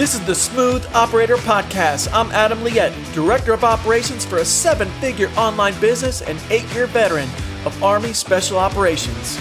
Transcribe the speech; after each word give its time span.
This 0.00 0.14
is 0.14 0.24
the 0.24 0.34
Smooth 0.34 0.86
Operator 0.94 1.36
Podcast. 1.36 2.08
I'm 2.14 2.30
Adam 2.30 2.60
Liette, 2.60 2.94
Director 3.12 3.52
of 3.52 3.64
Operations 3.64 4.24
for 4.24 4.38
a 4.38 4.44
seven 4.46 4.88
figure 4.92 5.28
online 5.36 5.78
business 5.78 6.22
and 6.22 6.40
eight 6.48 6.64
year 6.72 6.86
veteran 6.86 7.28
of 7.66 7.84
Army 7.84 8.14
Special 8.14 8.56
Operations. 8.56 9.38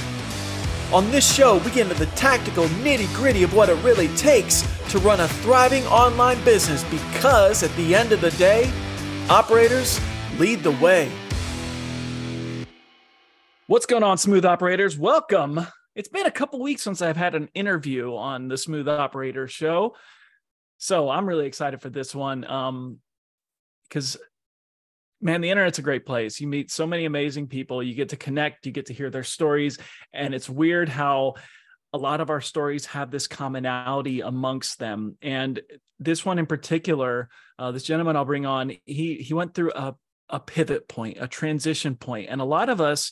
On 0.92 1.10
this 1.12 1.34
show, 1.34 1.60
we 1.60 1.72
get 1.72 1.90
into 1.90 1.94
the 1.94 2.12
tactical 2.18 2.66
nitty 2.84 3.08
gritty 3.16 3.44
of 3.44 3.54
what 3.54 3.70
it 3.70 3.82
really 3.86 4.10
takes 4.18 4.68
to 4.90 5.00
run 5.00 5.22
a 5.22 5.30
thriving 5.30 5.86
online 5.86 6.44
business 6.44 6.84
because 6.92 7.64
at 7.64 7.74
the 7.78 7.96
end 7.96 8.12
of 8.12 8.20
the 8.20 8.32
day, 8.32 8.70
operators 9.30 9.98
lead 10.40 10.62
the 10.62 10.72
way. 10.72 11.10
What's 13.68 13.86
going 13.86 14.04
on, 14.04 14.18
Smooth 14.18 14.44
Operators? 14.44 14.98
Welcome. 14.98 15.66
It's 15.96 16.10
been 16.10 16.26
a 16.26 16.32
couple 16.32 16.62
weeks 16.62 16.82
since 16.82 17.02
I've 17.02 17.16
had 17.16 17.34
an 17.34 17.48
interview 17.54 18.14
on 18.14 18.50
the 18.50 18.58
Smooth 18.58 18.90
Operator 18.90 19.48
show. 19.48 19.96
So 20.80 21.10
I'm 21.10 21.28
really 21.28 21.46
excited 21.46 21.82
for 21.82 21.90
this 21.90 22.16
one. 22.16 22.44
Um, 22.46 23.00
because 23.88 24.18
man, 25.22 25.42
the 25.42 25.50
internet's 25.50 25.80
a 25.80 25.84
great 25.84 26.06
place. 26.06 26.40
You 26.40 26.48
meet 26.48 26.72
so 26.72 26.88
many 26.88 27.06
amazing 27.06 27.48
people, 27.48 27.84
you 27.84 27.94
get 27.94 28.10
to 28.10 28.18
connect, 28.18 28.66
you 28.66 28.72
get 28.72 28.88
to 28.88 28.94
hear 28.94 29.10
their 29.10 29.24
stories. 29.24 29.78
And 30.14 30.34
it's 30.34 30.50
weird 30.50 30.90
how 30.90 31.36
a 31.92 31.98
lot 31.98 32.22
of 32.22 32.30
our 32.30 32.40
stories 32.40 32.86
have 32.88 33.10
this 33.12 33.28
commonality 33.28 34.22
amongst 34.22 34.80
them. 34.80 35.18
And 35.22 35.60
this 36.00 36.24
one 36.24 36.40
in 36.40 36.46
particular, 36.46 37.30
uh, 37.58 37.72
this 37.72 37.84
gentleman 37.84 38.16
I'll 38.16 38.26
bring 38.26 38.46
on, 38.46 38.72
he 38.86 39.16
he 39.16 39.34
went 39.34 39.54
through 39.54 39.72
a 39.74 39.96
a 40.30 40.40
pivot 40.40 40.88
point, 40.88 41.18
a 41.20 41.28
transition 41.28 41.96
point. 41.96 42.30
And 42.30 42.40
a 42.40 42.46
lot 42.46 42.70
of 42.70 42.80
us, 42.80 43.12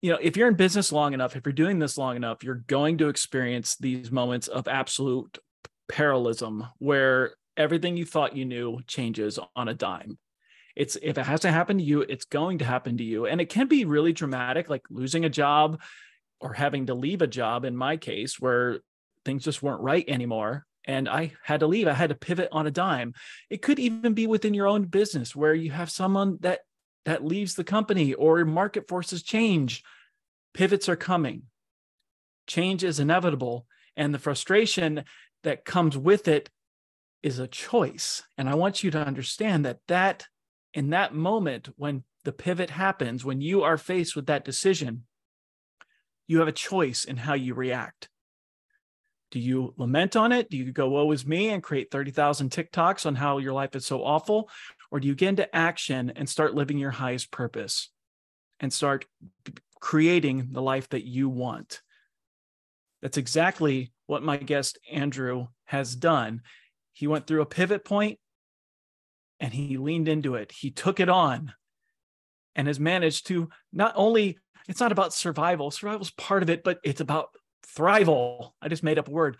you 0.00 0.10
know, 0.10 0.18
if 0.20 0.36
you're 0.36 0.48
in 0.48 0.54
business 0.54 0.90
long 0.90 1.12
enough, 1.12 1.36
if 1.36 1.44
you're 1.44 1.52
doing 1.52 1.78
this 1.78 1.98
long 1.98 2.16
enough, 2.16 2.42
you're 2.42 2.64
going 2.66 2.96
to 2.98 3.08
experience 3.08 3.76
these 3.76 4.10
moments 4.10 4.48
of 4.48 4.66
absolute 4.66 5.38
parallelism 5.88 6.66
where 6.78 7.34
everything 7.56 7.96
you 7.96 8.04
thought 8.04 8.36
you 8.36 8.44
knew 8.44 8.80
changes 8.86 9.38
on 9.56 9.68
a 9.68 9.74
dime. 9.74 10.18
It's 10.76 10.96
if 11.02 11.18
it 11.18 11.26
has 11.26 11.40
to 11.40 11.50
happen 11.50 11.78
to 11.78 11.84
you, 11.84 12.02
it's 12.02 12.24
going 12.24 12.58
to 12.58 12.64
happen 12.64 12.96
to 12.98 13.04
you. 13.04 13.26
And 13.26 13.40
it 13.40 13.48
can 13.48 13.66
be 13.66 13.84
really 13.84 14.12
dramatic, 14.12 14.70
like 14.70 14.84
losing 14.90 15.24
a 15.24 15.30
job 15.30 15.80
or 16.40 16.52
having 16.52 16.86
to 16.86 16.94
leave 16.94 17.20
a 17.20 17.26
job 17.26 17.64
in 17.64 17.76
my 17.76 17.96
case, 17.96 18.38
where 18.38 18.78
things 19.24 19.42
just 19.42 19.62
weren't 19.62 19.82
right 19.82 20.04
anymore. 20.08 20.64
And 20.84 21.08
I 21.08 21.32
had 21.42 21.60
to 21.60 21.66
leave. 21.66 21.88
I 21.88 21.92
had 21.94 22.10
to 22.10 22.14
pivot 22.14 22.48
on 22.52 22.68
a 22.68 22.70
dime. 22.70 23.14
It 23.50 23.60
could 23.60 23.80
even 23.80 24.14
be 24.14 24.28
within 24.28 24.54
your 24.54 24.68
own 24.68 24.84
business 24.84 25.34
where 25.34 25.52
you 25.52 25.72
have 25.72 25.90
someone 25.90 26.38
that 26.40 26.60
that 27.04 27.24
leaves 27.24 27.54
the 27.54 27.64
company 27.64 28.14
or 28.14 28.44
market 28.44 28.86
forces 28.86 29.22
change. 29.22 29.82
Pivots 30.54 30.88
are 30.88 30.96
coming. 30.96 31.42
Change 32.46 32.84
is 32.84 33.00
inevitable. 33.00 33.66
And 33.98 34.14
the 34.14 34.18
frustration 34.18 35.04
that 35.42 35.64
comes 35.64 35.98
with 35.98 36.28
it 36.28 36.48
is 37.22 37.40
a 37.40 37.48
choice. 37.48 38.22
And 38.38 38.48
I 38.48 38.54
want 38.54 38.84
you 38.84 38.92
to 38.92 39.04
understand 39.04 39.64
that 39.64 39.80
that 39.88 40.24
in 40.72 40.90
that 40.90 41.14
moment 41.14 41.68
when 41.76 42.04
the 42.24 42.32
pivot 42.32 42.70
happens, 42.70 43.24
when 43.24 43.40
you 43.40 43.64
are 43.64 43.76
faced 43.76 44.14
with 44.14 44.26
that 44.26 44.44
decision, 44.44 45.04
you 46.28 46.38
have 46.38 46.48
a 46.48 46.52
choice 46.52 47.04
in 47.04 47.16
how 47.16 47.34
you 47.34 47.54
react. 47.54 48.08
Do 49.32 49.40
you 49.40 49.74
lament 49.76 50.14
on 50.14 50.30
it? 50.30 50.48
Do 50.48 50.56
you 50.56 50.72
go, 50.72 50.88
woe 50.88 51.10
is 51.10 51.26
me, 51.26 51.48
and 51.48 51.62
create 51.62 51.90
30,000 51.90 52.50
TikToks 52.50 53.04
on 53.04 53.16
how 53.16 53.38
your 53.38 53.52
life 53.52 53.74
is 53.74 53.84
so 53.84 54.04
awful? 54.04 54.48
Or 54.90 55.00
do 55.00 55.08
you 55.08 55.14
get 55.14 55.30
into 55.30 55.54
action 55.54 56.12
and 56.14 56.28
start 56.28 56.54
living 56.54 56.78
your 56.78 56.92
highest 56.92 57.30
purpose 57.30 57.90
and 58.60 58.72
start 58.72 59.06
creating 59.80 60.50
the 60.52 60.62
life 60.62 60.88
that 60.90 61.04
you 61.04 61.28
want? 61.28 61.82
That's 63.02 63.16
exactly 63.16 63.92
what 64.06 64.22
my 64.22 64.36
guest 64.36 64.78
Andrew 64.90 65.48
has 65.66 65.94
done. 65.94 66.42
He 66.92 67.06
went 67.06 67.26
through 67.26 67.42
a 67.42 67.46
pivot 67.46 67.84
point 67.84 68.18
and 69.40 69.52
he 69.52 69.76
leaned 69.76 70.08
into 70.08 70.34
it. 70.34 70.52
He 70.52 70.70
took 70.70 70.98
it 71.00 71.08
on 71.08 71.52
and 72.56 72.66
has 72.66 72.80
managed 72.80 73.28
to 73.28 73.48
not 73.72 73.92
only, 73.94 74.38
it's 74.68 74.80
not 74.80 74.92
about 74.92 75.14
survival, 75.14 75.70
survival's 75.70 76.10
part 76.10 76.42
of 76.42 76.50
it, 76.50 76.64
but 76.64 76.80
it's 76.82 77.00
about 77.00 77.28
thrival. 77.66 78.50
I 78.60 78.68
just 78.68 78.82
made 78.82 78.98
up 78.98 79.08
a 79.08 79.12
word. 79.12 79.36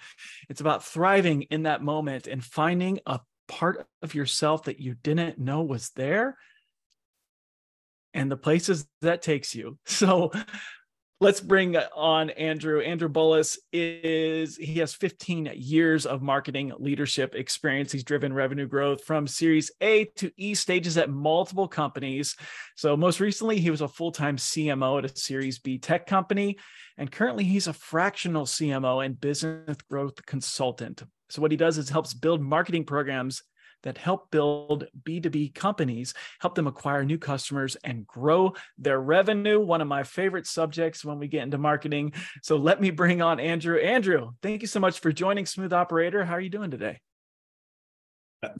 It's 0.48 0.60
about 0.60 0.84
thriving 0.84 1.42
in 1.42 1.64
that 1.64 1.82
moment 1.82 2.26
and 2.26 2.44
finding 2.44 3.00
a 3.06 3.20
part 3.48 3.86
of 4.02 4.14
yourself 4.14 4.64
that 4.64 4.78
you 4.78 4.94
didn't 4.94 5.38
know 5.38 5.62
was 5.62 5.90
there 5.96 6.36
and 8.14 8.30
the 8.30 8.36
places 8.36 8.86
that 9.02 9.22
takes 9.22 9.54
you. 9.54 9.78
So 9.86 10.32
let's 11.20 11.40
bring 11.40 11.76
on 11.76 12.30
Andrew. 12.30 12.80
Andrew 12.80 13.08
Bolis 13.08 13.58
is 13.72 14.56
he 14.56 14.78
has 14.78 14.94
15 14.94 15.50
years 15.54 16.06
of 16.06 16.22
marketing 16.22 16.72
leadership 16.78 17.34
experience. 17.34 17.90
He's 17.90 18.04
driven 18.04 18.32
revenue 18.32 18.66
growth 18.66 19.02
from 19.04 19.26
Series 19.26 19.70
A 19.80 20.04
to 20.16 20.30
E 20.36 20.54
stages 20.54 20.96
at 20.96 21.10
multiple 21.10 21.66
companies. 21.66 22.36
So 22.76 22.96
most 22.96 23.18
recently, 23.18 23.58
he 23.58 23.70
was 23.70 23.80
a 23.80 23.88
full-time 23.88 24.36
CMO 24.36 24.98
at 24.98 25.10
a 25.10 25.16
Series 25.16 25.58
B 25.58 25.78
tech 25.78 26.06
company, 26.06 26.56
and 26.96 27.10
currently 27.10 27.44
he's 27.44 27.66
a 27.66 27.72
fractional 27.72 28.46
CMO 28.46 29.04
and 29.04 29.20
business 29.20 29.76
growth 29.90 30.24
consultant. 30.24 31.02
So 31.30 31.42
what 31.42 31.50
he 31.50 31.56
does 31.56 31.78
is 31.78 31.88
helps 31.88 32.14
build 32.14 32.40
marketing 32.40 32.84
programs 32.84 33.42
that 33.82 33.98
help 33.98 34.30
build 34.30 34.86
B2B 35.02 35.54
companies, 35.54 36.14
help 36.40 36.54
them 36.54 36.66
acquire 36.66 37.04
new 37.04 37.18
customers 37.18 37.76
and 37.84 38.06
grow 38.06 38.54
their 38.76 39.00
revenue. 39.00 39.60
One 39.60 39.80
of 39.80 39.88
my 39.88 40.02
favorite 40.02 40.46
subjects 40.46 41.04
when 41.04 41.18
we 41.18 41.28
get 41.28 41.42
into 41.42 41.58
marketing. 41.58 42.12
So 42.42 42.56
let 42.56 42.80
me 42.80 42.90
bring 42.90 43.22
on 43.22 43.40
Andrew. 43.40 43.78
Andrew, 43.78 44.32
thank 44.42 44.62
you 44.62 44.68
so 44.68 44.80
much 44.80 45.00
for 45.00 45.12
joining 45.12 45.46
Smooth 45.46 45.72
Operator. 45.72 46.24
How 46.24 46.34
are 46.34 46.40
you 46.40 46.50
doing 46.50 46.70
today? 46.70 47.00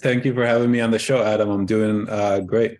Thank 0.00 0.24
you 0.24 0.34
for 0.34 0.44
having 0.44 0.70
me 0.70 0.80
on 0.80 0.90
the 0.90 0.98
show, 0.98 1.22
Adam. 1.22 1.50
I'm 1.50 1.66
doing 1.66 2.08
uh, 2.08 2.40
great. 2.40 2.78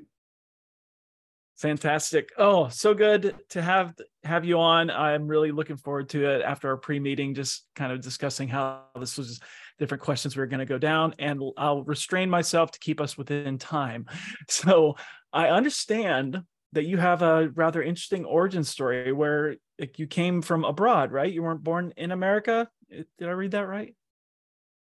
Fantastic. 1.58 2.30
Oh, 2.38 2.68
so 2.68 2.94
good 2.94 3.34
to 3.50 3.62
have 3.62 3.94
have 4.22 4.44
you 4.44 4.60
on. 4.60 4.90
I'm 4.90 5.26
really 5.26 5.50
looking 5.50 5.76
forward 5.76 6.08
to 6.10 6.24
it 6.24 6.42
after 6.42 6.68
our 6.68 6.76
pre-meeting, 6.76 7.34
just 7.34 7.66
kind 7.74 7.92
of 7.92 8.00
discussing 8.00 8.46
how 8.46 8.84
this 8.98 9.18
was 9.18 9.40
different 9.78 10.02
questions 10.02 10.36
we 10.36 10.42
are 10.42 10.46
going 10.46 10.58
to 10.60 10.66
go 10.66 10.78
down, 10.78 11.14
and 11.18 11.40
I'll 11.56 11.84
restrain 11.84 12.30
myself 12.30 12.72
to 12.72 12.78
keep 12.78 13.00
us 13.00 13.16
within 13.16 13.58
time. 13.58 14.06
So 14.48 14.96
I 15.32 15.48
understand 15.48 16.42
that 16.72 16.84
you 16.84 16.96
have 16.98 17.22
a 17.22 17.48
rather 17.54 17.82
interesting 17.82 18.24
origin 18.24 18.64
story 18.64 19.12
where 19.12 19.56
you 19.96 20.06
came 20.06 20.42
from 20.42 20.64
abroad, 20.64 21.12
right? 21.12 21.32
You 21.32 21.42
weren't 21.42 21.62
born 21.62 21.92
in 21.96 22.10
America. 22.10 22.68
Did 22.90 23.06
I 23.28 23.30
read 23.30 23.52
that 23.52 23.68
right? 23.68 23.94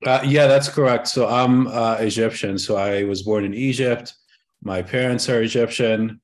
Uh, 0.06 0.23
yeah, 0.25 0.47
that's 0.47 0.69
correct. 0.69 1.09
So 1.09 1.28
I'm 1.28 1.67
uh, 1.67 1.97
Egyptian. 2.01 2.59
So 2.59 2.77
I 2.77 3.05
was 3.05 3.22
born 3.22 3.45
in 3.45 3.55
Egypt. 3.55 4.15
My 4.62 4.83
parents 4.83 5.28
are 5.28 5.43
Egyptian. 5.43 6.21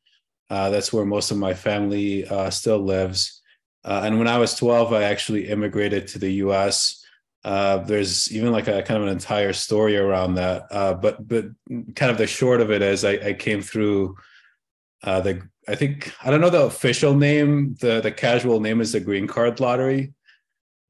Uh, 0.48 0.70
that's 0.70 0.92
where 0.92 1.04
most 1.04 1.30
of 1.30 1.36
my 1.36 1.52
family 1.54 2.26
uh, 2.26 2.50
still 2.50 2.78
lives. 2.78 3.42
Uh, 3.84 4.02
and 4.04 4.18
when 4.18 4.28
I 4.28 4.38
was 4.38 4.54
12, 4.54 4.92
I 4.92 5.04
actually 5.04 5.48
immigrated 5.48 6.08
to 6.08 6.18
the 6.18 6.32
US 6.44 7.04
uh, 7.46 7.78
there's 7.78 8.32
even 8.32 8.50
like 8.50 8.66
a 8.66 8.82
kind 8.82 9.00
of 9.00 9.04
an 9.04 9.12
entire 9.12 9.52
story 9.52 9.96
around 9.96 10.34
that. 10.34 10.66
Uh, 10.68 10.94
but 10.94 11.26
but 11.28 11.44
kind 11.94 12.10
of 12.10 12.18
the 12.18 12.26
short 12.26 12.60
of 12.60 12.72
it 12.72 12.82
is 12.82 13.04
I, 13.04 13.12
I 13.12 13.32
came 13.34 13.62
through 13.62 14.16
uh, 15.04 15.20
the 15.20 15.42
I 15.68 15.76
think 15.76 16.12
I 16.24 16.30
don't 16.30 16.40
know 16.40 16.50
the 16.50 16.64
official 16.64 17.14
name. 17.14 17.76
The 17.80 18.00
the 18.00 18.10
casual 18.10 18.58
name 18.58 18.80
is 18.80 18.90
the 18.90 18.98
green 18.98 19.28
card 19.28 19.60
lottery. 19.60 20.12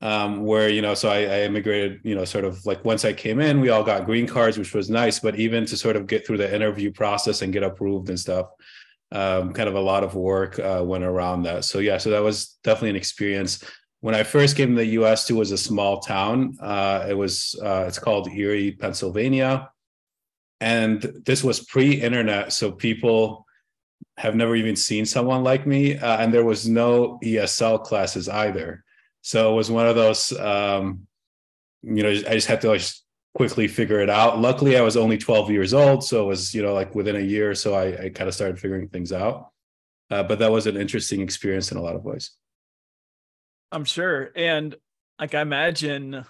Um, 0.01 0.45
where 0.45 0.71
you 0.71 0.81
know, 0.81 0.95
so 0.95 1.11
I, 1.11 1.19
I 1.25 1.41
immigrated, 1.43 2.01
you 2.05 2.15
know, 2.15 2.25
sort 2.25 2.45
of 2.45 2.65
like 2.65 2.85
once 2.87 3.05
I 3.05 3.13
came 3.13 3.39
in, 3.41 3.61
we 3.61 3.69
all 3.69 3.83
got 3.83 4.07
green 4.07 4.27
cards, 4.27 4.57
which 4.57 4.73
was 4.73 4.89
nice. 4.89 5.19
But 5.19 5.37
even 5.37 5.67
to 5.67 5.77
sort 5.77 5.97
of 5.97 6.07
get 6.07 6.27
through 6.27 6.39
the 6.39 6.55
interview 6.55 6.91
process 6.91 7.43
and 7.43 7.53
get 7.53 7.65
approved 7.65 8.09
and 8.09 8.19
stuff, 8.19 8.47
um, 9.13 9.53
kind 9.53 9.69
of 9.69 9.75
a 9.75 9.81
lot 9.81 10.05
of 10.05 10.15
work 10.15 10.59
uh, 10.59 10.83
went 10.83 11.05
around 11.05 11.43
that. 11.43 11.67
So 11.67 11.81
yeah, 11.81 11.99
so 11.99 12.11
that 12.11 12.23
was 12.23 12.59
definitely 12.65 12.91
an 12.91 12.97
experience 12.97 13.63
when 14.07 14.15
I 14.15 14.23
first 14.23 14.57
came 14.57 14.69
to 14.69 14.77
the 14.77 15.01
U.S., 15.01 15.29
it 15.29 15.33
was 15.33 15.51
a 15.51 15.59
small 15.59 15.99
town. 15.99 16.57
Uh, 16.61 17.07
it 17.09 17.15
was 17.15 17.59
uh, 17.61 17.87
it's 17.89 17.99
called 17.99 18.31
Erie, 18.31 18.71
Pennsylvania, 18.71 19.69
and 20.61 21.03
this 21.25 21.43
was 21.43 21.59
pre-internet, 21.65 22.53
so 22.53 22.71
people 22.71 23.45
have 24.17 24.37
never 24.37 24.55
even 24.55 24.77
seen 24.77 25.07
someone 25.07 25.43
like 25.43 25.67
me, 25.67 25.99
uh, 25.99 26.19
and 26.19 26.33
there 26.33 26.45
was 26.45 26.69
no 26.69 27.19
ESL 27.25 27.83
classes 27.83 28.29
either. 28.29 28.85
So 29.23 29.53
it 29.53 29.57
was 29.57 29.73
one 29.73 29.89
of 29.89 29.97
those, 29.97 30.31
um, 30.39 31.09
you 31.83 32.05
know, 32.05 32.11
I 32.11 32.35
just 32.35 32.47
had 32.47 32.61
to 32.61 32.69
like 32.69 32.83
quickly 33.35 33.67
figure 33.67 33.99
it 33.99 34.09
out. 34.09 34.39
Luckily, 34.39 34.77
I 34.77 34.83
was 34.83 34.97
only 34.97 35.19
12 35.19 35.51
years 35.51 35.75
old, 35.75 36.05
so 36.05 36.23
it 36.23 36.29
was 36.29 36.55
you 36.55 36.63
know 36.63 36.75
like 36.75 36.95
within 36.95 37.17
a 37.17 37.27
year 37.35 37.57
so, 37.57 37.75
I, 37.75 38.05
I 38.05 38.09
kind 38.11 38.29
of 38.29 38.35
started 38.37 38.61
figuring 38.61 38.87
things 38.87 39.13
out. 39.13 39.51
Uh, 40.13 40.23
but 40.23 40.39
that 40.39 40.53
was 40.53 40.69
an 40.69 40.77
interesting 40.77 41.23
experience 41.23 41.73
in 41.73 41.77
a 41.77 41.83
lot 41.83 41.97
of 41.97 42.05
ways. 42.05 42.31
I'm 43.73 43.85
sure. 43.85 44.31
And 44.35 44.75
like 45.19 45.35
I 45.35 45.41
imagine 45.41 46.25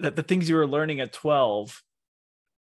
that 0.00 0.16
the 0.16 0.22
things 0.22 0.48
you 0.48 0.56
were 0.56 0.66
learning 0.66 1.00
at 1.00 1.12
12 1.12 1.82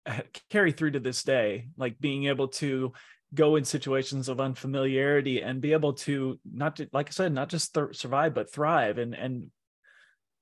uh, 0.05 0.19
carry 0.49 0.71
through 0.71 0.91
to 0.91 0.99
this 0.99 1.23
day, 1.23 1.69
like 1.77 1.99
being 1.99 2.25
able 2.25 2.49
to 2.49 2.93
go 3.33 3.55
in 3.55 3.65
situations 3.65 4.29
of 4.29 4.39
unfamiliarity 4.39 5.41
and 5.41 5.61
be 5.61 5.73
able 5.73 5.93
to 5.93 6.39
not 6.51 6.75
to, 6.75 6.87
like 6.93 7.07
I 7.09 7.11
said, 7.11 7.33
not 7.33 7.49
just 7.49 7.73
th- 7.73 7.97
survive 7.97 8.33
but 8.33 8.51
thrive 8.51 8.97
and 8.97 9.13
and 9.13 9.51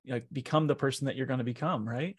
like 0.07 0.25
become 0.31 0.67
the 0.67 0.75
person 0.75 1.05
that 1.05 1.15
you're 1.15 1.27
going 1.27 1.39
to 1.39 1.43
become 1.43 1.87
right 1.87 2.15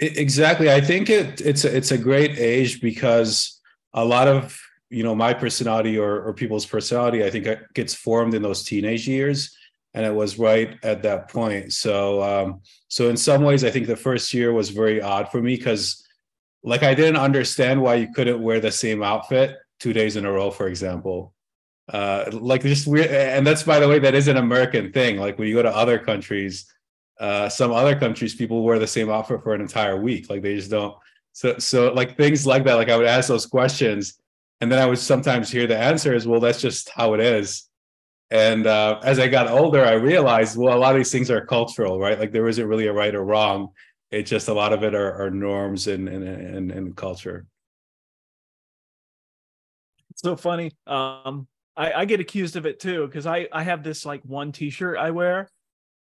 exactly 0.00 0.70
i 0.72 0.80
think 0.80 1.08
it 1.08 1.40
it's 1.40 1.64
a, 1.64 1.76
it's 1.76 1.92
a 1.92 1.98
great 1.98 2.38
age 2.38 2.80
because 2.80 3.60
a 3.92 4.04
lot 4.04 4.26
of 4.26 4.60
you 4.90 5.02
know 5.02 5.14
my 5.14 5.34
personality 5.34 5.98
or, 5.98 6.22
or 6.22 6.32
people's 6.32 6.66
personality 6.66 7.24
i 7.24 7.30
think 7.30 7.48
gets 7.74 7.94
formed 7.94 8.34
in 8.34 8.42
those 8.42 8.62
teenage 8.62 9.08
years 9.08 9.56
and 9.96 10.04
it 10.04 10.14
was 10.14 10.38
right 10.38 10.76
at 10.82 11.02
that 11.02 11.30
point. 11.30 11.72
So 11.72 12.22
um 12.22 12.60
so 12.88 13.08
in 13.08 13.16
some 13.16 13.42
ways 13.42 13.64
i 13.64 13.70
think 13.70 13.86
the 13.86 13.96
first 13.96 14.32
year 14.32 14.52
was 14.52 14.68
very 14.68 15.00
odd 15.00 15.30
for 15.30 15.42
me 15.42 15.56
because 15.56 16.06
like 16.62 16.82
i 16.82 16.94
didn't 16.94 17.16
understand 17.16 17.82
why 17.82 17.94
you 17.94 18.12
couldn't 18.12 18.42
wear 18.42 18.60
the 18.60 18.70
same 18.70 19.02
outfit 19.02 19.56
two 19.80 19.92
days 19.92 20.16
in 20.16 20.24
a 20.24 20.30
row 20.30 20.50
for 20.50 20.68
example. 20.68 21.32
Uh 21.92 22.24
like 22.32 22.62
just 22.62 22.86
weird 22.86 23.10
and 23.10 23.46
that's 23.46 23.62
by 23.62 23.80
the 23.80 23.88
way 23.88 23.98
that 23.98 24.14
is 24.14 24.28
an 24.28 24.36
american 24.36 24.92
thing. 24.92 25.16
Like 25.16 25.38
when 25.38 25.48
you 25.48 25.54
go 25.54 25.62
to 25.62 25.74
other 25.74 25.98
countries 25.98 26.70
uh 27.18 27.48
some 27.48 27.72
other 27.72 27.98
countries 27.98 28.34
people 28.34 28.62
wear 28.62 28.78
the 28.78 28.86
same 28.86 29.08
outfit 29.08 29.42
for 29.42 29.54
an 29.54 29.62
entire 29.62 29.98
week. 29.98 30.28
Like 30.28 30.42
they 30.42 30.56
just 30.56 30.70
don't 30.70 30.94
so 31.32 31.58
so 31.58 31.92
like 31.94 32.16
things 32.16 32.46
like 32.46 32.64
that 32.64 32.74
like 32.74 32.88
i 32.88 32.96
would 32.96 33.06
ask 33.06 33.28
those 33.28 33.46
questions 33.46 34.18
and 34.60 34.70
then 34.70 34.78
i 34.78 34.86
would 34.86 34.98
sometimes 34.98 35.50
hear 35.50 35.66
the 35.66 35.76
answer 35.76 36.14
is 36.14 36.26
well 36.26 36.40
that's 36.40 36.60
just 36.60 36.90
how 36.90 37.14
it 37.14 37.20
is 37.20 37.68
and 38.30 38.66
uh 38.66 38.98
as 39.04 39.18
i 39.18 39.28
got 39.28 39.48
older 39.48 39.84
i 39.84 39.92
realized 39.92 40.56
well 40.56 40.76
a 40.76 40.78
lot 40.78 40.94
of 40.94 40.98
these 40.98 41.12
things 41.12 41.30
are 41.30 41.44
cultural 41.46 41.98
right 41.98 42.18
like 42.18 42.32
there 42.32 42.48
isn't 42.48 42.68
really 42.68 42.86
a 42.86 42.92
right 42.92 43.14
or 43.14 43.24
wrong 43.24 43.68
it's 44.10 44.30
just 44.30 44.48
a 44.48 44.54
lot 44.54 44.72
of 44.72 44.82
it 44.82 44.94
are, 44.94 45.22
are 45.22 45.30
norms 45.30 45.86
and, 45.86 46.08
and 46.08 46.24
and 46.24 46.70
and 46.70 46.96
culture 46.96 47.46
it's 50.10 50.22
so 50.22 50.36
funny 50.36 50.72
um 50.86 51.46
I, 51.76 51.92
I 51.92 52.04
get 52.06 52.20
accused 52.20 52.56
of 52.56 52.66
it 52.66 52.80
too 52.80 53.06
because 53.06 53.26
I 53.26 53.48
I 53.52 53.62
have 53.62 53.82
this 53.82 54.06
like 54.06 54.22
one 54.24 54.52
T-shirt 54.52 54.96
I 54.98 55.10
wear. 55.10 55.50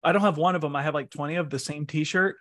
I 0.02 0.12
don't 0.12 0.22
have 0.22 0.38
one 0.38 0.54
of 0.54 0.62
them. 0.62 0.74
I 0.74 0.82
have 0.82 0.94
like 0.94 1.10
twenty 1.10 1.36
of 1.36 1.50
the 1.50 1.58
same 1.58 1.86
T-shirt 1.86 2.36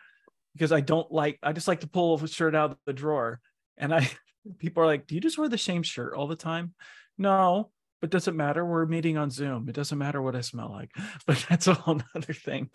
because 0.54 0.72
I 0.72 0.80
don't 0.80 1.12
like. 1.12 1.38
I 1.44 1.52
just 1.52 1.68
like 1.68 1.82
to 1.82 1.88
pull 1.88 2.16
a 2.16 2.28
shirt 2.28 2.56
out 2.56 2.72
of 2.72 2.78
the 2.86 2.94
drawer, 2.94 3.42
and 3.78 3.94
I 3.94 4.10
people 4.58 4.84
are 4.84 4.88
like, 4.88 5.08
"Do 5.08 5.16
you 5.16 5.22
just 5.22 5.38
wear 5.38 5.50
the 5.50 5.58
same 5.58 5.84
shirt 5.84 6.14
all 6.14 6.28
the 6.28 6.36
time?" 6.36 6.74
No, 7.18 7.72
but 8.02 8.10
does 8.10 8.28
it 8.28 8.36
matter? 8.36 8.66
We're 8.66 8.86
meeting 8.86 9.18
on 9.18 9.30
Zoom. 9.30 9.68
It 9.68 9.76
doesn't 9.76 9.98
matter 9.98 10.22
what 10.22 10.36
I 10.36 10.42
smell 10.42 10.72
like, 10.72 10.92
but 11.28 11.46
that's 11.50 11.68
a 11.68 11.74
whole 11.74 12.02
other 12.16 12.34
thing. 12.34 12.70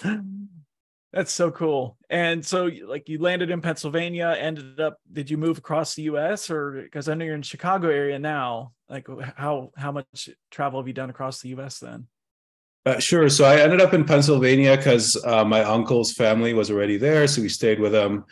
That's 1.12 1.32
so 1.32 1.52
cool. 1.52 1.96
And 2.10 2.44
so, 2.44 2.68
like, 2.86 3.08
you 3.08 3.20
landed 3.20 3.50
in 3.50 3.60
Pennsylvania. 3.60 4.34
Ended 4.36 4.80
up, 4.80 4.98
did 5.12 5.30
you 5.30 5.36
move 5.36 5.58
across 5.58 5.94
the 5.94 6.02
U.S. 6.02 6.50
or 6.50 6.82
because 6.82 7.08
I 7.08 7.14
know 7.14 7.24
you're 7.24 7.36
in 7.36 7.42
Chicago 7.42 7.88
area 7.88 8.18
now? 8.18 8.72
Like, 8.88 9.06
how 9.36 9.70
how 9.76 9.92
much 9.92 10.28
travel 10.50 10.80
have 10.80 10.88
you 10.88 10.94
done 10.94 11.10
across 11.10 11.40
the 11.40 11.50
U.S. 11.50 11.78
then? 11.78 12.08
Uh, 12.84 12.98
sure. 12.98 13.28
So 13.28 13.44
I 13.44 13.60
ended 13.60 13.80
up 13.80 13.94
in 13.94 14.04
Pennsylvania 14.04 14.76
because 14.76 15.16
uh, 15.24 15.44
my 15.44 15.62
uncle's 15.62 16.12
family 16.12 16.52
was 16.52 16.70
already 16.70 16.96
there, 16.96 17.26
so 17.28 17.40
we 17.40 17.48
stayed 17.48 17.78
with 17.78 17.92
them 17.92 18.24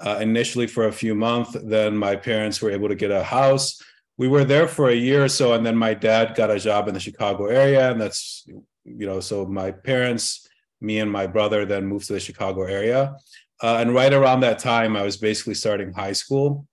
uh, 0.00 0.18
initially 0.20 0.66
for 0.66 0.86
a 0.86 0.92
few 0.92 1.14
months. 1.14 1.56
Then 1.62 1.96
my 1.96 2.16
parents 2.16 2.60
were 2.60 2.70
able 2.70 2.88
to 2.88 2.94
get 2.94 3.10
a 3.10 3.22
house. 3.22 3.80
We 4.18 4.28
were 4.28 4.44
there 4.44 4.68
for 4.68 4.90
a 4.90 4.94
year 4.94 5.24
or 5.24 5.28
so, 5.28 5.54
and 5.54 5.64
then 5.64 5.76
my 5.76 5.94
dad 5.94 6.34
got 6.34 6.50
a 6.50 6.58
job 6.58 6.88
in 6.88 6.94
the 6.94 7.00
Chicago 7.00 7.46
area, 7.46 7.90
and 7.90 8.00
that's 8.00 8.44
you 8.84 9.06
know, 9.06 9.20
so 9.20 9.46
my 9.46 9.70
parents 9.70 10.48
me 10.80 10.98
and 10.98 11.10
my 11.10 11.26
brother 11.26 11.64
then 11.64 11.86
moved 11.86 12.06
to 12.06 12.14
the 12.14 12.20
Chicago 12.20 12.62
area. 12.62 13.16
Uh, 13.62 13.76
and 13.80 13.94
right 13.94 14.12
around 14.12 14.40
that 14.40 14.58
time, 14.58 14.96
I 14.96 15.02
was 15.02 15.16
basically 15.16 15.54
starting 15.54 15.92
high 15.92 16.12
school. 16.12 16.66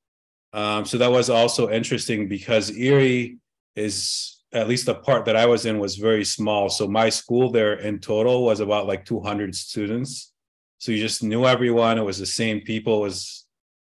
Um, 0.54 0.86
so 0.86 0.98
that 0.98 1.12
was 1.12 1.30
also 1.30 1.70
interesting 1.70 2.28
because 2.28 2.72
Erie 2.72 3.38
is, 3.76 4.42
at 4.54 4.70
least 4.70 4.86
the 4.86 4.96
part 4.96 5.26
that 5.26 5.36
I 5.36 5.46
was 5.46 5.66
in, 5.66 5.80
was 5.80 5.98
very 5.98 6.24
small. 6.24 6.70
So 6.70 6.88
my 6.88 7.10
school 7.10 7.52
there 7.52 7.74
in 7.74 8.00
total 8.00 8.46
was 8.46 8.62
about 8.62 8.88
like 8.88 9.06
200 9.06 9.54
students. 9.54 10.32
So 10.80 10.92
you 10.92 11.00
just 11.00 11.24
knew 11.24 11.46
everyone. 11.46 11.98
It 11.98 12.04
was 12.04 12.20
the 12.20 12.26
same 12.26 12.62
people. 12.62 12.98
It 12.98 13.08
was 13.08 13.46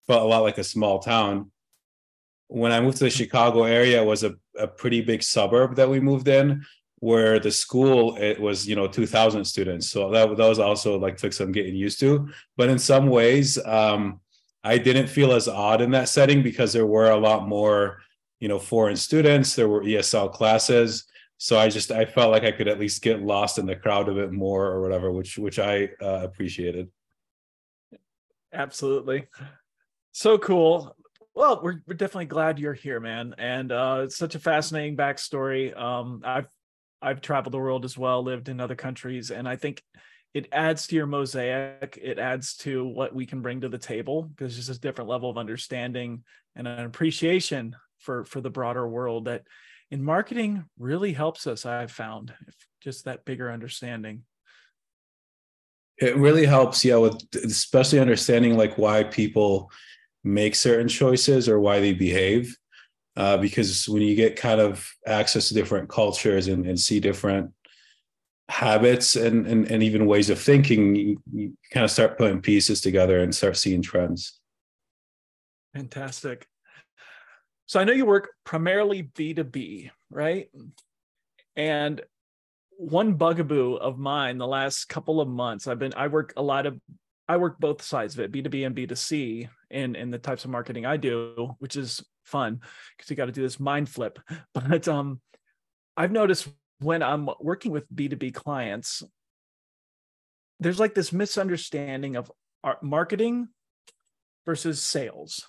felt 0.07 0.23
a 0.23 0.27
lot 0.27 0.43
like 0.43 0.59
a 0.59 0.65
small 0.65 0.99
town. 0.99 1.51
When 2.49 2.73
I 2.73 2.81
moved 2.81 2.99
to 2.99 3.05
the 3.05 3.11
Chicago 3.11 3.65
area, 3.65 4.03
it 4.03 4.07
was 4.07 4.25
a, 4.25 4.35
a 4.59 4.67
pretty 4.67 5.03
big 5.03 5.23
suburb 5.23 5.77
that 5.77 5.89
we 5.89 6.01
moved 6.01 6.27
in 6.27 6.65
where 7.01 7.41
the 7.41 7.51
school 7.51 8.15
it 8.17 8.39
was 8.39 8.69
you 8.69 8.77
know 8.77 8.87
2000 8.87 9.45
students 9.45 9.91
so 9.91 10.11
that, 10.11 10.37
that 10.37 10.47
was 10.47 10.59
also 10.59 10.99
like 10.99 11.17
took 11.17 11.33
some 11.33 11.51
getting 11.51 11.75
used 11.75 11.99
to 11.99 12.29
but 12.57 12.69
in 12.69 12.79
some 12.79 13.07
ways 13.09 13.59
um, 13.67 14.21
i 14.65 14.79
didn't 14.79 15.07
feel 15.07 15.33
as 15.33 15.49
odd 15.49 15.81
in 15.81 15.91
that 15.91 16.09
setting 16.09 16.43
because 16.43 16.73
there 16.73 16.87
were 16.87 17.11
a 17.11 17.17
lot 17.17 17.49
more 17.49 18.01
you 18.39 18.49
know 18.49 18.59
foreign 18.59 18.97
students 18.97 19.57
there 19.57 19.69
were 19.69 19.83
esl 19.83 20.31
classes 20.31 21.05
so 21.43 21.59
i 21.59 21.71
just 21.71 21.91
i 21.91 22.05
felt 22.05 22.31
like 22.31 22.45
i 22.45 22.53
could 22.53 22.69
at 22.69 22.79
least 22.79 23.01
get 23.01 23.23
lost 23.23 23.59
in 23.59 23.65
the 23.65 23.75
crowd 23.75 24.11
a 24.11 24.15
bit 24.15 24.31
more 24.31 24.67
or 24.67 24.83
whatever 24.83 25.11
which 25.11 25.39
which 25.39 25.59
i 25.59 25.89
uh, 26.03 26.21
appreciated. 26.23 26.89
Absolutely. 28.53 29.27
So 30.13 30.37
cool. 30.37 30.95
Well 31.35 31.61
we're, 31.63 31.81
we're 31.87 31.95
definitely 31.95 32.27
glad 32.27 32.59
you're 32.59 32.75
here 32.75 33.01
man. 33.01 33.35
And 33.39 33.73
uh, 33.73 34.03
it's 34.05 34.17
such 34.17 34.35
a 34.35 34.39
fascinating 34.39 34.97
backstory. 34.97 35.77
Um, 35.79 36.21
i've 36.25 36.49
I've 37.01 37.23
traveled 37.23 37.55
the 37.55 37.59
world 37.59 37.87
as 37.87 37.97
well, 37.97 38.23
lived 38.23 38.51
in 38.51 38.61
other 38.61 38.75
countries, 38.75 39.31
and 39.31 39.49
I 39.49 39.57
think 39.57 39.83
it 40.35 40.49
adds 40.53 40.87
to 40.89 40.97
your 40.97 41.07
mosaic. 41.07 41.99
It 42.03 42.19
adds 42.19 42.55
to 42.59 42.85
what 42.85 43.15
we 43.15 43.25
can 43.25 43.41
bring 43.41 43.63
to 43.63 43.71
the 43.71 43.79
table 43.79 44.25
because 44.25 44.59
it's 44.59 44.67
just 44.67 44.79
a 44.79 44.83
different 44.83 45.09
level 45.09 45.31
of 45.31 45.39
understanding 45.39 46.23
and 46.55 46.69
an 46.69 46.85
appreciation 46.85 47.75
for 47.99 48.27
for 48.27 48.43
the 48.43 48.51
broader 48.51 48.87
world 48.87 49.25
that 49.25 49.45
in 49.91 50.05
marketing 50.05 50.65
really 50.79 51.13
helps 51.13 51.47
us. 51.47 51.67
I've 51.67 51.93
found 51.93 52.33
just 52.81 53.05
that 53.05 53.25
bigger 53.25 53.51
understanding. 53.51 54.23
It 55.99 56.17
really 56.17 56.47
helps, 56.47 56.85
yeah, 56.85 56.97
with 56.97 57.23
especially 57.35 58.01
understanding 58.01 58.57
like 58.57 58.79
why 58.79 59.05
people 59.05 59.71
make 60.25 60.55
certain 60.55 60.89
choices 60.89 61.49
or 61.49 61.61
why 61.61 61.81
they 61.81 61.93
behave 61.93 62.57
uh, 63.17 63.37
because 63.37 63.89
when 63.89 64.03
you 64.03 64.15
get 64.15 64.37
kind 64.37 64.61
of 64.61 64.91
access 65.07 65.49
to 65.49 65.55
different 65.55 65.89
cultures 65.89 66.49
and, 66.49 66.67
and 66.67 66.79
see 66.79 67.01
different 67.01 67.53
habits 68.49 69.17
and, 69.17 69.47
and, 69.47 69.71
and 69.71 69.83
even 69.83 70.07
ways 70.07 70.31
of 70.31 70.39
thinking, 70.39 70.95
you, 70.95 71.23
you 71.33 71.53
kind 71.73 71.85
of 71.85 71.91
start 71.91 72.17
putting 72.17 72.41
pieces 72.41 72.81
together 72.81 73.21
and 73.21 73.35
start 73.35 73.57
seeing 73.57 73.83
trends. 73.83 74.41
Fantastic. 75.75 76.47
So 77.71 77.79
I 77.79 77.85
know 77.85 77.93
you 77.93 78.05
work 78.05 78.31
primarily 78.43 79.05
B2B, 79.05 79.93
right? 80.11 80.49
And 81.55 82.01
one 82.71 83.13
bugaboo 83.13 83.77
of 83.77 83.97
mine 83.97 84.39
the 84.39 84.47
last 84.49 84.87
couple 84.87 85.21
of 85.21 85.29
months, 85.29 85.69
I've 85.69 85.79
been, 85.79 85.95
I 85.97 86.09
work 86.09 86.33
a 86.37 86.43
lot 86.43 86.67
of, 86.67 86.81
I 87.29 87.37
work 87.37 87.61
both 87.61 87.81
sides 87.81 88.15
of 88.15 88.25
it, 88.25 88.33
B2B 88.33 88.67
and 88.67 88.75
B2C 88.75 89.49
in, 89.71 89.95
in 89.95 90.11
the 90.11 90.19
types 90.19 90.45
of 90.45 90.51
marketing 90.51 90.85
I 90.85 90.97
do, 90.97 91.55
which 91.61 91.77
is 91.77 92.05
fun 92.25 92.59
because 92.97 93.09
you 93.09 93.15
got 93.15 93.27
to 93.27 93.33
do 93.33 93.43
this 93.43 93.61
mind 93.61 93.89
flip. 93.89 94.19
But 94.53 94.89
um, 94.89 95.21
I've 95.97 96.11
noticed 96.11 96.49
when 96.81 97.05
I'm 97.05 97.29
working 97.39 97.71
with 97.71 97.89
B2B 97.95 98.35
clients, 98.35 99.05
there's 100.59 100.81
like 100.81 100.97
this 100.97 101.13
misunderstanding 101.13 102.17
of 102.17 102.33
marketing 102.83 103.47
versus 104.45 104.83
sales. 104.83 105.47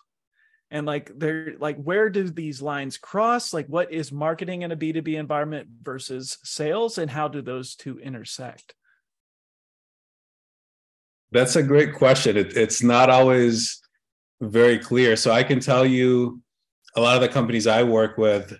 And 0.71 0.87
like 0.87 1.11
they're 1.13 1.55
like, 1.59 1.77
where 1.77 2.09
do 2.09 2.29
these 2.29 2.61
lines 2.61 2.97
cross? 2.97 3.53
Like, 3.53 3.67
what 3.67 3.91
is 3.91 4.11
marketing 4.11 4.61
in 4.61 4.71
a 4.71 4.77
B2B 4.77 5.15
environment 5.15 5.67
versus 5.83 6.37
sales, 6.43 6.97
and 6.97 7.11
how 7.11 7.27
do 7.27 7.41
those 7.41 7.75
two 7.75 7.99
intersect? 7.99 8.73
That's 11.33 11.57
a 11.57 11.63
great 11.63 11.93
question. 11.95 12.37
It, 12.37 12.55
it's 12.55 12.81
not 12.81 13.09
always 13.09 13.81
very 14.41 14.79
clear. 14.79 15.15
So 15.17 15.31
I 15.31 15.43
can 15.43 15.59
tell 15.59 15.85
you 15.85 16.41
a 16.95 17.01
lot 17.01 17.15
of 17.15 17.21
the 17.21 17.29
companies 17.29 17.67
I 17.67 17.83
work 17.83 18.17
with, 18.17 18.53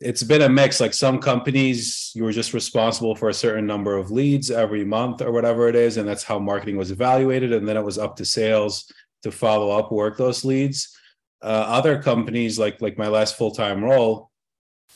it's 0.00 0.22
been 0.22 0.42
a 0.42 0.48
mix. 0.48 0.80
Like 0.80 0.92
some 0.92 1.18
companies, 1.20 2.12
you 2.14 2.24
were 2.24 2.32
just 2.32 2.52
responsible 2.52 3.14
for 3.14 3.28
a 3.28 3.34
certain 3.34 3.66
number 3.66 3.96
of 3.96 4.10
leads 4.10 4.50
every 4.50 4.84
month 4.84 5.22
or 5.22 5.32
whatever 5.32 5.68
it 5.68 5.74
is. 5.74 5.96
And 5.96 6.06
that's 6.06 6.24
how 6.24 6.38
marketing 6.38 6.76
was 6.76 6.90
evaluated. 6.90 7.52
And 7.52 7.66
then 7.66 7.76
it 7.76 7.84
was 7.84 7.98
up 7.98 8.16
to 8.16 8.24
sales 8.24 8.90
to 9.24 9.32
follow 9.32 9.70
up, 9.70 9.90
work 9.90 10.16
those 10.16 10.44
leads. 10.44 10.96
Uh, 11.42 11.64
other 11.66 12.00
companies, 12.00 12.58
like 12.58 12.80
like 12.80 12.96
my 12.96 13.08
last 13.08 13.36
full 13.36 13.50
time 13.50 13.82
role, 13.84 14.30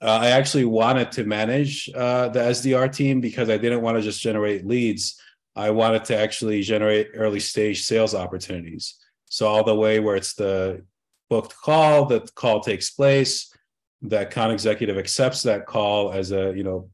uh, 0.00 0.18
I 0.22 0.28
actually 0.28 0.64
wanted 0.64 1.10
to 1.12 1.24
manage 1.24 1.90
uh, 1.94 2.28
the 2.28 2.40
SDR 2.40 2.94
team 2.94 3.20
because 3.20 3.50
I 3.50 3.58
didn't 3.58 3.82
want 3.82 3.98
to 3.98 4.02
just 4.02 4.20
generate 4.20 4.66
leads. 4.66 5.20
I 5.56 5.70
wanted 5.70 6.04
to 6.06 6.16
actually 6.16 6.62
generate 6.62 7.08
early 7.14 7.40
stage 7.40 7.82
sales 7.82 8.14
opportunities. 8.14 8.94
So 9.26 9.46
all 9.46 9.64
the 9.64 9.74
way 9.74 9.98
where 9.98 10.16
it's 10.16 10.34
the 10.34 10.84
booked 11.28 11.54
call, 11.56 12.06
the 12.06 12.20
call 12.34 12.60
takes 12.60 12.90
place, 12.90 13.52
the 14.00 14.22
account 14.22 14.52
executive 14.52 14.96
accepts 14.96 15.42
that 15.42 15.66
call 15.66 16.12
as 16.12 16.32
a 16.32 16.54
you 16.56 16.62
know 16.62 16.90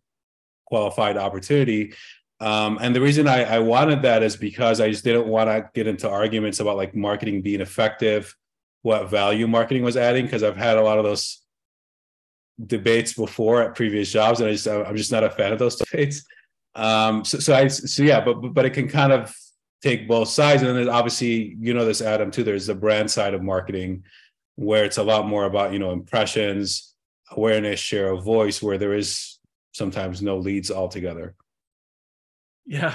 qualified 0.67 1.17
opportunity. 1.17 1.93
Um, 2.45 2.79
and 2.83 2.95
the 2.95 3.01
reason 3.01 3.27
I, 3.27 3.45
I 3.45 3.59
wanted 3.61 4.03
that 4.03 4.23
is 4.23 4.37
because 4.37 4.79
I 4.79 4.91
just 4.91 5.03
didn't 5.03 5.27
want 5.27 5.49
to 5.49 5.71
get 5.73 5.87
into 5.87 6.11
arguments 6.11 6.61
about 6.61 6.77
like 6.77 6.95
marketing 6.95 7.41
being 7.41 7.63
effective, 7.63 8.37
what 8.83 9.09
value 9.09 9.49
marketing 9.49 9.83
was 9.83 9.97
adding, 9.97 10.27
because 10.27 10.43
I've 10.43 10.57
had 10.57 10.77
a 10.77 10.83
lot 10.83 10.99
of 10.99 11.05
those 11.05 11.41
debates 12.67 13.15
before 13.15 13.63
at 13.63 13.75
previous 13.75 14.13
jobs, 14.13 14.41
and 14.41 14.51
I 14.51 14.53
just 14.53 14.69
I'm 14.69 14.95
just 14.95 15.11
not 15.11 15.25
a 15.25 15.31
fan 15.31 15.55
of 15.55 15.59
those 15.59 15.77
debates. 15.91 16.23
Um, 16.75 17.25
so, 17.25 17.39
so 17.39 17.55
I, 17.55 17.69
so 17.69 18.03
yeah, 18.03 18.23
but, 18.23 18.35
but 18.35 18.67
it 18.67 18.75
can 18.75 18.89
kind 18.89 19.13
of 19.13 19.35
take 19.81 20.07
both 20.07 20.29
sides. 20.29 20.63
And 20.63 20.77
then 20.77 20.91
obviously, 20.91 21.57
you 21.59 21.73
know, 21.73 21.87
this 21.87 22.03
Adam 22.03 22.31
too, 22.31 22.45
there's 22.45 22.67
the 22.67 22.75
brand 22.75 23.11
side 23.11 23.33
of 23.33 23.43
marketing 23.43 24.05
where 24.57 24.85
it's 24.85 24.99
a 24.99 25.03
lot 25.03 25.27
more 25.27 25.47
about, 25.47 25.73
you 25.73 25.79
know, 25.79 25.93
impressions, 25.93 26.95
awareness, 27.31 27.81
share 27.81 28.11
of 28.13 28.23
voice, 28.23 28.63
where 28.63 28.77
there 28.77 28.93
is 28.93 29.39
sometimes 29.73 30.21
no 30.21 30.37
leads 30.37 30.71
altogether. 30.71 31.35
Yeah. 32.67 32.95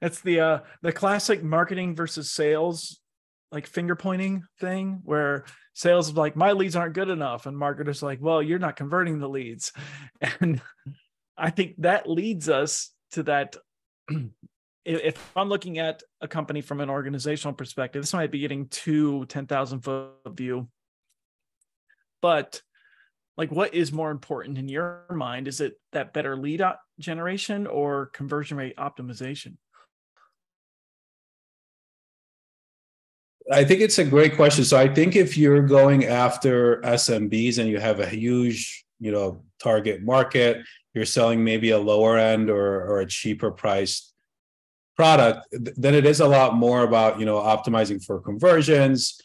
That's 0.00 0.20
the 0.20 0.40
uh 0.40 0.58
the 0.82 0.92
classic 0.92 1.42
marketing 1.42 1.96
versus 1.96 2.30
sales 2.30 3.00
like 3.52 3.66
finger 3.66 3.94
pointing 3.94 4.44
thing 4.60 5.00
where 5.04 5.44
sales 5.72 6.08
is 6.08 6.16
like 6.16 6.36
my 6.36 6.52
leads 6.52 6.76
aren't 6.76 6.94
good 6.94 7.08
enough. 7.08 7.46
And 7.46 7.56
marketers 7.56 8.02
like 8.02 8.18
well 8.20 8.42
you're 8.42 8.58
not 8.58 8.76
converting 8.76 9.18
the 9.18 9.28
leads. 9.28 9.72
And 10.40 10.60
i 11.38 11.50
think 11.50 11.74
that 11.78 12.08
leads 12.08 12.48
us 12.48 12.90
to 13.10 13.22
that 13.24 13.56
if 14.86 15.32
i'm 15.36 15.50
looking 15.50 15.78
at 15.78 16.02
a 16.22 16.28
company 16.28 16.62
from 16.62 16.80
an 16.80 16.88
organizational 16.88 17.52
perspective 17.52 18.02
this 18.02 18.14
might 18.14 18.30
be 18.30 18.38
getting 18.38 18.68
to 18.68 19.26
10,000 19.26 19.80
foot 19.80 20.12
view. 20.28 20.68
But 22.22 22.62
like 23.36 23.50
what 23.50 23.74
is 23.74 23.92
more 23.92 24.10
important 24.10 24.58
in 24.58 24.68
your 24.68 25.04
mind 25.10 25.48
is 25.48 25.60
it 25.60 25.78
that 25.92 26.12
better 26.12 26.36
lead 26.36 26.62
generation 26.98 27.66
or 27.66 28.06
conversion 28.06 28.56
rate 28.56 28.76
optimization 28.76 29.56
I 33.52 33.64
think 33.64 33.80
it's 33.80 33.98
a 33.98 34.04
great 34.04 34.34
question. 34.34 34.64
So 34.64 34.76
I 34.76 34.92
think 34.92 35.14
if 35.14 35.38
you're 35.38 35.62
going 35.62 36.04
after 36.04 36.80
SMBs 36.80 37.58
and 37.58 37.68
you 37.68 37.78
have 37.78 38.00
a 38.00 38.08
huge, 38.08 38.84
you 38.98 39.12
know, 39.12 39.44
target 39.62 40.02
market, 40.02 40.66
you're 40.94 41.04
selling 41.04 41.44
maybe 41.44 41.70
a 41.70 41.78
lower 41.78 42.18
end 42.18 42.50
or 42.50 42.82
or 42.82 43.00
a 43.00 43.06
cheaper 43.06 43.52
priced 43.52 44.12
product, 44.96 45.46
then 45.52 45.94
it 45.94 46.06
is 46.06 46.18
a 46.18 46.26
lot 46.26 46.56
more 46.56 46.82
about, 46.82 47.20
you 47.20 47.26
know, 47.26 47.36
optimizing 47.36 48.04
for 48.04 48.18
conversions 48.18 49.20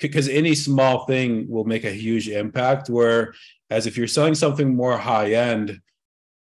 because 0.00 0.28
any 0.28 0.54
small 0.54 1.04
thing 1.06 1.48
will 1.48 1.64
make 1.64 1.84
a 1.84 1.90
huge 1.90 2.28
impact 2.28 2.88
where 2.88 3.34
as 3.70 3.86
if 3.86 3.96
you're 3.96 4.06
selling 4.06 4.34
something 4.34 4.74
more 4.74 4.96
high 4.96 5.32
end 5.32 5.80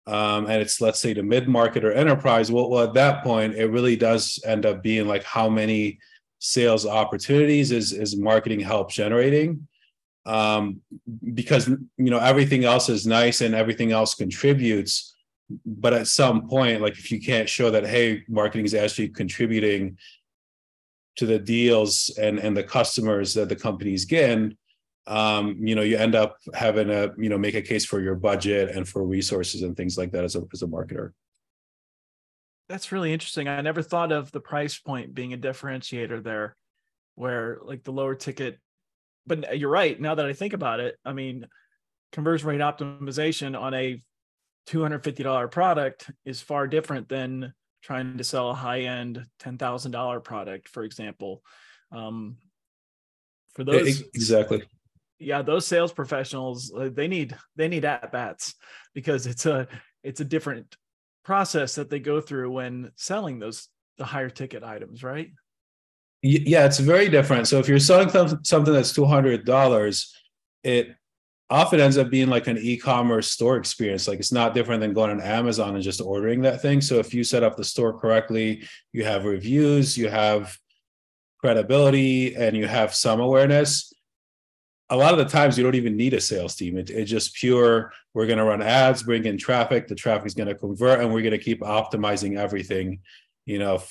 um, 0.06 0.48
and 0.48 0.62
it's 0.62 0.82
let's 0.82 1.00
say 1.00 1.14
the 1.14 1.24
mid 1.24 1.48
market 1.48 1.86
or 1.86 1.94
enterprise 1.94 2.52
well, 2.52 2.70
well 2.70 2.84
at 2.84 2.94
that 2.94 3.24
point 3.24 3.56
it 3.56 3.68
really 3.68 3.96
does 3.96 4.40
end 4.46 4.66
up 4.66 4.84
being 4.84 5.08
like 5.08 5.24
how 5.24 5.48
many 5.48 5.98
sales 6.44 6.86
opportunities 6.86 7.72
is 7.72 7.94
is 7.94 8.18
marketing 8.18 8.60
help 8.60 8.92
generating. 8.92 9.66
Um, 10.26 10.82
because 11.34 11.68
you 11.68 12.10
know 12.12 12.20
everything 12.20 12.64
else 12.64 12.88
is 12.88 13.06
nice 13.06 13.42
and 13.42 13.54
everything 13.54 13.92
else 13.92 14.16
contributes 14.16 15.16
but 15.66 15.94
at 15.94 16.08
some 16.08 16.48
point 16.48 16.82
like 16.82 16.94
if 16.94 17.12
you 17.12 17.20
can't 17.22 17.50
show 17.50 17.70
that 17.70 17.86
hey 17.86 18.24
marketing 18.30 18.64
is 18.64 18.74
actually 18.74 19.10
contributing 19.10 19.98
to 21.16 21.26
the 21.26 21.40
deals 21.40 22.10
and 22.20 22.40
and 22.40 22.56
the 22.56 22.64
customers 22.64 23.34
that 23.34 23.50
the 23.50 23.56
companies 23.56 24.06
get 24.06 24.38
um, 25.06 25.58
you 25.60 25.76
know 25.76 25.82
you 25.82 25.98
end 25.98 26.16
up 26.16 26.38
having 26.54 26.88
to 26.88 27.14
you 27.18 27.30
know 27.30 27.38
make 27.38 27.56
a 27.56 27.62
case 27.62 27.86
for 27.86 28.00
your 28.00 28.16
budget 28.16 28.76
and 28.76 28.88
for 28.88 29.06
resources 29.06 29.62
and 29.62 29.76
things 29.76 29.98
like 29.98 30.12
that 30.12 30.24
as 30.24 30.36
a 30.36 30.42
as 30.54 30.62
a 30.62 30.68
marketer 30.68 31.12
that's 32.70 32.92
really 32.92 33.14
interesting. 33.14 33.48
I 33.48 33.62
never 33.62 33.82
thought 33.82 34.12
of 34.12 34.32
the 34.32 34.40
price 34.40 34.80
point 34.80 35.14
being 35.14 35.34
a 35.34 35.38
differentiator 35.38 36.24
there, 36.24 36.56
where 37.16 37.60
like 37.62 37.84
the 37.84 37.92
lower 37.92 38.16
ticket. 38.16 38.60
But 39.28 39.58
you're 39.58 39.70
right. 39.70 40.00
Now 40.00 40.16
that 40.16 40.26
I 40.26 40.34
think 40.34 40.54
about 40.54 40.80
it, 40.80 40.96
I 41.06 41.14
mean, 41.14 41.46
conversion 42.12 42.50
rate 42.50 42.62
optimization 42.62 43.60
on 43.60 43.74
a 43.74 44.02
$250 44.68 45.52
product 45.52 46.10
is 46.26 46.42
far 46.42 46.68
different 46.68 47.10
than 47.10 47.54
trying 47.84 48.18
to 48.18 48.24
sell 48.24 48.50
a 48.50 48.56
high 48.56 48.82
end 48.82 49.26
$10,000 49.42 50.24
product, 50.24 50.70
for 50.70 50.84
example. 50.84 51.44
Um, 51.92 52.38
for 53.54 53.64
those 53.64 54.02
exactly 54.16 54.64
yeah 55.20 55.44
those 55.44 55.68
sales 55.68 55.94
professionals 55.94 56.74
uh, 56.76 56.90
they 56.92 57.08
need 57.08 57.38
they 57.56 57.68
need 57.68 57.86
at 57.86 58.12
bats 58.12 58.56
because 58.96 59.28
it's 59.28 59.46
a 59.46 59.68
it's 60.04 60.22
a 60.22 60.26
different 60.26 60.76
process 61.24 61.76
that 61.76 61.90
they 61.90 62.00
go 62.00 62.20
through 62.20 62.52
when 62.52 62.92
selling 62.96 63.40
those 63.40 63.70
the 63.98 64.06
higher 64.06 64.30
ticket 64.30 64.64
items, 64.64 65.04
right? 65.04 65.32
Yeah, 66.22 66.66
it's 66.66 66.80
very 66.80 67.10
different. 67.10 67.48
So 67.48 67.60
if 67.60 67.68
you're 67.68 67.80
selling 67.80 68.10
something 68.44 68.74
that's 68.74 68.94
two 68.94 69.06
hundred 69.06 69.46
dollars, 69.46 70.16
it 70.64 70.96
often 71.50 71.80
ends 71.80 71.98
up 71.98 72.10
being 72.10 72.30
like 72.30 72.48
an 72.48 72.58
e-commerce 72.58 73.30
store 73.30 73.58
experience. 73.58 74.08
Like 74.08 74.20
it's 74.20 74.32
not 74.32 74.54
different 74.54 74.82
than 74.82 74.94
going 74.94 75.12
on 75.12 75.22
Amazon 75.22 75.76
and 75.76 75.84
just 75.84 76.02
ordering 76.02 76.42
that 76.42 76.62
thing. 76.62 76.82
So 76.82 76.96
if 76.96 77.14
you 77.14 77.24
set 77.24 77.44
up 77.44 77.58
the 77.58 77.64
store 77.64 77.98
correctly, 77.98 78.64
you 78.92 79.04
have 79.04 79.26
reviews, 79.26 79.98
you 79.98 80.10
have 80.10 80.58
credibility, 81.40 82.36
and 82.36 82.56
you 82.56 82.66
have 82.66 82.96
some 82.96 83.20
awareness 83.20 83.94
a 84.90 84.98
lot 84.98 85.12
of 85.12 85.18
the 85.18 85.26
times 85.26 85.58
you 85.58 85.64
don't 85.64 85.76
even 85.76 85.98
need 85.98 86.14
a 86.14 86.22
sales 86.22 86.56
team. 86.56 86.78
It, 86.78 86.92
it's 86.92 87.10
just 87.10 87.34
pure, 87.34 87.92
we're 88.14 88.28
going 88.28 88.38
to 88.38 88.44
run 88.44 88.62
ads, 88.62 89.02
bring 89.02 89.26
in 89.26 89.40
traffic, 89.40 89.88
the 89.88 89.96
traffic 89.96 90.28
is 90.28 90.36
going 90.36 90.50
to 90.50 90.56
convert, 90.56 91.00
and 91.00 91.12
we're 91.12 91.22
going 91.22 91.32
to 91.32 91.40
keep 91.40 91.62
optimizing 91.62 92.38
everything, 92.38 93.00
you 93.46 93.58
know, 93.58 93.82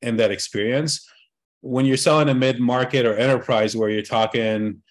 in 0.00 0.16
that 0.16 0.32
experience. 0.32 1.08
When 1.60 1.86
you're 1.86 1.96
selling 1.96 2.28
a 2.28 2.34
mid 2.34 2.58
market 2.58 3.06
or 3.06 3.14
enterprise 3.14 3.76
where 3.76 3.88
you're 3.88 4.02
talking 4.02 4.82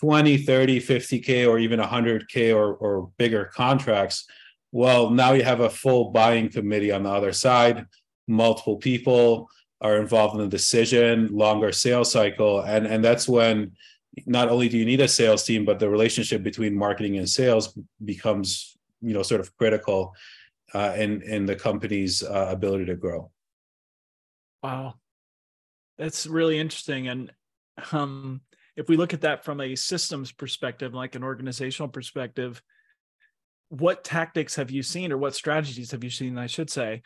20, 0.00 0.38
30, 0.38 0.80
50K, 0.80 1.48
or 1.48 1.58
even 1.58 1.80
100K 1.80 2.54
or, 2.54 2.74
or 2.74 3.10
bigger 3.18 3.50
contracts, 3.54 4.26
well, 4.72 5.10
now 5.10 5.32
you 5.32 5.44
have 5.44 5.60
a 5.60 5.70
full 5.70 6.10
buying 6.10 6.48
committee 6.48 6.90
on 6.90 7.04
the 7.04 7.10
other 7.10 7.32
side, 7.32 7.86
multiple 8.26 8.76
people 8.76 9.48
are 9.80 9.98
involved 9.98 10.34
in 10.34 10.40
the 10.40 10.48
decision, 10.48 11.28
longer 11.28 11.70
sales 11.70 12.10
cycle. 12.10 12.60
And, 12.60 12.86
and 12.86 13.04
that's 13.04 13.28
when 13.28 13.72
not 14.26 14.48
only 14.48 14.68
do 14.68 14.78
you 14.78 14.84
need 14.84 15.00
a 15.00 15.08
sales 15.08 15.44
team, 15.44 15.64
but 15.64 15.78
the 15.78 15.88
relationship 15.88 16.42
between 16.42 16.76
marketing 16.76 17.18
and 17.18 17.28
sales 17.28 17.78
becomes, 18.04 18.76
you 19.00 19.12
know, 19.12 19.22
sort 19.22 19.40
of 19.40 19.56
critical 19.56 20.14
uh, 20.74 20.94
in 20.96 21.22
in 21.22 21.46
the 21.46 21.54
company's 21.54 22.22
uh, 22.22 22.48
ability 22.50 22.84
to 22.86 22.96
grow. 22.96 23.30
Wow, 24.62 24.94
that's 25.98 26.26
really 26.26 26.58
interesting. 26.58 27.08
And 27.08 27.32
um, 27.92 28.40
if 28.76 28.88
we 28.88 28.96
look 28.96 29.14
at 29.14 29.20
that 29.22 29.44
from 29.44 29.60
a 29.60 29.76
systems 29.76 30.32
perspective, 30.32 30.94
like 30.94 31.14
an 31.14 31.22
organizational 31.22 31.88
perspective, 31.88 32.62
what 33.68 34.04
tactics 34.04 34.56
have 34.56 34.70
you 34.70 34.82
seen, 34.82 35.12
or 35.12 35.18
what 35.18 35.34
strategies 35.34 35.90
have 35.92 36.04
you 36.04 36.10
seen, 36.10 36.38
I 36.38 36.46
should 36.46 36.70
say, 36.70 37.02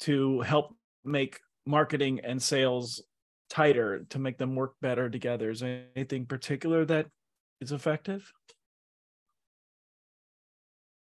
to 0.00 0.40
help 0.40 0.74
make 1.04 1.40
marketing 1.66 2.20
and 2.22 2.42
sales 2.42 3.02
tighter 3.48 4.06
to 4.10 4.18
make 4.18 4.38
them 4.38 4.54
work 4.54 4.74
better 4.80 5.08
together? 5.08 5.50
Is 5.50 5.60
there 5.60 5.84
anything 5.96 6.26
particular 6.26 6.84
that 6.86 7.06
is 7.60 7.72
effective? 7.72 8.32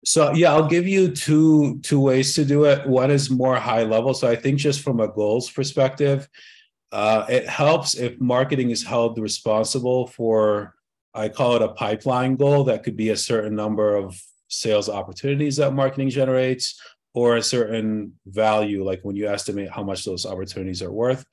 So 0.06 0.34
yeah, 0.34 0.54
I'll 0.54 0.68
give 0.68 0.88
you 0.88 1.12
two 1.12 1.80
two 1.80 2.00
ways 2.00 2.36
to 2.36 2.46
do 2.46 2.66
it. 2.66 2.88
One 2.88 3.10
is 3.10 3.32
more 3.32 3.56
high 3.56 3.84
level. 3.84 4.14
So 4.14 4.30
I 4.30 4.36
think 4.36 4.60
just 4.60 4.82
from 4.82 5.00
a 5.00 5.08
goals 5.08 5.50
perspective, 5.50 6.30
uh, 6.92 7.26
it 7.30 7.48
helps 7.48 7.96
if 7.96 8.20
marketing 8.20 8.70
is 8.70 8.84
held 8.84 9.18
responsible 9.18 10.08
for 10.08 10.76
I 11.14 11.30
call 11.30 11.56
it 11.56 11.62
a 11.62 11.70
pipeline 11.70 12.36
goal 12.36 12.66
that 12.66 12.84
could 12.84 12.98
be 12.98 13.10
a 13.10 13.18
certain 13.18 13.56
number 13.56 13.96
of 13.96 14.22
sales 14.50 14.90
opportunities 14.90 15.58
that 15.58 15.74
marketing 15.74 16.10
generates 16.10 16.80
or 17.14 17.38
a 17.38 17.42
certain 17.42 18.14
value 18.28 18.84
like 18.84 19.00
when 19.04 19.16
you 19.16 19.28
estimate 19.28 19.72
how 19.72 19.82
much 19.82 20.04
those 20.04 20.26
opportunities 20.26 20.82
are 20.82 20.92
worth. 20.92 21.26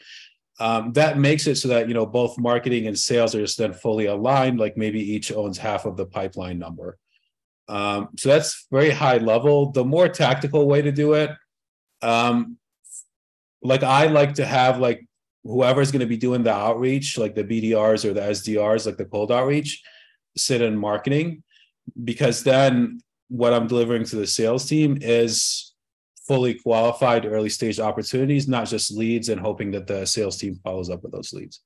Um, 0.61 0.92
that 0.92 1.18
makes 1.18 1.47
it 1.47 1.56
so 1.56 1.68
that 1.68 1.88
you 1.88 1.94
know 1.94 2.06
both 2.06 2.38
marketing 2.38 2.87
and 2.87 2.99
sales 2.99 3.35
are 3.35 3.40
just 3.40 3.59
then 3.59 3.73
fully 3.73 4.06
aligned 4.06 4.61
like 4.61 4.76
maybe 4.76 5.00
each 5.00 5.32
owns 5.32 5.59
half 5.59 5.85
of 5.85 5.97
the 5.97 6.06
pipeline 6.06 6.59
number. 6.59 6.99
Um, 7.68 8.11
so 8.16 8.28
that's 8.28 8.66
very 8.71 8.90
high 8.90 9.18
level. 9.18 9.73
The 9.73 9.85
more 9.85 10.09
tactical 10.09 10.68
way 10.68 10.82
to 10.82 10.92
do 10.92 11.14
it 11.14 11.30
um, 12.02 12.59
like 13.62 13.82
i 13.82 14.06
like 14.06 14.35
to 14.35 14.44
have 14.44 14.78
like 14.78 15.06
whoever's 15.45 15.91
going 15.91 16.01
to 16.01 16.07
be 16.07 16.17
doing 16.17 16.43
the 16.43 16.53
outreach 16.53 17.19
like 17.19 17.35
the 17.35 17.45
bdrs 17.45 18.05
or 18.05 18.13
the 18.13 18.21
sdrs 18.21 18.87
like 18.87 18.97
the 18.97 19.05
cold 19.05 19.33
outreach 19.33 19.83
sit 20.37 20.63
in 20.63 20.77
marketing 20.77 21.43
because 22.05 22.43
then 22.43 23.01
what 23.29 23.53
i'm 23.53 23.67
delivering 23.67 24.05
to 24.05 24.17
the 24.17 24.27
sales 24.27 24.67
team 24.67 24.99
is 25.01 25.73
fully 26.27 26.55
qualified 26.55 27.27
early 27.27 27.49
stage 27.49 27.81
opportunities, 27.81 28.49
not 28.49 28.69
just 28.69 28.93
leads 28.93 29.29
and 29.29 29.41
hoping 29.41 29.71
that 29.73 29.87
the 29.87 30.07
sales 30.07 30.37
team 30.39 30.59
follows 30.63 30.89
up 30.91 31.03
with 31.03 31.13
those 31.13 31.33
leads. 31.33 31.61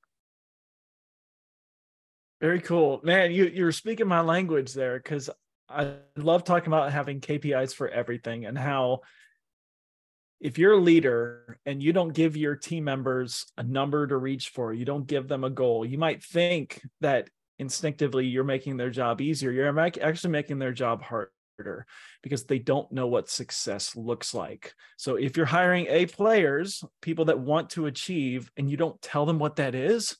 Very 2.41 2.61
cool. 2.61 2.99
Man, 3.03 3.31
you, 3.31 3.45
you're 3.45 3.71
speaking 3.71 4.07
my 4.07 4.21
language 4.21 4.73
there 4.73 4.97
because 4.97 5.29
I 5.69 5.93
love 6.15 6.43
talking 6.43 6.67
about 6.67 6.91
having 6.91 7.19
KPIs 7.19 7.73
for 7.73 7.89
everything 7.89 8.45
and 8.45 8.57
how 8.57 9.01
if 10.39 10.57
you're 10.57 10.73
a 10.73 10.79
leader 10.79 11.59
and 11.65 11.81
you 11.81 11.93
don't 11.93 12.13
give 12.13 12.37
your 12.37 12.55
team 12.55 12.83
members 12.83 13.45
a 13.57 13.63
number 13.63 14.05
to 14.05 14.17
reach 14.17 14.49
for, 14.49 14.73
you 14.73 14.85
don't 14.85 15.07
give 15.07 15.27
them 15.27 15.43
a 15.43 15.49
goal, 15.49 15.85
you 15.85 15.97
might 15.97 16.23
think 16.23 16.81
that 17.01 17.29
instinctively 17.59 18.25
you're 18.25 18.43
making 18.43 18.77
their 18.77 18.89
job 18.89 19.19
easier. 19.21 19.51
You're 19.51 19.79
actually 19.79 20.31
making 20.31 20.59
their 20.59 20.71
job 20.71 21.01
harder 21.01 21.85
because 22.21 22.45
they 22.45 22.59
don't 22.59 22.91
know 22.91 23.07
what 23.07 23.29
success 23.29 23.95
looks 23.95 24.33
like. 24.33 24.73
So 24.97 25.15
if 25.15 25.35
you're 25.35 25.47
hiring 25.47 25.87
A 25.89 26.05
players, 26.05 26.83
people 27.01 27.25
that 27.25 27.39
want 27.39 27.71
to 27.71 27.87
achieve, 27.87 28.51
and 28.57 28.69
you 28.69 28.77
don't 28.77 29.01
tell 29.01 29.25
them 29.25 29.39
what 29.39 29.55
that 29.55 29.73
is, 29.73 30.15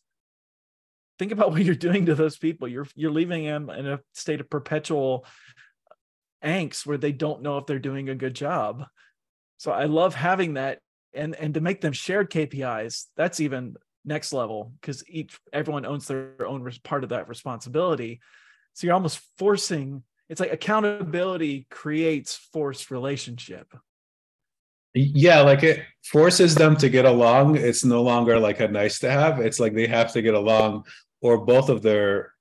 think 1.19 1.31
about 1.31 1.51
what 1.51 1.63
you're 1.63 1.75
doing 1.75 2.07
to 2.07 2.15
those 2.15 2.37
people. 2.37 2.67
You're 2.67 2.87
you're 2.95 3.11
leaving 3.11 3.45
them 3.45 3.69
in 3.69 3.87
a 3.87 3.99
state 4.13 4.41
of 4.41 4.49
perpetual 4.49 5.25
angst 6.43 6.85
where 6.85 6.97
they 6.97 7.11
don't 7.11 7.41
know 7.41 7.57
if 7.57 7.65
they're 7.65 7.79
doing 7.79 8.09
a 8.09 8.15
good 8.15 8.33
job. 8.33 8.85
So 9.57 9.71
I 9.71 9.85
love 9.85 10.15
having 10.15 10.55
that 10.55 10.79
and 11.13 11.35
and 11.35 11.53
to 11.53 11.61
make 11.61 11.81
them 11.81 11.93
shared 11.93 12.29
KPIs, 12.29 13.05
that's 13.15 13.39
even 13.39 13.75
next 14.05 14.31
level 14.31 14.73
because 14.79 15.03
each 15.09 15.39
everyone 15.51 15.85
owns 15.85 16.07
their 16.07 16.33
own 16.45 16.69
part 16.83 17.03
of 17.03 17.09
that 17.09 17.27
responsibility. 17.27 18.21
So 18.73 18.87
you're 18.87 18.93
almost 18.93 19.19
forcing 19.37 20.03
it's 20.29 20.41
like 20.41 20.51
accountability 20.51 21.67
creates 21.69 22.35
forced 22.35 22.91
relationship. 22.91 23.73
Yeah, 24.93 25.41
like 25.41 25.63
it 25.63 25.83
forces 26.03 26.55
them 26.55 26.75
to 26.77 26.89
get 26.89 27.05
along. 27.05 27.55
It's 27.55 27.85
no 27.85 28.01
longer 28.01 28.39
like 28.39 28.59
a 28.59 28.67
nice 28.67 28.99
to 28.99 29.11
have. 29.11 29.39
It's 29.39 29.59
like 29.59 29.73
they 29.73 29.87
have 29.87 30.11
to 30.13 30.21
get 30.21 30.33
along, 30.33 30.85
or 31.21 31.45
both 31.45 31.69
of 31.69 31.81
their 31.81 32.33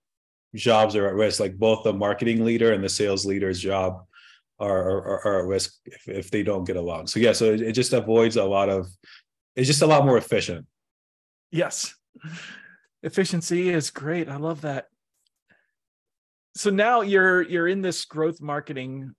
jobs 0.54 0.96
are 0.96 1.06
at 1.06 1.14
risk. 1.14 1.38
Like 1.38 1.56
both 1.56 1.84
the 1.84 1.92
marketing 1.92 2.44
leader 2.44 2.72
and 2.72 2.82
the 2.82 2.88
sales 2.88 3.26
leader's 3.26 3.60
job 3.60 4.05
are 4.58 4.90
are, 4.90 5.26
are 5.26 5.40
at 5.40 5.46
risk 5.46 5.74
if, 5.84 6.08
if 6.08 6.30
they 6.30 6.42
don't 6.42 6.64
get 6.64 6.76
along. 6.76 7.06
So 7.08 7.20
yeah, 7.20 7.32
so 7.32 7.46
it, 7.46 7.60
it 7.60 7.72
just 7.72 7.92
avoids 7.92 8.36
a 8.36 8.44
lot 8.44 8.68
of. 8.68 8.86
It's 9.54 9.66
just 9.66 9.82
a 9.82 9.86
lot 9.86 10.04
more 10.04 10.18
efficient. 10.18 10.66
Yes, 11.50 11.94
efficiency 13.02 13.70
is 13.70 13.90
great. 13.90 14.28
I 14.28 14.36
love 14.36 14.60
that 14.62 14.88
so 16.56 16.70
now 16.70 17.02
you're 17.02 17.42
you're 17.42 17.68
in 17.68 17.82
this 17.82 18.06
growth 18.06 18.40
marketing 18.40 19.14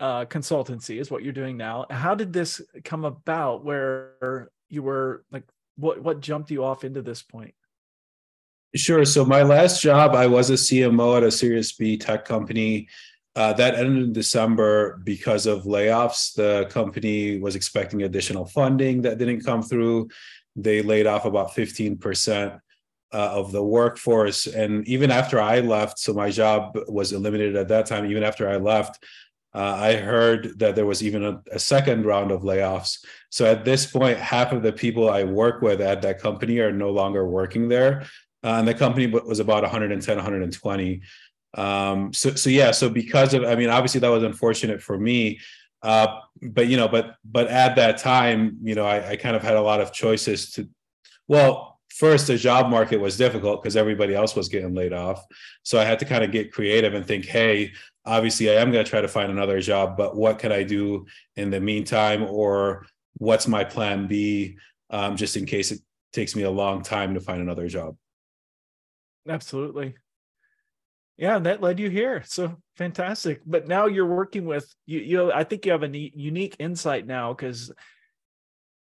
uh, 0.00 0.24
consultancy 0.24 0.98
is 0.98 1.10
what 1.10 1.22
you're 1.22 1.32
doing 1.32 1.56
now. 1.56 1.84
How 1.90 2.14
did 2.14 2.32
this 2.32 2.60
come 2.84 3.04
about? 3.04 3.64
Where 3.64 4.48
you 4.70 4.82
were 4.82 5.24
like, 5.30 5.44
what 5.76 6.02
what 6.02 6.20
jumped 6.20 6.50
you 6.50 6.64
off 6.64 6.82
into 6.82 7.02
this 7.02 7.22
point? 7.22 7.54
Sure. 8.74 9.04
So 9.04 9.24
my 9.24 9.42
last 9.42 9.82
job, 9.82 10.14
I 10.14 10.26
was 10.26 10.50
a 10.50 10.54
CMO 10.54 11.18
at 11.18 11.22
a 11.22 11.30
Series 11.30 11.72
B 11.72 11.96
tech 11.96 12.24
company. 12.24 12.88
Uh, 13.36 13.52
that 13.52 13.74
ended 13.74 14.04
in 14.04 14.12
December 14.12 15.00
because 15.02 15.46
of 15.46 15.64
layoffs. 15.64 16.34
The 16.34 16.66
company 16.70 17.40
was 17.40 17.56
expecting 17.56 18.02
additional 18.02 18.46
funding 18.46 19.02
that 19.02 19.18
didn't 19.18 19.44
come 19.44 19.62
through. 19.62 20.08
They 20.54 20.82
laid 20.82 21.06
off 21.06 21.24
about 21.24 21.50
15% 21.50 22.60
uh, 23.12 23.16
of 23.16 23.52
the 23.52 23.62
workforce. 23.62 24.46
And 24.46 24.86
even 24.86 25.10
after 25.10 25.40
I 25.40 25.60
left, 25.60 25.98
so 25.98 26.12
my 26.12 26.30
job 26.30 26.78
was 26.88 27.12
eliminated 27.12 27.56
at 27.56 27.68
that 27.68 27.86
time. 27.86 28.06
Even 28.06 28.22
after 28.22 28.48
I 28.48 28.56
left, 28.56 29.04
uh, 29.54 29.76
I 29.78 29.94
heard 29.94 30.58
that 30.58 30.74
there 30.74 30.86
was 30.86 31.02
even 31.02 31.24
a, 31.24 31.40
a, 31.52 31.60
second 31.60 32.06
round 32.06 32.32
of 32.32 32.42
layoffs. 32.42 33.04
So 33.30 33.46
at 33.46 33.64
this 33.64 33.86
point, 33.86 34.18
half 34.18 34.52
of 34.52 34.64
the 34.64 34.72
people 34.72 35.08
I 35.08 35.22
work 35.22 35.62
with 35.62 35.80
at 35.80 36.02
that 36.02 36.20
company 36.20 36.58
are 36.58 36.72
no 36.72 36.90
longer 36.90 37.24
working 37.28 37.68
there. 37.68 38.02
Uh, 38.42 38.56
and 38.58 38.66
the 38.66 38.74
company 38.74 39.06
was 39.06 39.38
about 39.38 39.62
110, 39.62 40.16
120. 40.16 41.02
Um, 41.54 42.12
so, 42.12 42.34
so 42.34 42.50
yeah, 42.50 42.70
so 42.70 42.88
because 42.88 43.34
of, 43.34 43.44
I 43.44 43.54
mean, 43.54 43.70
obviously 43.70 44.00
that 44.00 44.08
was 44.08 44.22
unfortunate 44.22 44.82
for 44.82 44.98
me. 44.98 45.40
Uh, 45.82 46.18
but 46.42 46.66
you 46.66 46.76
know, 46.76 46.88
but 46.88 47.16
but 47.24 47.48
at 47.48 47.76
that 47.76 47.98
time, 47.98 48.58
you 48.62 48.74
know, 48.74 48.86
I, 48.86 49.10
I 49.10 49.16
kind 49.16 49.36
of 49.36 49.42
had 49.42 49.54
a 49.56 49.60
lot 49.60 49.80
of 49.80 49.92
choices 49.92 50.50
to. 50.52 50.68
Well, 51.28 51.74
first 51.94 52.26
the 52.26 52.36
job 52.36 52.70
market 52.70 53.00
was 53.00 53.16
difficult 53.16 53.62
because 53.62 53.76
everybody 53.76 54.14
else 54.14 54.34
was 54.34 54.48
getting 54.48 54.74
laid 54.74 54.92
off 54.92 55.24
so 55.62 55.78
i 55.78 55.84
had 55.84 55.98
to 55.98 56.04
kind 56.04 56.24
of 56.24 56.32
get 56.32 56.52
creative 56.52 56.92
and 56.92 57.06
think 57.06 57.24
hey 57.24 57.72
obviously 58.04 58.50
i 58.50 58.54
am 58.54 58.72
going 58.72 58.84
to 58.84 58.90
try 58.90 59.00
to 59.00 59.08
find 59.08 59.30
another 59.30 59.60
job 59.60 59.96
but 59.96 60.16
what 60.16 60.38
can 60.38 60.50
i 60.50 60.62
do 60.62 61.06
in 61.36 61.50
the 61.50 61.60
meantime 61.60 62.24
or 62.24 62.84
what's 63.18 63.46
my 63.46 63.62
plan 63.62 64.08
b 64.08 64.56
um, 64.90 65.16
just 65.16 65.36
in 65.36 65.46
case 65.46 65.70
it 65.70 65.80
takes 66.12 66.34
me 66.34 66.42
a 66.42 66.50
long 66.50 66.82
time 66.82 67.14
to 67.14 67.20
find 67.20 67.40
another 67.40 67.68
job 67.68 67.96
absolutely 69.28 69.94
yeah 71.16 71.38
that 71.38 71.60
led 71.62 71.78
you 71.78 71.90
here. 71.90 72.22
So 72.26 72.56
fantastic. 72.76 73.40
But 73.46 73.68
now 73.68 73.86
you're 73.86 74.06
working 74.06 74.44
with 74.44 74.72
you 74.86 75.00
you 75.00 75.32
i 75.32 75.44
think 75.44 75.66
you 75.66 75.72
have 75.72 75.82
a 75.82 75.96
unique 75.96 76.56
insight 76.58 77.06
now 77.06 77.32
because 77.32 77.72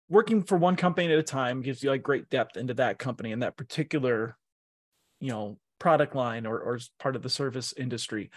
working 0.10 0.44
for 0.44 0.58
one 0.58 0.76
company 0.76 1.12
at 1.12 1.20
a 1.20 1.24
time 1.24 1.62
gives 1.62 1.84
you 1.84 1.90
like 1.90 2.04
great 2.04 2.30
depth 2.30 2.58
into 2.58 2.76
that 2.76 3.00
company 3.00 3.32
and 3.32 3.42
that 3.42 3.58
particular 3.58 4.38
you 5.20 5.30
know 5.30 5.58
product 5.80 6.16
line 6.16 6.46
or, 6.46 6.60
or 6.60 6.80
part 7.00 7.16
of 7.16 7.22
the 7.22 7.30
service 7.30 7.74
industry. 7.76 8.32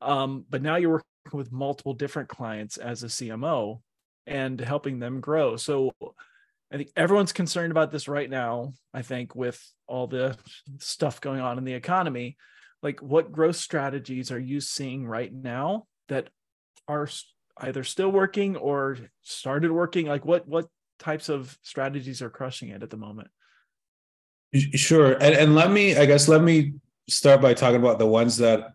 Um, 0.00 0.44
but 0.48 0.62
now 0.62 0.76
you're 0.76 0.90
working 0.90 1.04
with 1.32 1.50
multiple 1.50 1.92
different 1.92 2.28
clients 2.28 2.76
as 2.76 3.02
a 3.02 3.06
cmo 3.08 3.80
and 4.26 4.60
helping 4.60 4.98
them 4.98 5.20
grow. 5.20 5.56
So 5.56 5.92
i 6.72 6.76
think 6.76 6.90
everyone's 6.96 7.32
concerned 7.32 7.70
about 7.70 7.90
this 7.90 8.08
right 8.08 8.28
now 8.28 8.74
i 8.92 9.00
think 9.00 9.34
with 9.34 9.58
all 9.86 10.06
the 10.06 10.36
stuff 10.78 11.18
going 11.20 11.40
on 11.40 11.56
in 11.56 11.64
the 11.64 11.72
economy 11.72 12.36
like 12.82 13.00
what 13.00 13.32
growth 13.32 13.56
strategies 13.56 14.30
are 14.30 14.38
you 14.38 14.60
seeing 14.60 15.06
right 15.06 15.32
now 15.32 15.86
that 16.08 16.30
are 16.86 17.08
either 17.58 17.84
still 17.84 18.10
working 18.10 18.56
or 18.56 18.98
started 19.22 19.70
working 19.70 20.06
like 20.06 20.24
what 20.24 20.46
what 20.46 20.66
types 20.98 21.28
of 21.28 21.56
strategies 21.62 22.22
are 22.22 22.30
crushing 22.30 22.70
it 22.70 22.82
at 22.82 22.90
the 22.90 22.96
moment? 22.96 23.28
Sure. 24.74 25.12
And, 25.12 25.34
and 25.34 25.54
let 25.54 25.70
me, 25.70 25.96
I 25.96 26.06
guess, 26.06 26.28
let 26.28 26.42
me 26.42 26.74
start 27.08 27.40
by 27.40 27.54
talking 27.54 27.80
about 27.80 27.98
the 27.98 28.06
ones 28.06 28.36
that 28.38 28.72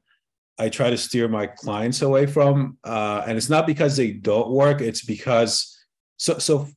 I 0.59 0.69
try 0.69 0.89
to 0.89 0.97
steer 0.97 1.27
my 1.27 1.47
clients 1.47 2.01
away 2.01 2.27
from. 2.27 2.77
Uh, 2.83 3.23
and 3.27 3.37
it's 3.37 3.49
not 3.49 3.65
because 3.65 3.97
they 3.97 4.11
don't 4.11 4.51
work, 4.51 4.81
it's 4.81 5.03
because, 5.03 5.75
so, 6.17 6.37
so 6.37 6.67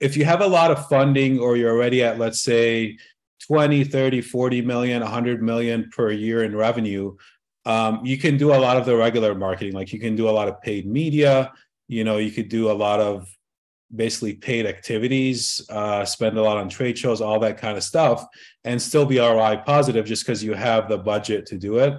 if 0.00 0.16
you 0.16 0.24
have 0.24 0.40
a 0.40 0.46
lot 0.46 0.70
of 0.70 0.88
funding 0.88 1.38
or 1.38 1.56
you're 1.56 1.70
already 1.70 2.02
at, 2.02 2.18
let's 2.18 2.40
say, 2.40 2.98
20, 3.46 3.84
30, 3.84 4.20
40 4.20 4.62
million, 4.62 5.02
100 5.02 5.42
million 5.42 5.90
per 5.94 6.10
year 6.10 6.44
in 6.44 6.54
revenue, 6.56 7.16
um, 7.64 8.00
you 8.04 8.16
can 8.16 8.36
do 8.36 8.54
a 8.54 8.56
lot 8.56 8.76
of 8.76 8.86
the 8.86 8.96
regular 8.96 9.34
marketing. 9.34 9.74
Like 9.74 9.92
you 9.92 9.98
can 9.98 10.16
do 10.16 10.28
a 10.28 10.30
lot 10.30 10.48
of 10.48 10.60
paid 10.62 10.86
media, 10.86 11.52
you 11.88 12.04
know, 12.04 12.18
you 12.18 12.30
could 12.30 12.48
do 12.48 12.70
a 12.70 12.72
lot 12.72 13.00
of 13.00 13.28
basically 13.94 14.34
paid 14.34 14.66
activities, 14.66 15.60
uh, 15.70 16.04
spend 16.04 16.36
a 16.36 16.42
lot 16.42 16.56
on 16.56 16.68
trade 16.68 16.98
shows, 16.98 17.20
all 17.20 17.38
that 17.40 17.58
kind 17.58 17.76
of 17.76 17.84
stuff, 17.84 18.26
and 18.64 18.80
still 18.80 19.06
be 19.06 19.18
ROI 19.18 19.62
positive 19.64 20.04
just 20.04 20.24
because 20.24 20.42
you 20.42 20.54
have 20.54 20.88
the 20.88 20.98
budget 20.98 21.46
to 21.46 21.58
do 21.58 21.78
it. 21.78 21.94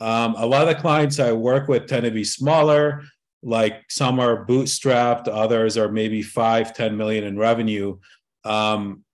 Um, 0.00 0.34
a 0.36 0.44
lot 0.44 0.62
of 0.62 0.68
the 0.68 0.80
clients 0.80 1.18
I 1.18 1.32
work 1.32 1.68
with 1.68 1.86
tend 1.86 2.04
to 2.04 2.10
be 2.10 2.24
smaller, 2.24 3.02
like 3.42 3.82
some 3.88 4.20
are 4.20 4.44
bootstrapped, 4.44 5.28
others 5.28 5.78
are 5.78 5.90
maybe 5.90 6.20
five, 6.20 6.74
10 6.74 6.96
million 6.96 7.24
in 7.24 7.38
revenue. 7.38 7.98
Um, 8.44 9.04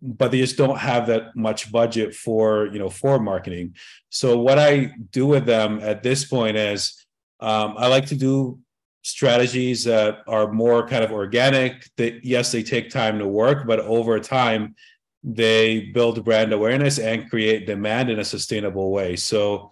but 0.00 0.30
they 0.30 0.38
just 0.38 0.56
don't 0.56 0.78
have 0.78 1.06
that 1.08 1.34
much 1.34 1.72
budget 1.72 2.14
for 2.14 2.66
you 2.72 2.78
know 2.78 2.90
for 2.90 3.18
marketing. 3.18 3.74
So 4.10 4.38
what 4.38 4.58
i 4.58 4.92
do 5.10 5.26
with 5.26 5.46
them 5.46 5.80
at 5.82 6.02
this 6.02 6.24
point 6.24 6.56
is 6.56 7.04
um, 7.40 7.74
i 7.76 7.86
like 7.88 8.06
to 8.06 8.16
do 8.16 8.58
strategies 9.02 9.84
that 9.84 10.18
are 10.28 10.52
more 10.52 10.86
kind 10.86 11.02
of 11.02 11.10
organic 11.10 11.88
that 11.96 12.24
yes 12.24 12.52
they 12.52 12.62
take 12.62 12.88
time 12.88 13.18
to 13.18 13.26
work 13.26 13.66
but 13.66 13.80
over 13.80 14.20
time 14.20 14.76
they 15.24 15.90
build 15.94 16.24
brand 16.24 16.52
awareness 16.52 16.98
and 16.98 17.30
create 17.30 17.66
demand 17.66 18.10
in 18.10 18.18
a 18.18 18.24
sustainable 18.24 18.90
way. 18.90 19.16
So 19.16 19.70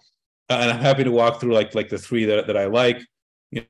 and 0.49 0.71
i'm 0.71 0.79
happy 0.79 1.03
to 1.03 1.11
walk 1.11 1.39
through 1.39 1.53
like 1.53 1.75
like 1.75 1.89
the 1.89 1.97
three 1.97 2.25
that, 2.25 2.47
that 2.47 2.57
i 2.57 2.65
like. 2.65 3.01
You 3.51 3.63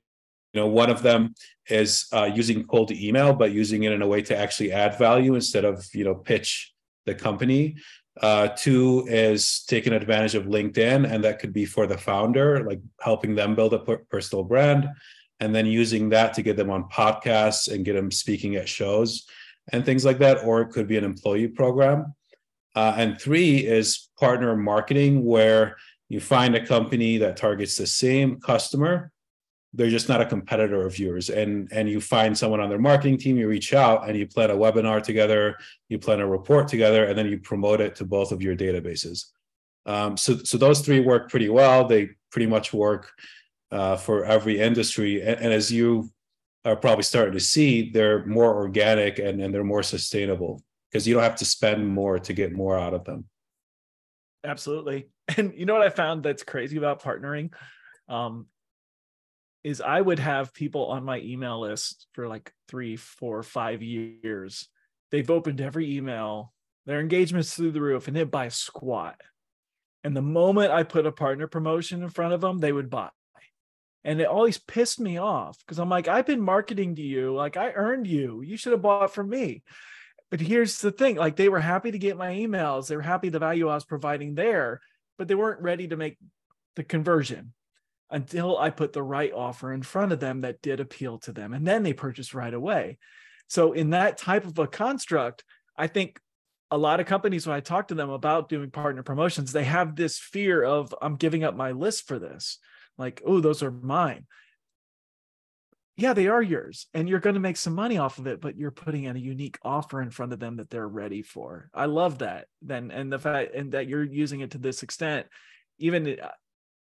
know 0.54 0.68
one 0.68 0.90
of 0.90 1.02
them 1.02 1.34
is 1.72 2.08
uh, 2.14 2.30
using 2.34 2.64
cold 2.66 2.92
email 2.92 3.34
but 3.34 3.52
using 3.52 3.84
it 3.84 3.92
in 3.92 4.02
a 4.02 4.08
way 4.08 4.22
to 4.22 4.38
actually 4.38 4.72
add 4.72 4.98
value 4.98 5.36
instead 5.36 5.66
of 5.66 5.86
you 5.94 6.04
know 6.04 6.16
pitch 6.16 6.74
the 7.06 7.16
company 7.16 7.76
uh, 8.22 8.50
two 8.50 9.06
is 9.08 9.64
taking 9.68 9.94
advantage 9.94 10.36
of 10.36 10.46
linkedin 10.46 11.10
and 11.10 11.24
that 11.24 11.40
could 11.40 11.54
be 11.54 11.66
for 11.66 11.88
the 11.88 11.98
founder 11.98 12.64
like 12.64 12.82
helping 13.00 13.36
them 13.36 13.56
build 13.56 13.74
a 13.74 13.80
personal 14.10 14.44
brand 14.44 14.88
and 15.42 15.56
then 15.56 15.66
using 15.66 16.10
that 16.10 16.34
to 16.36 16.44
get 16.44 16.56
them 16.56 16.70
on 16.70 16.88
podcasts 16.88 17.74
and 17.74 17.84
get 17.84 17.94
them 17.94 18.12
speaking 18.12 18.56
at 18.56 18.70
shows 18.70 19.26
and 19.72 19.84
things 19.84 20.06
like 20.06 20.20
that. 20.20 20.44
Or 20.46 20.62
it 20.62 20.70
could 20.70 20.88
be 20.88 20.98
an 20.98 21.04
employee 21.04 21.48
program. 21.48 22.14
Uh, 22.76 22.94
and 22.96 23.20
three 23.20 23.58
is 23.58 24.10
partner 24.20 24.56
marketing, 24.56 25.26
where 25.26 25.76
you 26.08 26.22
find 26.22 26.56
a 26.56 26.66
company 26.66 27.18
that 27.18 27.38
targets 27.38 27.76
the 27.76 27.88
same 27.88 28.40
customer. 28.40 29.11
They're 29.74 29.90
just 29.90 30.10
not 30.10 30.22
a 30.22 30.26
competitor 30.26 30.86
of 30.86 31.00
yours. 31.00 31.30
And, 31.30 31.70
and 31.72 31.90
you 31.90 32.02
find 32.02 32.38
someone 32.38 32.60
on 32.60 32.70
their 32.70 32.80
marketing 32.80 33.18
team, 33.18 33.38
you 33.38 33.48
reach 33.48 33.74
out 33.74 34.08
and 34.08 34.18
you 34.18 34.28
plan 34.28 34.52
a 34.52 34.56
webinar 34.56 35.02
together, 35.02 35.58
you 35.88 35.98
plan 35.98 36.20
a 36.20 36.28
report 36.28 36.68
together, 36.68 37.06
and 37.06 37.18
then 37.18 37.28
you 37.28 37.40
promote 37.40 37.80
it 37.80 37.96
to 37.96 38.06
both 38.06 38.32
of 38.32 38.42
your 38.42 38.56
databases. 38.56 39.28
Um, 39.86 40.18
so, 40.18 40.38
so 40.44 40.58
those 40.58 40.82
three 40.82 41.00
work 41.00 41.30
pretty 41.30 41.50
well. 41.50 41.88
They 41.88 42.10
pretty 42.32 42.48
much 42.48 42.74
work 42.74 43.12
uh, 43.72 43.96
for 43.96 44.26
every 44.26 44.60
industry. 44.60 45.22
And, 45.22 45.40
and, 45.40 45.54
as 45.54 45.72
you 45.72 46.12
are 46.66 46.76
probably 46.76 47.04
starting 47.04 47.34
to 47.34 47.40
see, 47.40 47.90
they're 47.90 48.26
more 48.26 48.54
organic 48.54 49.18
and, 49.20 49.42
and 49.42 49.54
they're 49.54 49.64
more 49.64 49.84
sustainable 49.84 50.62
because 50.92 51.08
you 51.08 51.14
don't 51.14 51.24
have 51.24 51.38
to 51.38 51.46
spend 51.46 51.88
more 51.88 52.20
to 52.20 52.34
get 52.34 52.52
more 52.52 52.78
out 52.78 52.94
of 52.94 53.06
them. 53.06 53.26
Absolutely. 54.44 55.08
And 55.38 55.54
you 55.56 55.66
know 55.66 55.76
what 55.76 55.84
I 55.84 55.90
found 55.90 56.24
that's 56.24 56.44
crazy 56.44 56.76
about 56.76 57.02
partnering? 57.02 57.54
Um, 58.10 58.48
is 59.64 59.82
I 59.82 60.02
would 60.02 60.20
have 60.20 60.54
people 60.54 60.88
on 60.88 61.04
my 61.04 61.20
email 61.20 61.62
list 61.62 62.08
for 62.14 62.28
like 62.28 62.52
three, 62.68 62.96
four, 62.96 63.44
five 63.44 63.82
years. 63.82 64.68
They've 65.12 65.30
opened 65.30 65.62
every 65.62 65.98
email, 65.98 66.54
their 66.86 67.00
engagement's 67.00 67.54
through 67.54 67.72
the 67.72 67.82
roof, 67.82 68.08
and 68.08 68.16
they 68.16 68.24
buy 68.24 68.46
a 68.46 68.52
squat. 68.52 69.20
And 70.04 70.16
the 70.16 70.22
moment 70.22 70.72
I 70.72 70.84
put 70.84 71.06
a 71.06 71.12
partner 71.12 71.48
promotion 71.48 72.02
in 72.02 72.10
front 72.10 72.34
of 72.34 72.42
them, 72.42 72.58
they 72.58 72.72
would 72.72 72.90
buy. 72.90 73.10
And 74.04 74.20
it 74.20 74.28
always 74.28 74.58
pissed 74.58 75.00
me 75.00 75.18
off 75.18 75.60
because 75.60 75.78
I'm 75.78 75.90
like, 75.90 76.08
I've 76.08 76.26
been 76.26 76.42
marketing 76.42 76.96
to 76.96 77.04
you. 77.04 77.36
Like, 77.36 77.56
I 77.56 77.72
earned 77.72 78.08
you. 78.08 78.42
You 78.42 78.58
should 78.58 78.72
have 78.72 78.82
bought 78.82 79.14
from 79.14 79.30
me. 79.30 79.62
But 80.32 80.40
here's 80.40 80.80
the 80.80 80.92
thing 80.92 81.18
like, 81.18 81.36
they 81.36 81.50
were 81.50 81.60
happy 81.60 81.92
to 81.92 82.00
get 82.00 82.18
my 82.18 82.34
emails, 82.34 82.88
they 82.88 82.96
were 82.96 83.02
happy 83.04 83.30
the 83.30 83.38
value 83.38 83.68
I 83.68 83.76
was 83.76 83.86
providing 83.86 84.34
there, 84.34 84.80
but 85.20 85.28
they 85.28 85.36
weren't 85.36 85.62
ready 85.62 85.88
to 85.90 85.98
make 85.98 86.18
the 86.76 86.84
conversion 86.84 87.54
until 88.12 88.58
I 88.58 88.70
put 88.70 88.94
the 88.94 89.04
right 89.04 89.32
offer 89.34 89.74
in 89.74 89.82
front 89.82 90.12
of 90.12 90.20
them 90.20 90.42
that 90.42 90.62
did 90.62 90.80
appeal 90.80 91.18
to 91.20 91.32
them. 91.32 91.54
And 91.54 91.66
then 91.66 91.84
they 91.84 91.94
purchased 91.94 92.34
right 92.34 92.54
away. 92.54 92.98
So, 93.48 93.74
in 93.74 93.92
that 93.92 94.18
type 94.18 94.46
of 94.46 94.58
a 94.60 94.68
construct, 94.68 95.44
I 95.78 95.88
think 95.88 96.20
a 96.70 96.78
lot 96.78 97.00
of 97.00 97.06
companies, 97.06 97.46
when 97.46 97.56
I 97.56 97.60
talk 97.60 97.90
to 97.90 97.96
them 97.96 98.10
about 98.10 98.48
doing 98.48 98.72
partner 98.72 99.04
promotions, 99.04 99.52
they 99.52 99.66
have 99.66 99.96
this 99.96 100.18
fear 100.18 100.64
of, 100.64 100.96
I'm 101.02 101.16
giving 101.16 101.44
up 101.44 101.56
my 101.56 101.72
list 101.72 102.08
for 102.08 102.18
this. 102.18 102.60
Like, 102.98 103.22
oh, 103.26 103.42
those 103.42 103.62
are 103.62 103.72
mine. 103.72 104.26
Yeah, 105.98 106.14
they 106.14 106.28
are 106.28 106.42
yours. 106.42 106.88
And 106.94 107.10
you're 107.10 107.20
going 107.20 107.34
to 107.34 107.42
make 107.42 107.58
some 107.58 107.76
money 107.76 107.98
off 107.98 108.18
of 108.18 108.28
it, 108.28 108.40
but 108.40 108.58
you're 108.58 108.72
putting 108.72 109.04
in 109.04 109.18
a 109.18 109.20
unique 109.20 109.60
offer 109.64 110.02
in 110.02 110.10
front 110.10 110.32
of 110.32 110.40
them 110.40 110.56
that 110.58 110.70
they're 110.70 110.88
ready 110.88 111.22
for. 111.22 111.70
I 111.74 111.86
love 111.86 112.20
that. 112.20 112.48
Then, 112.62 112.90
and 112.90 113.12
the 113.12 113.20
fact, 113.20 113.54
and 113.54 113.74
that 113.74 113.88
you're 113.88 114.04
using 114.04 114.40
it 114.40 114.52
to 114.52 114.58
this 114.58 114.82
extent, 114.82 115.28
even 115.78 116.20
uh, 116.22 116.30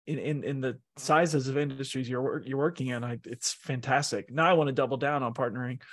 in, 0.09 0.19
in 0.19 0.45
in 0.45 0.61
the 0.61 0.79
sizes 0.97 1.49
of 1.49 1.59
industries 1.59 2.09
you're 2.09 2.43
you're 2.45 2.59
working 2.59 2.89
in, 2.89 3.05
I, 3.05 3.19
it's 3.25 3.53
fantastic. 3.53 4.33
Now 4.33 4.49
I 4.49 4.55
want 4.55 4.69
to 4.69 4.73
double 4.73 4.97
down 4.97 5.23
on 5.23 5.35
partnering. 5.35 5.81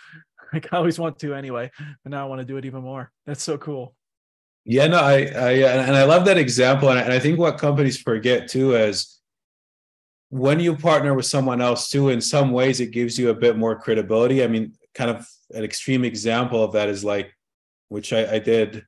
Like 0.54 0.72
I 0.72 0.78
always 0.78 1.00
want 1.00 1.18
to 1.20 1.34
anyway, 1.34 1.72
but 2.04 2.12
now 2.12 2.24
I 2.24 2.30
want 2.30 2.40
to 2.40 2.46
do 2.46 2.58
it 2.58 2.66
even 2.66 2.84
more. 2.84 3.12
That's 3.26 3.42
so 3.42 3.58
cool. 3.58 3.96
Yeah, 4.64 4.86
no, 4.86 5.00
I, 5.00 5.26
I 5.26 5.52
and 5.54 5.96
I 5.96 6.04
love 6.04 6.26
that 6.26 6.38
example, 6.38 6.92
and 6.92 7.00
I, 7.00 7.18
think 7.18 7.40
what 7.40 7.58
companies 7.58 8.00
forget 8.00 8.48
too 8.48 8.76
is 8.76 9.20
when 10.30 10.60
you 10.60 10.76
partner 10.76 11.16
with 11.16 11.26
someone 11.26 11.62
else 11.62 11.90
too. 11.90 12.10
In 12.10 12.22
some 12.22 12.52
ways, 12.52 12.80
it 12.80 12.92
gives 12.92 13.18
you 13.18 13.32
a 13.32 13.34
bit 13.34 13.58
more 13.58 13.76
credibility. 13.76 14.44
I 14.44 14.48
mean, 14.48 14.74
kind 14.94 15.10
of 15.10 15.28
an 15.50 15.64
extreme 15.64 16.06
example 16.06 16.64
of 16.64 16.74
that 16.74 16.90
is 16.90 17.04
like, 17.04 17.36
which 17.90 18.14
I, 18.14 18.36
I 18.36 18.40
did 18.40 18.86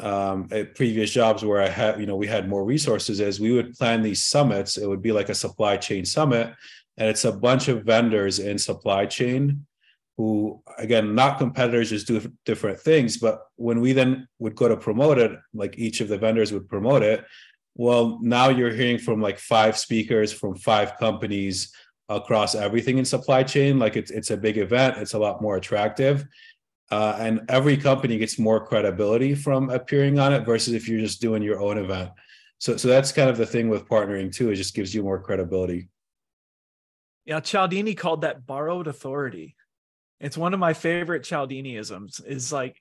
um, 0.00 0.48
at 0.50 0.74
previous 0.74 1.10
jobs 1.10 1.44
where 1.44 1.60
I 1.60 1.68
had, 1.68 2.00
you 2.00 2.06
know, 2.06 2.16
we 2.16 2.26
had 2.26 2.48
more 2.48 2.64
resources 2.64 3.20
is 3.20 3.40
we 3.40 3.52
would 3.52 3.74
plan 3.74 4.02
these 4.02 4.24
summits. 4.24 4.76
It 4.76 4.88
would 4.88 5.02
be 5.02 5.12
like 5.12 5.28
a 5.28 5.34
supply 5.34 5.76
chain 5.76 6.04
summit, 6.04 6.54
and 6.96 7.08
it's 7.08 7.24
a 7.24 7.32
bunch 7.32 7.68
of 7.68 7.84
vendors 7.84 8.38
in 8.38 8.58
supply 8.58 9.06
chain 9.06 9.66
who, 10.16 10.62
again, 10.76 11.14
not 11.14 11.38
competitors, 11.38 11.90
just 11.90 12.06
do 12.06 12.20
different 12.44 12.78
things. 12.78 13.16
But 13.16 13.42
when 13.56 13.80
we 13.80 13.92
then 13.92 14.28
would 14.38 14.54
go 14.54 14.68
to 14.68 14.76
promote 14.76 15.18
it, 15.18 15.32
like 15.54 15.78
each 15.78 16.00
of 16.00 16.08
the 16.08 16.18
vendors 16.18 16.52
would 16.52 16.68
promote 16.68 17.02
it. 17.02 17.24
Well, 17.74 18.18
now 18.20 18.48
you're 18.48 18.74
hearing 18.74 18.98
from 18.98 19.20
like 19.22 19.38
five 19.38 19.78
speakers 19.78 20.32
from 20.32 20.56
five 20.56 20.98
companies 20.98 21.72
across 22.10 22.54
everything 22.54 22.98
in 22.98 23.04
supply 23.04 23.44
chain. 23.44 23.78
Like 23.78 23.96
it's 23.96 24.10
it's 24.10 24.30
a 24.30 24.36
big 24.36 24.58
event. 24.58 24.98
It's 24.98 25.14
a 25.14 25.18
lot 25.18 25.40
more 25.40 25.56
attractive 25.56 26.26
uh, 26.90 27.16
and 27.18 27.42
every 27.48 27.76
company 27.76 28.18
gets 28.18 28.38
more 28.38 28.64
credibility 28.64 29.34
from 29.34 29.70
appearing 29.70 30.18
on 30.18 30.32
it 30.32 30.40
versus 30.40 30.74
if 30.74 30.88
you're 30.88 31.00
just 31.00 31.20
doing 31.20 31.42
your 31.42 31.60
own 31.60 31.78
event. 31.78 32.10
So, 32.58 32.76
so 32.76 32.88
that's 32.88 33.12
kind 33.12 33.30
of 33.30 33.36
the 33.36 33.46
thing 33.46 33.68
with 33.68 33.88
partnering 33.88 34.34
too. 34.34 34.50
It 34.50 34.56
just 34.56 34.74
gives 34.74 34.94
you 34.94 35.02
more 35.02 35.20
credibility. 35.20 35.88
Yeah, 37.24 37.40
Cialdini 37.40 37.94
called 37.94 38.22
that 38.22 38.44
borrowed 38.44 38.86
authority. 38.86 39.56
It's 40.18 40.36
one 40.36 40.52
of 40.52 40.60
my 40.60 40.74
favorite 40.74 41.22
Cialdiniisms. 41.22 42.26
Is 42.26 42.52
like 42.52 42.80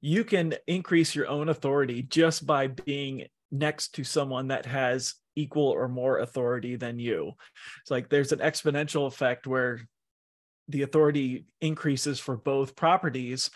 you 0.00 0.24
can 0.24 0.54
increase 0.66 1.14
your 1.14 1.26
own 1.26 1.48
authority 1.48 2.02
just 2.02 2.46
by 2.46 2.68
being 2.68 3.26
next 3.50 3.94
to 3.94 4.04
someone 4.04 4.48
that 4.48 4.66
has 4.66 5.14
equal 5.34 5.68
or 5.68 5.88
more 5.88 6.18
authority 6.18 6.76
than 6.76 6.98
you. 6.98 7.32
It's 7.80 7.90
like 7.90 8.08
there's 8.08 8.32
an 8.32 8.40
exponential 8.40 9.06
effect 9.06 9.46
where 9.46 9.80
the 10.68 10.82
authority 10.82 11.46
increases 11.60 12.20
for 12.20 12.36
both 12.36 12.76
properties 12.76 13.50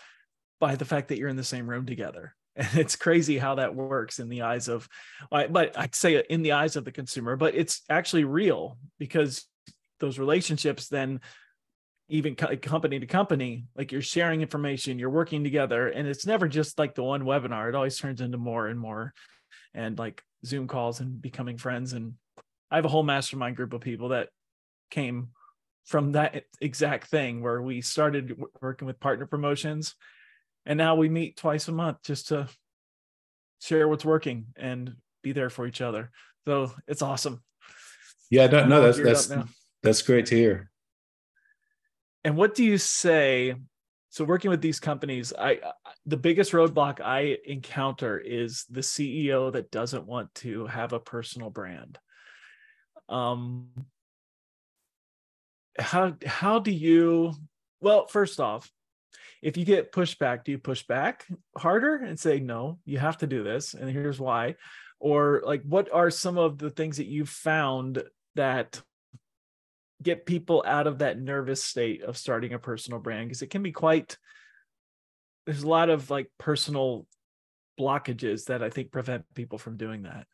by 0.59 0.75
the 0.75 0.85
fact 0.85 1.09
that 1.09 1.17
you're 1.17 1.29
in 1.29 1.35
the 1.35 1.43
same 1.43 1.69
room 1.69 1.85
together. 1.85 2.35
And 2.55 2.77
it's 2.77 2.95
crazy 2.95 3.39
how 3.39 3.55
that 3.55 3.73
works 3.73 4.19
in 4.19 4.29
the 4.29 4.43
eyes 4.43 4.67
of 4.67 4.87
but 5.31 5.75
i'd 5.75 5.95
say 5.95 6.23
in 6.29 6.43
the 6.43 6.51
eyes 6.51 6.75
of 6.75 6.85
the 6.85 6.91
consumer 6.91 7.35
but 7.35 7.55
it's 7.55 7.81
actually 7.89 8.25
real 8.25 8.77
because 8.99 9.47
those 9.99 10.19
relationships 10.19 10.87
then 10.87 11.19
even 12.09 12.35
company 12.35 12.99
to 12.99 13.07
company 13.07 13.65
like 13.75 13.91
you're 13.91 14.03
sharing 14.03 14.41
information 14.41 14.99
you're 14.99 15.09
working 15.09 15.43
together 15.43 15.87
and 15.87 16.07
it's 16.07 16.27
never 16.27 16.47
just 16.47 16.77
like 16.77 16.93
the 16.93 17.03
one 17.03 17.23
webinar. 17.23 17.69
It 17.69 17.75
always 17.75 17.97
turns 17.97 18.21
into 18.21 18.37
more 18.37 18.67
and 18.67 18.79
more 18.79 19.13
and 19.73 19.97
like 19.97 20.21
zoom 20.45 20.67
calls 20.67 20.99
and 20.99 21.21
becoming 21.21 21.57
friends. 21.57 21.93
And 21.93 22.13
i 22.69 22.75
have 22.75 22.85
a 22.85 22.89
whole 22.89 23.03
mastermind 23.03 23.55
group 23.55 23.73
of 23.73 23.81
people 23.81 24.09
that 24.09 24.29
came 24.91 25.29
from 25.85 26.13
that 26.13 26.43
exact 26.61 27.07
thing 27.07 27.41
where 27.41 27.61
we 27.61 27.81
started 27.81 28.41
working 28.61 28.85
with 28.85 28.99
partner 28.99 29.25
promotions. 29.25 29.95
And 30.65 30.77
now 30.77 30.95
we 30.95 31.09
meet 31.09 31.37
twice 31.37 31.67
a 31.67 31.73
month 31.73 31.97
just 32.03 32.29
to 32.29 32.47
share 33.61 33.87
what's 33.87 34.05
working 34.05 34.47
and 34.55 34.95
be 35.21 35.33
there 35.33 35.49
for 35.49 35.67
each 35.67 35.81
other. 35.81 36.11
So 36.47 36.71
it's 36.87 37.01
awesome. 37.01 37.41
Yeah 38.29 38.47
no, 38.47 38.65
no 38.65 38.81
that's 38.81 38.99
that's 38.99 39.45
that's 39.81 40.01
great 40.01 40.25
to 40.27 40.35
hear. 40.35 40.71
And 42.23 42.37
what 42.37 42.55
do 42.55 42.63
you 42.63 42.77
say? 42.77 43.55
So 44.09 44.23
working 44.23 44.51
with 44.51 44.61
these 44.61 44.79
companies 44.79 45.33
i 45.37 45.59
the 46.05 46.17
biggest 46.17 46.51
roadblock 46.51 47.01
i 47.01 47.37
encounter 47.45 48.17
is 48.19 48.65
the 48.69 48.81
ceo 48.81 49.51
that 49.51 49.71
doesn't 49.71 50.05
want 50.05 50.33
to 50.35 50.65
have 50.67 50.93
a 50.93 50.99
personal 50.99 51.49
brand. 51.49 51.97
Um 53.09 53.69
how 55.79 56.13
how 56.25 56.59
do 56.59 56.71
you 56.71 57.33
well 57.81 58.07
first 58.07 58.39
off 58.39 58.71
if 59.41 59.57
you 59.57 59.65
get 59.65 59.91
pushback 59.91 60.43
do 60.43 60.51
you 60.51 60.57
push 60.57 60.83
back 60.83 61.25
harder 61.57 61.95
and 61.95 62.19
say 62.19 62.39
no 62.39 62.79
you 62.85 62.97
have 62.97 63.17
to 63.17 63.27
do 63.27 63.43
this 63.43 63.73
and 63.73 63.89
here's 63.89 64.19
why 64.19 64.55
or 65.03 65.41
like 65.45 65.61
what 65.63 65.91
are 65.91 66.09
some 66.09 66.37
of 66.37 66.57
the 66.57 66.69
things 66.69 66.95
that 66.97 67.07
you've 67.07 67.27
found 67.27 68.01
that 68.35 68.81
get 70.01 70.25
people 70.25 70.63
out 70.65 70.87
of 70.87 70.99
that 70.99 71.19
nervous 71.19 71.61
state 71.61 72.03
of 72.03 72.17
starting 72.17 72.53
a 72.53 72.59
personal 72.59 73.01
brand? 73.01 73.27
Because 73.27 73.41
it 73.41 73.49
can 73.49 73.61
be 73.61 73.73
quite 73.73 74.17
there's 75.45 75.63
a 75.63 75.67
lot 75.67 75.89
of 75.89 76.09
like 76.09 76.31
personal 76.39 77.05
blockages 77.77 78.45
that 78.45 78.63
i 78.63 78.69
think 78.69 78.91
prevent 78.91 79.25
people 79.33 79.57
from 79.57 79.75
doing 79.75 80.03
that. 80.03 80.25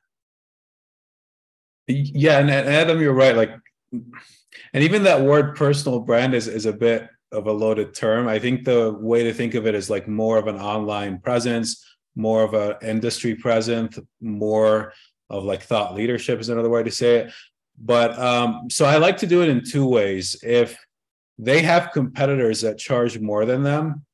Yeah 1.87 2.37
and 2.37 2.51
adam 2.51 3.01
you're 3.01 3.13
right 3.13 3.35
like 3.35 3.51
and 3.91 4.83
even 4.83 5.03
that 5.03 5.21
word 5.21 5.55
personal 5.55 5.99
brand 5.99 6.33
is 6.33 6.47
is 6.47 6.65
a 6.65 6.73
bit 6.73 7.09
of 7.31 7.47
a 7.47 7.51
loaded 7.51 7.93
term. 7.93 8.27
I 8.27 8.39
think 8.39 8.65
the 8.65 8.91
way 8.99 9.23
to 9.23 9.33
think 9.33 9.53
of 9.53 9.67
it 9.67 9.75
is 9.75 9.89
like 9.89 10.07
more 10.07 10.37
of 10.37 10.47
an 10.47 10.55
online 10.55 11.19
presence, 11.19 11.85
more 12.15 12.43
of 12.43 12.53
an 12.53 12.75
industry 12.81 13.35
presence, 13.35 13.99
more 14.19 14.93
of 15.29 15.43
like 15.43 15.61
thought 15.61 15.93
leadership 15.93 16.39
is 16.39 16.49
another 16.49 16.69
way 16.69 16.83
to 16.83 16.91
say 16.91 17.17
it. 17.17 17.33
But 17.79 18.17
um, 18.19 18.69
so 18.69 18.85
I 18.85 18.97
like 18.97 19.17
to 19.17 19.27
do 19.27 19.41
it 19.41 19.49
in 19.49 19.63
two 19.63 19.87
ways. 19.87 20.35
If 20.43 20.77
they 21.37 21.61
have 21.61 21.91
competitors 21.93 22.61
that 22.61 22.77
charge 22.77 23.19
more 23.19 23.45
than 23.45 23.63
them, 23.63 24.05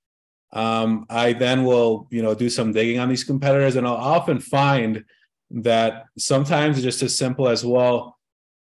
um, 0.52 1.06
I 1.10 1.34
then 1.34 1.64
will 1.64 2.08
you 2.12 2.22
know 2.22 2.36
do 2.36 2.50
some 2.50 2.74
digging 2.74 3.00
on 3.00 3.10
these 3.10 3.24
competitors, 3.24 3.76
and 3.76 3.88
I'll 3.88 3.96
often 3.96 4.40
find 4.40 5.04
that 5.52 6.06
sometimes 6.18 6.78
it's 6.78 6.84
just 6.84 7.04
as 7.04 7.18
simple 7.18 7.48
as 7.48 7.66
well 7.66 8.18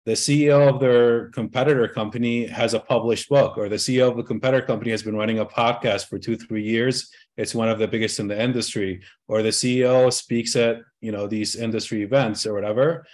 the 0.05 0.13
CEO 0.13 0.67
of 0.67 0.81
their 0.81 1.29
competitor 1.29 1.87
company 1.87 2.45
has 2.47 2.73
a 2.73 2.79
published 2.79 3.29
book, 3.29 3.57
or 3.57 3.69
the 3.69 3.77
CEO 3.77 4.09
of 4.09 4.17
the 4.17 4.23
competitor 4.23 4.65
company 4.65 4.91
has 4.91 5.01
been 5.01 5.15
running 5.15 5.39
a 5.39 5.45
podcast 5.45 6.09
for 6.09 6.19
two, 6.19 6.35
three 6.35 6.63
years. 6.63 7.09
It's 7.37 7.55
one 7.55 7.69
of 7.69 7.79
the 7.79 7.87
biggest 7.87 8.19
in 8.19 8.27
the 8.27 8.39
industry, 8.39 9.01
or 9.27 9.41
the 9.41 9.49
CEO 9.49 10.11
speaks 10.11 10.55
at 10.55 10.81
you 10.99 11.11
know 11.11 11.27
these 11.27 11.55
industry 11.55 12.03
events 12.03 12.45
or 12.45 12.53
whatever. 12.53 13.05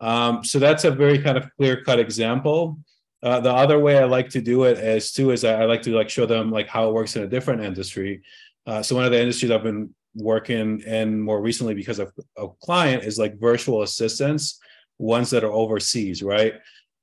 Um, 0.00 0.42
so 0.42 0.58
that's 0.58 0.84
a 0.84 0.90
very 0.90 1.18
kind 1.18 1.36
of 1.36 1.50
clear 1.56 1.82
cut 1.84 1.98
example. 1.98 2.78
Uh, 3.22 3.40
the 3.40 3.52
other 3.52 3.78
way 3.78 3.98
I 3.98 4.04
like 4.04 4.30
to 4.30 4.40
do 4.40 4.64
it 4.64 4.78
is 4.78 5.12
too 5.12 5.32
is 5.32 5.44
I 5.44 5.64
like 5.64 5.82
to 5.82 5.94
like 5.94 6.08
show 6.08 6.24
them 6.24 6.50
like 6.50 6.68
how 6.68 6.88
it 6.88 6.94
works 6.94 7.16
in 7.16 7.24
a 7.24 7.26
different 7.26 7.62
industry. 7.62 8.22
Uh, 8.66 8.82
so 8.82 8.94
one 8.94 9.04
of 9.04 9.10
the 9.10 9.20
industries 9.20 9.50
I've 9.50 9.62
been 9.62 9.94
working 10.14 10.80
in 10.80 11.20
more 11.20 11.40
recently 11.42 11.74
because 11.74 11.98
of 11.98 12.12
a 12.36 12.48
client 12.62 13.02
is 13.02 13.18
like 13.18 13.38
virtual 13.38 13.82
assistants 13.82 14.60
ones 14.98 15.30
that 15.30 15.44
are 15.44 15.52
overseas, 15.52 16.22
right? 16.22 16.54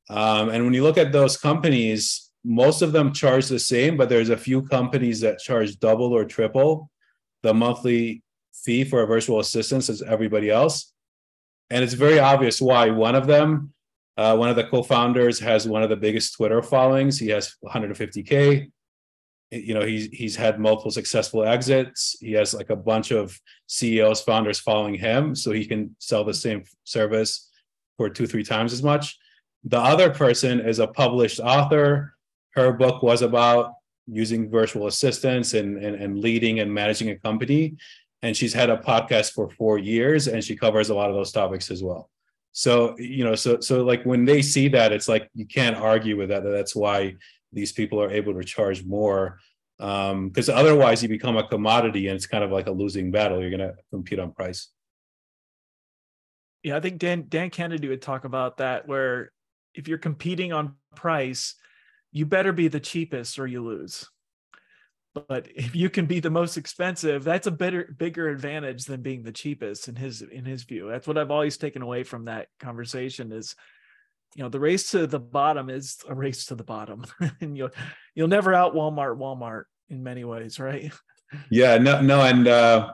Um, 0.10 0.50
and 0.50 0.64
when 0.64 0.74
you 0.74 0.84
look 0.84 0.98
at 0.98 1.12
those 1.12 1.38
companies, 1.38 2.32
most 2.44 2.82
of 2.82 2.92
them 2.92 3.12
charge 3.14 3.48
the 3.48 3.60
same, 3.60 3.98
but 3.98 4.10
there's 4.10 4.30
a 4.30 4.38
few 4.38 4.62
companies 4.62 5.20
that 5.22 5.40
charge 5.40 5.80
double 5.80 6.14
or 6.14 6.26
triple 6.26 6.90
the 7.42 7.54
monthly 7.54 8.22
fee 8.54 8.84
for 8.84 9.02
a 9.02 9.08
virtual 9.08 9.40
assistant 9.40 9.90
as 9.90 10.02
everybody 10.02 10.50
else. 10.50 10.94
And 11.70 11.84
it's 11.84 11.94
very 11.94 12.20
obvious 12.20 12.62
why. 12.62 12.90
One 12.92 13.16
of 13.16 13.28
them 13.28 13.72
Uh, 14.18 14.34
one 14.38 14.50
of 14.50 14.56
the 14.56 14.64
co-founders 14.64 15.40
has 15.42 15.68
one 15.68 15.84
of 15.84 15.90
the 15.90 15.96
biggest 15.98 16.36
Twitter 16.36 16.62
followings. 16.64 17.20
He 17.20 17.28
has 17.30 17.54
150k. 17.62 18.72
You 19.52 19.74
know, 19.74 19.82
he's 19.86 20.06
he's 20.08 20.36
had 20.38 20.58
multiple 20.60 20.92
successful 20.92 21.44
exits. 21.44 22.16
He 22.22 22.32
has 22.32 22.54
like 22.54 22.70
a 22.70 22.76
bunch 22.76 23.12
of 23.12 23.38
CEOs, 23.68 24.22
founders 24.22 24.60
following 24.60 24.96
him, 24.96 25.36
so 25.36 25.52
he 25.52 25.66
can 25.66 25.96
sell 26.00 26.24
the 26.24 26.34
same 26.34 26.64
service 26.86 27.45
for 27.98 28.10
two, 28.10 28.28
three 28.28 28.44
times 28.44 28.74
as 28.74 28.84
much. 28.84 29.18
The 29.64 29.80
other 29.80 30.10
person 30.10 30.60
is 30.60 30.80
a 30.80 30.88
published 30.88 31.40
author. 31.40 32.14
Her 32.52 32.72
book 32.72 33.02
was 33.02 33.22
about 33.22 33.74
using 34.08 34.50
virtual 34.50 34.88
assistants 34.88 35.54
and, 35.54 35.84
and, 35.84 35.96
and 35.96 36.20
leading 36.20 36.60
and 36.60 36.74
managing 36.74 37.10
a 37.10 37.16
company. 37.16 37.76
And 38.22 38.36
she's 38.36 38.54
had 38.54 38.70
a 38.70 38.78
podcast 38.78 39.34
for 39.34 39.50
four 39.50 39.78
years 39.78 40.28
and 40.28 40.44
she 40.44 40.56
covers 40.56 40.90
a 40.90 40.96
lot 40.96 41.10
of 41.10 41.16
those 41.16 41.32
topics 41.32 41.72
as 41.72 41.84
well. 41.84 42.10
So, 42.52 42.98
you 42.98 43.26
know, 43.26 43.36
so 43.36 43.60
so 43.60 43.84
like 43.84 44.04
when 44.06 44.24
they 44.24 44.42
see 44.42 44.70
that, 44.70 44.94
it's 44.94 45.10
like 45.10 45.30
you 45.34 45.46
can't 45.46 45.76
argue 45.76 46.16
with 46.16 46.30
that. 46.30 46.44
That's 46.44 46.76
why 46.76 47.16
these 47.52 47.74
people 47.74 48.02
are 48.02 48.10
able 48.10 48.34
to 48.34 48.44
charge 48.44 48.86
more. 48.86 49.40
Um, 49.78 50.30
because 50.30 50.48
otherwise 50.48 51.04
you 51.04 51.10
become 51.10 51.36
a 51.36 51.48
commodity 51.48 52.08
and 52.08 52.16
it's 52.16 52.28
kind 52.28 52.46
of 52.46 52.52
like 52.52 52.68
a 52.68 52.72
losing 52.72 53.12
battle. 53.12 53.42
You're 53.42 53.52
gonna 53.52 53.74
compete 53.92 54.20
on 54.20 54.32
price. 54.32 54.70
Yeah, 56.66 56.78
I 56.78 56.80
think 56.80 56.98
Dan 56.98 57.26
Dan 57.30 57.52
Kennedy 57.52 57.88
would 57.88 58.02
talk 58.02 58.26
about 58.26 58.58
that 58.58 58.88
where 58.88 59.32
if 59.76 59.88
you're 59.88 60.00
competing 60.00 60.52
on 60.52 60.74
price, 60.96 61.54
you 62.12 62.26
better 62.26 62.52
be 62.54 62.70
the 62.70 62.80
cheapest 62.80 63.38
or 63.38 63.46
you 63.46 63.64
lose. 63.64 64.10
But 65.14 65.48
if 65.56 65.76
you 65.76 65.92
can 65.92 66.08
be 66.08 66.20
the 66.20 66.32
most 66.32 66.58
expensive, 66.58 67.24
that's 67.24 67.46
a 67.46 67.52
better 67.52 67.94
bigger 67.96 68.30
advantage 68.30 68.86
than 68.86 69.04
being 69.04 69.22
the 69.22 69.32
cheapest 69.32 69.88
in 69.90 69.96
his 69.96 70.24
in 70.24 70.44
his 70.44 70.64
view. 70.64 70.90
That's 70.90 71.08
what 71.08 71.20
I've 71.20 71.30
always 71.30 71.56
taken 71.56 71.84
away 71.84 72.02
from 72.02 72.26
that 72.26 72.48
conversation 72.60 73.32
is 73.32 73.56
you 74.36 74.42
know 74.42 74.50
the 74.50 74.60
race 74.60 74.90
to 74.90 75.06
the 75.06 75.20
bottom 75.20 75.70
is 75.70 76.00
a 76.10 76.16
race 76.16 76.48
to 76.48 76.56
the 76.56 76.64
bottom 76.64 77.06
and 77.42 77.56
you'll 77.56 77.70
you'll 78.16 78.28
never 78.28 78.56
out 78.56 78.74
walmart 78.74 79.18
walmart 79.20 79.66
in 79.90 80.04
many 80.04 80.26
ways 80.26 80.60
right 80.60 80.92
yeah 81.50 81.78
no 81.78 82.02
no 82.02 82.22
and 82.22 82.48
uh 82.48 82.92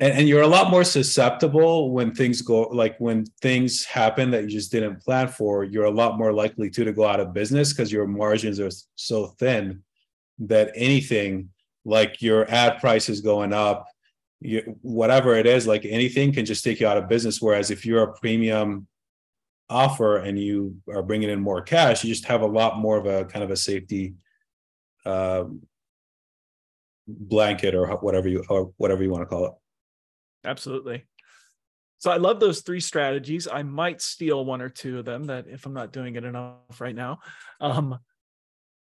and, 0.00 0.12
and 0.12 0.28
you're 0.28 0.42
a 0.42 0.46
lot 0.46 0.70
more 0.70 0.84
susceptible 0.84 1.90
when 1.90 2.14
things 2.14 2.42
go 2.42 2.62
like 2.62 2.96
when 2.98 3.24
things 3.40 3.84
happen 3.84 4.30
that 4.30 4.44
you 4.44 4.50
just 4.50 4.70
didn't 4.70 5.02
plan 5.02 5.28
for 5.28 5.64
you're 5.64 5.84
a 5.84 5.90
lot 5.90 6.18
more 6.18 6.32
likely 6.32 6.70
to 6.70 6.84
to 6.84 6.92
go 6.92 7.04
out 7.04 7.20
of 7.20 7.32
business 7.32 7.72
because 7.72 7.92
your 7.92 8.06
margins 8.06 8.60
are 8.60 8.70
so 8.94 9.26
thin 9.26 9.82
that 10.38 10.70
anything 10.74 11.48
like 11.84 12.22
your 12.22 12.48
ad 12.50 12.78
prices 12.80 13.20
going 13.20 13.52
up 13.52 13.86
you, 14.40 14.78
whatever 14.82 15.34
it 15.34 15.46
is 15.46 15.66
like 15.66 15.84
anything 15.84 16.32
can 16.32 16.44
just 16.44 16.62
take 16.62 16.78
you 16.78 16.86
out 16.86 16.96
of 16.96 17.08
business. 17.08 17.42
Whereas 17.42 17.72
if 17.72 17.84
you're 17.84 18.04
a 18.04 18.12
premium 18.12 18.86
offer 19.68 20.18
and 20.18 20.38
you 20.38 20.76
are 20.88 21.02
bringing 21.02 21.28
in 21.28 21.40
more 21.40 21.60
cash 21.60 22.04
you 22.04 22.10
just 22.10 22.24
have 22.24 22.42
a 22.42 22.46
lot 22.46 22.78
more 22.78 22.96
of 22.96 23.06
a 23.06 23.24
kind 23.26 23.44
of 23.44 23.50
a 23.50 23.56
safety 23.56 24.14
uh, 25.04 25.44
blanket 27.06 27.74
or 27.74 27.88
whatever 27.96 28.28
you 28.28 28.44
or 28.48 28.72
whatever 28.76 29.02
you 29.02 29.10
want 29.10 29.22
to 29.22 29.26
call 29.26 29.46
it 29.46 29.52
Absolutely. 30.48 31.06
So 31.98 32.10
I 32.10 32.16
love 32.16 32.40
those 32.40 32.62
three 32.62 32.80
strategies. 32.80 33.48
I 33.50 33.62
might 33.62 34.00
steal 34.00 34.44
one 34.44 34.62
or 34.62 34.68
two 34.68 35.00
of 35.00 35.04
them 35.04 35.24
that 35.24 35.46
if 35.48 35.66
I'm 35.66 35.74
not 35.74 35.92
doing 35.92 36.14
it 36.16 36.24
enough 36.24 36.80
right 36.80 36.94
now. 36.94 37.18
Um, 37.60 37.98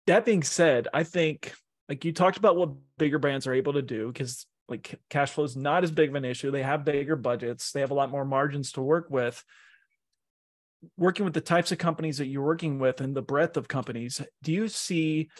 that 0.07 0.25
being 0.25 0.43
said, 0.43 0.89
I 0.93 1.05
think 1.05 1.53
like 1.89 2.05
you 2.05 2.13
talked 2.13 2.37
about 2.37 2.57
what 2.57 2.71
bigger 2.99 3.19
brands 3.19 3.47
are 3.47 3.55
able 3.55 3.75
to 3.75 3.83
do 3.83 4.09
because 4.09 4.47
like 4.69 4.99
cash 5.09 5.31
flow 5.31 5.45
is 5.45 5.57
not 5.57 5.85
as 5.85 5.91
big 5.91 6.11
of 6.11 6.17
an 6.17 6.25
issue. 6.25 6.51
They 6.51 6.63
have 6.63 6.85
bigger 6.85 7.17
budgets. 7.17 7.71
They 7.71 7.81
have 7.81 7.93
a 7.93 7.95
lot 7.95 8.11
more 8.11 8.25
margins 8.25 8.73
to 8.73 8.83
work 8.83 9.07
with. 9.09 9.43
Working 10.97 11.25
with 11.25 11.35
the 11.35 11.41
types 11.41 11.73
of 11.73 11.79
companies 11.79 12.19
that 12.19 12.27
you're 12.27 12.45
working 12.45 12.79
with 12.79 13.01
and 13.01 13.15
the 13.15 13.23
breadth 13.23 13.57
of 13.57 13.67
companies, 13.67 14.21
do 14.43 14.53
you 14.53 14.69
see 14.69 15.31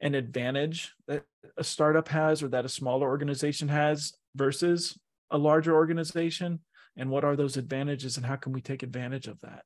an 0.00 0.14
advantage 0.14 0.92
that 1.06 1.24
a 1.56 1.64
startup 1.64 2.08
has 2.08 2.42
or 2.42 2.48
that 2.48 2.64
a 2.64 2.68
smaller 2.68 3.06
organization 3.06 3.68
has 3.68 4.14
versus 4.34 4.98
a 5.30 5.38
larger 5.38 5.74
organization? 5.74 6.60
And 6.96 7.10
what 7.10 7.24
are 7.24 7.36
those 7.36 7.56
advantages 7.56 8.16
and 8.16 8.26
how 8.26 8.36
can 8.36 8.52
we 8.52 8.60
take 8.60 8.82
advantage 8.82 9.26
of 9.26 9.38
that? 9.40 9.62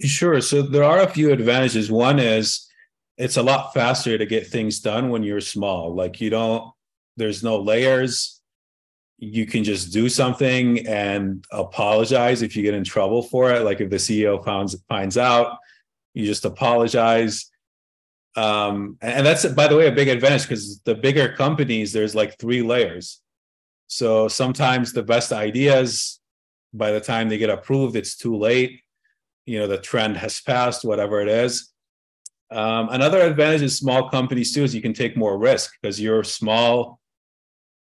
Sure. 0.00 0.40
So 0.40 0.62
there 0.62 0.84
are 0.84 1.00
a 1.00 1.08
few 1.08 1.30
advantages. 1.32 1.90
One 1.90 2.18
is 2.18 2.68
it's 3.16 3.36
a 3.36 3.42
lot 3.42 3.74
faster 3.74 4.18
to 4.18 4.26
get 4.26 4.46
things 4.46 4.80
done 4.80 5.10
when 5.10 5.22
you're 5.22 5.40
small. 5.40 5.94
Like 5.94 6.20
you 6.20 6.30
don't 6.30 6.72
there's 7.16 7.42
no 7.42 7.60
layers. 7.60 8.40
You 9.18 9.46
can 9.46 9.64
just 9.64 9.92
do 9.92 10.08
something 10.08 10.86
and 10.86 11.44
apologize 11.50 12.42
if 12.42 12.56
you 12.56 12.62
get 12.62 12.74
in 12.74 12.84
trouble 12.84 13.22
for 13.22 13.52
it. 13.52 13.62
Like 13.62 13.80
if 13.80 13.90
the 13.90 13.96
ceo 13.96 14.44
finds 14.44 14.76
finds 14.88 15.18
out 15.18 15.58
you 16.14 16.26
just 16.26 16.44
apologize. 16.44 17.50
Um, 18.34 18.98
and 19.00 19.24
that's 19.24 19.46
by 19.46 19.68
the 19.68 19.76
way 19.76 19.86
a 19.86 19.92
big 19.92 20.08
advantage 20.08 20.42
because 20.42 20.80
the 20.80 20.94
bigger 20.94 21.32
companies 21.32 21.92
there's 21.92 22.14
like 22.14 22.38
three 22.38 22.62
layers 22.62 23.20
so 23.88 24.28
sometimes 24.28 24.92
the 24.92 25.02
best 25.02 25.32
ideas, 25.32 26.20
by 26.72 26.92
the 26.92 27.00
time 27.00 27.28
they 27.28 27.38
get 27.38 27.50
approved, 27.50 27.96
it's 27.96 28.16
too 28.16 28.36
late. 28.36 28.82
You 29.46 29.60
know, 29.60 29.66
the 29.66 29.78
trend 29.78 30.18
has 30.18 30.40
passed, 30.40 30.84
whatever 30.84 31.20
it 31.20 31.28
is. 31.28 31.72
Um, 32.50 32.90
another 32.90 33.20
advantage 33.22 33.62
is 33.62 33.76
small 33.76 34.10
companies 34.10 34.52
too 34.54 34.62
is 34.62 34.74
you 34.74 34.82
can 34.82 34.92
take 34.92 35.16
more 35.16 35.38
risk 35.38 35.72
because 35.80 36.00
you're 36.00 36.22
small. 36.22 37.00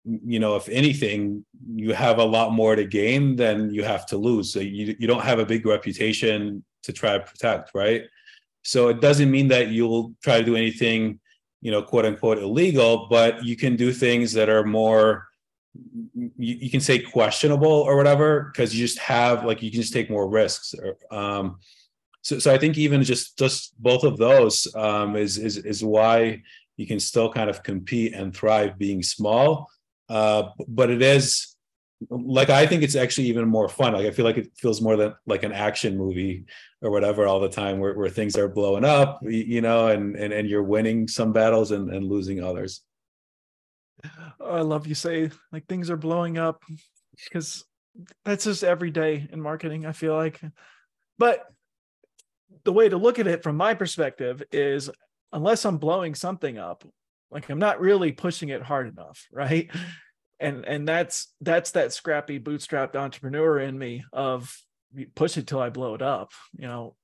You 0.06 0.40
know, 0.40 0.56
if 0.56 0.70
anything, 0.70 1.46
you 1.76 1.94
have 1.94 2.20
a 2.20 2.24
lot 2.24 2.54
more 2.54 2.78
to 2.78 2.86
gain 2.86 3.36
than 3.36 3.74
you 3.74 3.84
have 3.84 4.06
to 4.08 4.18
lose. 4.18 4.52
So 4.52 4.62
you 4.62 4.96
you 4.98 5.08
don't 5.08 5.24
have 5.24 5.40
a 5.40 5.46
big 5.46 5.66
reputation 5.66 6.64
to 6.84 6.94
try 6.94 7.18
to 7.18 7.24
protect, 7.24 7.72
right? 7.76 8.04
So 8.64 8.88
it 8.88 9.02
doesn't 9.02 9.30
mean 9.30 9.50
that 9.50 9.70
you'll 9.70 10.14
try 10.24 10.40
to 10.40 10.46
do 10.46 10.56
anything, 10.56 11.20
you 11.62 11.72
know, 11.72 11.82
quote 11.82 12.06
unquote 12.06 12.38
illegal, 12.38 13.08
but 13.10 13.44
you 13.44 13.58
can 13.58 13.76
do 13.76 13.92
things 13.92 14.32
that 14.34 14.48
are 14.48 14.64
more 14.64 15.27
you, 16.16 16.32
you 16.38 16.70
can 16.70 16.80
say 16.80 17.00
questionable 17.00 17.68
or 17.68 17.96
whatever 17.98 18.52
because 18.52 18.74
you 18.76 18.86
just 18.86 19.00
have 19.00 19.46
like 19.46 19.62
you 19.62 19.72
can 19.72 19.82
just 19.82 19.94
take 19.94 20.10
more 20.10 20.28
risks 20.30 20.74
um 21.12 21.58
so 22.22 22.40
so 22.40 22.54
i 22.54 22.58
think 22.58 22.78
even 22.78 23.04
just 23.04 23.38
just 23.38 23.82
both 23.82 24.04
of 24.04 24.18
those 24.18 24.68
um 24.76 25.16
is 25.16 25.38
is 25.38 25.58
is 25.58 25.84
why 25.84 26.42
you 26.78 26.86
can 26.86 27.00
still 27.00 27.32
kind 27.32 27.50
of 27.50 27.64
compete 27.64 28.14
and 28.14 28.36
thrive 28.36 28.78
being 28.78 29.04
small. 29.04 29.70
Uh 30.08 30.44
but 30.68 30.90
it 30.90 31.02
is 31.02 31.56
like 32.12 32.52
i 32.52 32.66
think 32.68 32.84
it's 32.84 32.96
actually 32.96 33.28
even 33.28 33.48
more 33.48 33.68
fun. 33.68 33.94
Like 33.94 34.06
i 34.06 34.12
feel 34.12 34.24
like 34.24 34.38
it 34.38 34.52
feels 34.56 34.82
more 34.82 34.96
than 34.96 35.16
like 35.26 35.44
an 35.44 35.52
action 35.52 35.98
movie 35.98 36.46
or 36.82 36.92
whatever 36.92 37.26
all 37.26 37.40
the 37.40 37.50
time 37.50 37.80
where, 37.80 37.96
where 37.96 38.10
things 38.10 38.38
are 38.38 38.48
blowing 38.48 38.86
up 38.86 39.20
you 39.24 39.62
know 39.62 39.88
and 39.88 40.16
and, 40.16 40.32
and 40.32 40.48
you're 40.48 40.64
winning 40.64 41.08
some 41.08 41.34
battles 41.34 41.72
and, 41.72 41.92
and 41.92 42.06
losing 42.08 42.42
others 42.42 42.82
Oh, 44.40 44.56
I 44.56 44.62
love 44.62 44.88
you 44.88 44.96
say 44.96 45.32
like 45.52 45.68
things 45.68 45.90
are 45.90 45.98
blowing 45.98 46.38
up 46.38 46.64
because 47.24 47.66
that's 48.26 48.46
just 48.46 48.64
every 48.64 48.92
day 48.92 49.28
in 49.32 49.42
marketing, 49.42 49.86
I 49.86 49.92
feel 49.92 50.16
like. 50.16 50.40
But 51.18 51.46
the 52.64 52.74
way 52.74 52.90
to 52.90 52.98
look 52.98 53.20
at 53.20 53.28
it 53.28 53.44
from 53.44 53.58
my 53.58 53.74
perspective 53.74 54.44
is 54.52 54.90
unless 55.32 55.66
I'm 55.66 55.78
blowing 55.78 56.16
something 56.16 56.58
up, 56.58 56.84
like 57.32 57.50
I'm 57.50 57.60
not 57.60 57.80
really 57.80 58.12
pushing 58.12 58.50
it 58.50 58.62
hard 58.62 58.88
enough, 58.88 59.26
right? 59.32 59.70
And 60.40 60.66
and 60.66 60.88
that's 60.88 61.34
that's 61.42 61.72
that 61.72 61.94
scrappy 61.94 62.40
bootstrapped 62.40 62.96
entrepreneur 62.96 63.60
in 63.60 63.78
me 63.78 64.04
of 64.14 64.56
push 65.16 65.38
it 65.38 65.48
till 65.48 65.60
I 65.60 65.70
blow 65.70 65.96
it 65.96 66.02
up. 66.02 66.32
You 66.54 66.68
know, 66.68 66.96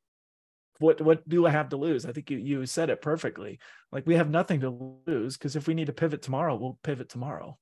what 0.83 1.01
what 1.01 1.27
do 1.27 1.47
I 1.47 1.49
have 1.49 1.69
to 1.69 1.77
lose? 1.77 2.05
I 2.05 2.11
think 2.11 2.29
you 2.29 2.37
you 2.37 2.65
said 2.65 2.89
it 2.89 3.01
perfectly. 3.01 3.59
Like 3.91 4.05
we 4.05 4.15
have 4.15 4.29
nothing 4.29 4.59
to 4.59 4.99
lose 5.07 5.37
because 5.37 5.55
if 5.55 5.65
we 5.65 5.73
need 5.73 5.87
to 5.87 5.93
pivot 5.93 6.21
tomorrow, 6.21 6.55
we'll 6.55 6.77
pivot 6.83 7.09
tomorrow. 7.09 7.57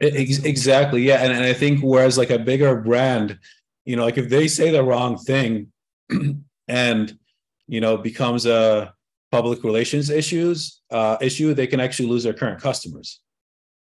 Exactly. 0.00 1.02
Yeah. 1.02 1.22
And, 1.22 1.32
and 1.32 1.44
I 1.44 1.52
think 1.52 1.80
whereas 1.82 2.16
like 2.16 2.30
a 2.30 2.38
bigger 2.38 2.80
brand, 2.80 3.38
you 3.84 3.96
know, 3.96 4.04
like 4.04 4.16
if 4.16 4.30
they 4.30 4.48
say 4.48 4.70
the 4.70 4.84
wrong 4.84 5.18
thing 5.18 5.72
and 6.68 7.18
you 7.66 7.80
know 7.80 7.96
becomes 7.96 8.46
a 8.46 8.92
public 9.32 9.64
relations 9.64 10.10
issues 10.10 10.82
uh, 10.90 11.16
issue, 11.20 11.54
they 11.54 11.66
can 11.66 11.80
actually 11.80 12.08
lose 12.08 12.24
their 12.24 12.34
current 12.34 12.60
customers. 12.60 13.20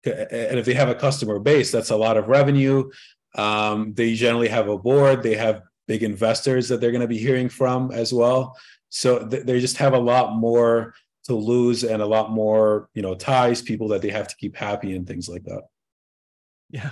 And 0.06 0.60
if 0.60 0.66
they 0.66 0.74
have 0.74 0.90
a 0.90 0.96
customer 0.96 1.40
base, 1.40 1.72
that's 1.72 1.90
a 1.90 1.96
lot 1.96 2.18
of 2.18 2.28
revenue. 2.28 2.90
Um, 3.36 3.94
they 3.94 4.14
generally 4.14 4.48
have 4.48 4.70
a 4.70 4.78
board, 4.78 5.22
they 5.22 5.36
have 5.36 5.62
big 5.88 6.04
investors 6.04 6.68
that 6.70 6.82
they're 6.82 6.92
going 6.92 7.02
to 7.02 7.08
be 7.08 7.18
hearing 7.18 7.50
from 7.50 7.92
as 7.92 8.14
well. 8.14 8.58
So 8.90 9.26
th- 9.28 9.44
they 9.44 9.60
just 9.60 9.78
have 9.78 9.94
a 9.94 10.00
lot 10.00 10.36
more 10.36 10.94
to 11.26 11.36
lose 11.36 11.84
and 11.84 12.02
a 12.02 12.06
lot 12.06 12.32
more, 12.32 12.90
you 12.94 13.02
know, 13.02 13.16
ties, 13.16 13.62
people 13.62 13.90
that 13.90 14.02
they 14.02 14.10
have 14.10 14.28
to 14.28 14.36
keep 14.36 14.56
happy 14.56 14.96
and 14.96 15.08
things 15.08 15.28
like 15.28 15.44
that. 15.44 15.64
Yeah. 16.70 16.92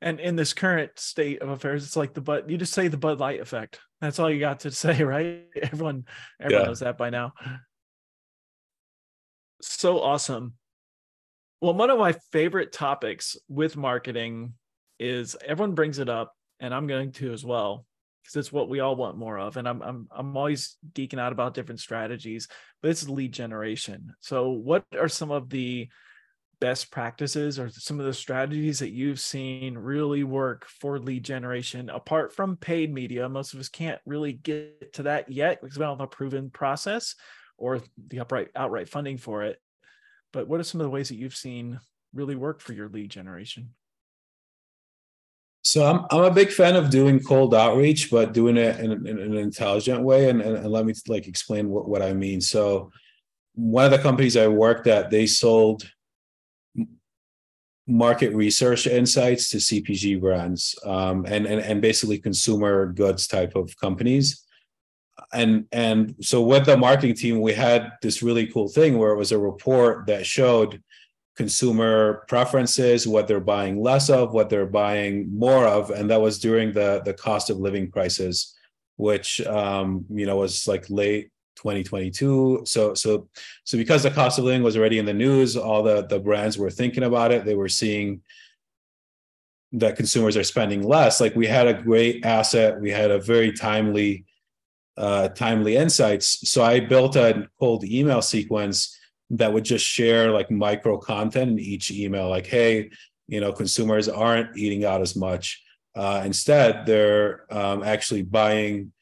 And 0.00 0.18
in 0.18 0.34
this 0.34 0.54
current 0.54 0.92
state 0.96 1.42
of 1.42 1.50
affairs, 1.50 1.84
it's 1.84 1.96
like 1.96 2.14
the 2.14 2.20
but 2.20 2.48
you 2.48 2.56
just 2.56 2.72
say 2.72 2.88
the 2.88 2.96
Bud 2.96 3.20
Light 3.20 3.40
effect. 3.40 3.80
That's 4.00 4.18
all 4.18 4.30
you 4.30 4.40
got 4.40 4.60
to 4.60 4.70
say, 4.70 5.02
right? 5.02 5.44
Everyone, 5.60 6.04
everyone 6.40 6.62
yeah. 6.62 6.66
knows 6.66 6.80
that 6.80 6.98
by 6.98 7.10
now. 7.10 7.32
So 9.60 10.00
awesome. 10.00 10.54
Well, 11.60 11.74
one 11.74 11.90
of 11.90 11.98
my 11.98 12.14
favorite 12.32 12.72
topics 12.72 13.36
with 13.48 13.76
marketing 13.76 14.54
is 14.98 15.36
everyone 15.44 15.74
brings 15.74 15.98
it 15.98 16.08
up, 16.08 16.34
and 16.58 16.74
I'm 16.74 16.86
going 16.86 17.12
to 17.12 17.32
as 17.34 17.44
well 17.44 17.84
because 18.30 18.46
it's 18.46 18.52
what 18.52 18.68
we 18.68 18.80
all 18.80 18.96
want 18.96 19.18
more 19.18 19.38
of. 19.38 19.56
And 19.56 19.68
I'm 19.68 19.82
I'm 19.82 20.08
I'm 20.10 20.36
always 20.36 20.76
geeking 20.92 21.18
out 21.18 21.32
about 21.32 21.54
different 21.54 21.80
strategies, 21.80 22.48
but 22.80 22.90
it's 22.90 23.08
lead 23.08 23.32
generation. 23.32 24.14
So 24.20 24.50
what 24.50 24.84
are 24.98 25.08
some 25.08 25.30
of 25.30 25.50
the 25.50 25.88
best 26.60 26.90
practices 26.90 27.58
or 27.58 27.70
some 27.70 27.98
of 27.98 28.06
the 28.06 28.12
strategies 28.12 28.78
that 28.80 28.90
you've 28.90 29.18
seen 29.18 29.78
really 29.78 30.24
work 30.24 30.66
for 30.66 30.98
lead 30.98 31.24
generation 31.24 31.90
apart 31.90 32.32
from 32.32 32.56
paid 32.56 32.92
media? 32.92 33.28
Most 33.28 33.54
of 33.54 33.60
us 33.60 33.68
can't 33.68 34.00
really 34.06 34.34
get 34.34 34.92
to 34.94 35.04
that 35.04 35.30
yet 35.30 35.60
because 35.60 35.76
we 35.76 35.82
don't 35.82 35.98
have 35.98 36.04
a 36.04 36.06
proven 36.06 36.50
process 36.50 37.16
or 37.58 37.80
the 38.08 38.20
upright 38.20 38.48
outright 38.54 38.88
funding 38.88 39.18
for 39.18 39.42
it. 39.42 39.58
But 40.32 40.46
what 40.46 40.60
are 40.60 40.64
some 40.64 40.80
of 40.80 40.84
the 40.84 40.90
ways 40.90 41.08
that 41.08 41.16
you've 41.16 41.34
seen 41.34 41.80
really 42.14 42.36
work 42.36 42.60
for 42.60 42.72
your 42.72 42.88
lead 42.88 43.10
generation? 43.10 43.74
So 45.70 45.86
I'm 45.86 46.04
I'm 46.10 46.24
a 46.24 46.34
big 46.34 46.50
fan 46.50 46.74
of 46.74 46.90
doing 46.90 47.20
cold 47.20 47.54
outreach, 47.54 48.10
but 48.10 48.32
doing 48.32 48.56
it 48.56 48.80
in, 48.80 48.90
in, 48.90 49.06
in 49.06 49.18
an 49.18 49.36
intelligent 49.36 50.02
way. 50.02 50.28
And, 50.28 50.42
and, 50.42 50.56
and, 50.56 50.66
let 50.66 50.84
me 50.84 50.92
like 51.06 51.28
explain 51.28 51.68
what, 51.68 51.88
what 51.88 52.02
I 52.02 52.12
mean. 52.12 52.40
So 52.40 52.90
one 53.54 53.84
of 53.84 53.92
the 53.92 53.98
companies 53.98 54.36
I 54.36 54.48
worked 54.48 54.88
at, 54.88 55.10
they 55.10 55.28
sold 55.28 55.88
market 57.86 58.34
research 58.34 58.88
insights 58.88 59.48
to 59.50 59.58
CPG 59.58 60.20
brands 60.20 60.76
um, 60.84 61.24
and, 61.28 61.46
and 61.46 61.60
and 61.60 61.80
basically 61.80 62.18
consumer 62.18 62.86
goods 62.92 63.28
type 63.28 63.54
of 63.54 63.70
companies. 63.76 64.44
And 65.32 65.66
and 65.70 66.16
so 66.20 66.42
with 66.42 66.66
the 66.66 66.76
marketing 66.76 67.14
team, 67.14 67.40
we 67.40 67.52
had 67.52 67.92
this 68.02 68.24
really 68.24 68.48
cool 68.48 68.68
thing 68.68 68.98
where 68.98 69.12
it 69.12 69.18
was 69.18 69.30
a 69.30 69.38
report 69.38 70.08
that 70.08 70.26
showed 70.26 70.82
consumer 71.36 72.24
preferences, 72.28 73.06
what 73.06 73.28
they're 73.28 73.40
buying 73.40 73.82
less 73.82 74.10
of, 74.10 74.32
what 74.32 74.50
they're 74.50 74.66
buying 74.66 75.30
more 75.36 75.66
of, 75.66 75.90
and 75.90 76.10
that 76.10 76.20
was 76.20 76.38
during 76.38 76.72
the 76.72 77.02
the 77.04 77.14
cost 77.14 77.50
of 77.50 77.58
living 77.58 77.90
crisis, 77.90 78.56
which 78.96 79.40
um, 79.46 80.04
you 80.10 80.26
know 80.26 80.36
was 80.36 80.66
like 80.66 80.88
late 80.90 81.30
2022. 81.56 82.62
So 82.66 82.94
so 82.94 83.28
so 83.64 83.78
because 83.78 84.02
the 84.02 84.10
cost 84.10 84.38
of 84.38 84.44
living 84.44 84.62
was 84.62 84.76
already 84.76 84.98
in 84.98 85.06
the 85.06 85.14
news, 85.14 85.56
all 85.56 85.82
the 85.82 86.06
the 86.06 86.20
brands 86.20 86.58
were 86.58 86.70
thinking 86.70 87.04
about 87.04 87.32
it. 87.32 87.44
They 87.44 87.54
were 87.54 87.68
seeing 87.68 88.22
that 89.72 89.96
consumers 89.96 90.36
are 90.36 90.44
spending 90.44 90.82
less. 90.82 91.20
Like 91.20 91.36
we 91.36 91.46
had 91.46 91.68
a 91.68 91.74
great 91.74 92.24
asset, 92.24 92.80
we 92.80 92.90
had 92.90 93.10
a 93.10 93.20
very 93.20 93.52
timely 93.52 94.24
uh, 94.96 95.28
timely 95.28 95.76
insights. 95.76 96.50
So 96.50 96.62
I 96.62 96.80
built 96.80 97.16
a 97.16 97.48
cold 97.58 97.84
email 97.84 98.20
sequence 98.20 98.96
that 99.30 99.52
would 99.52 99.64
just 99.64 99.84
share 99.84 100.30
like 100.30 100.50
micro 100.50 100.98
content 100.98 101.52
in 101.52 101.58
each 101.58 101.90
email, 101.90 102.28
like, 102.28 102.46
hey, 102.46 102.90
you 103.28 103.40
know, 103.40 103.52
consumers 103.52 104.08
aren't 104.08 104.56
eating 104.56 104.84
out 104.84 105.00
as 105.00 105.14
much. 105.14 105.62
Uh, 105.94 106.22
instead, 106.24 106.84
they're 106.86 107.46
um, 107.52 107.82
actually 107.82 108.22
buying 108.22 108.92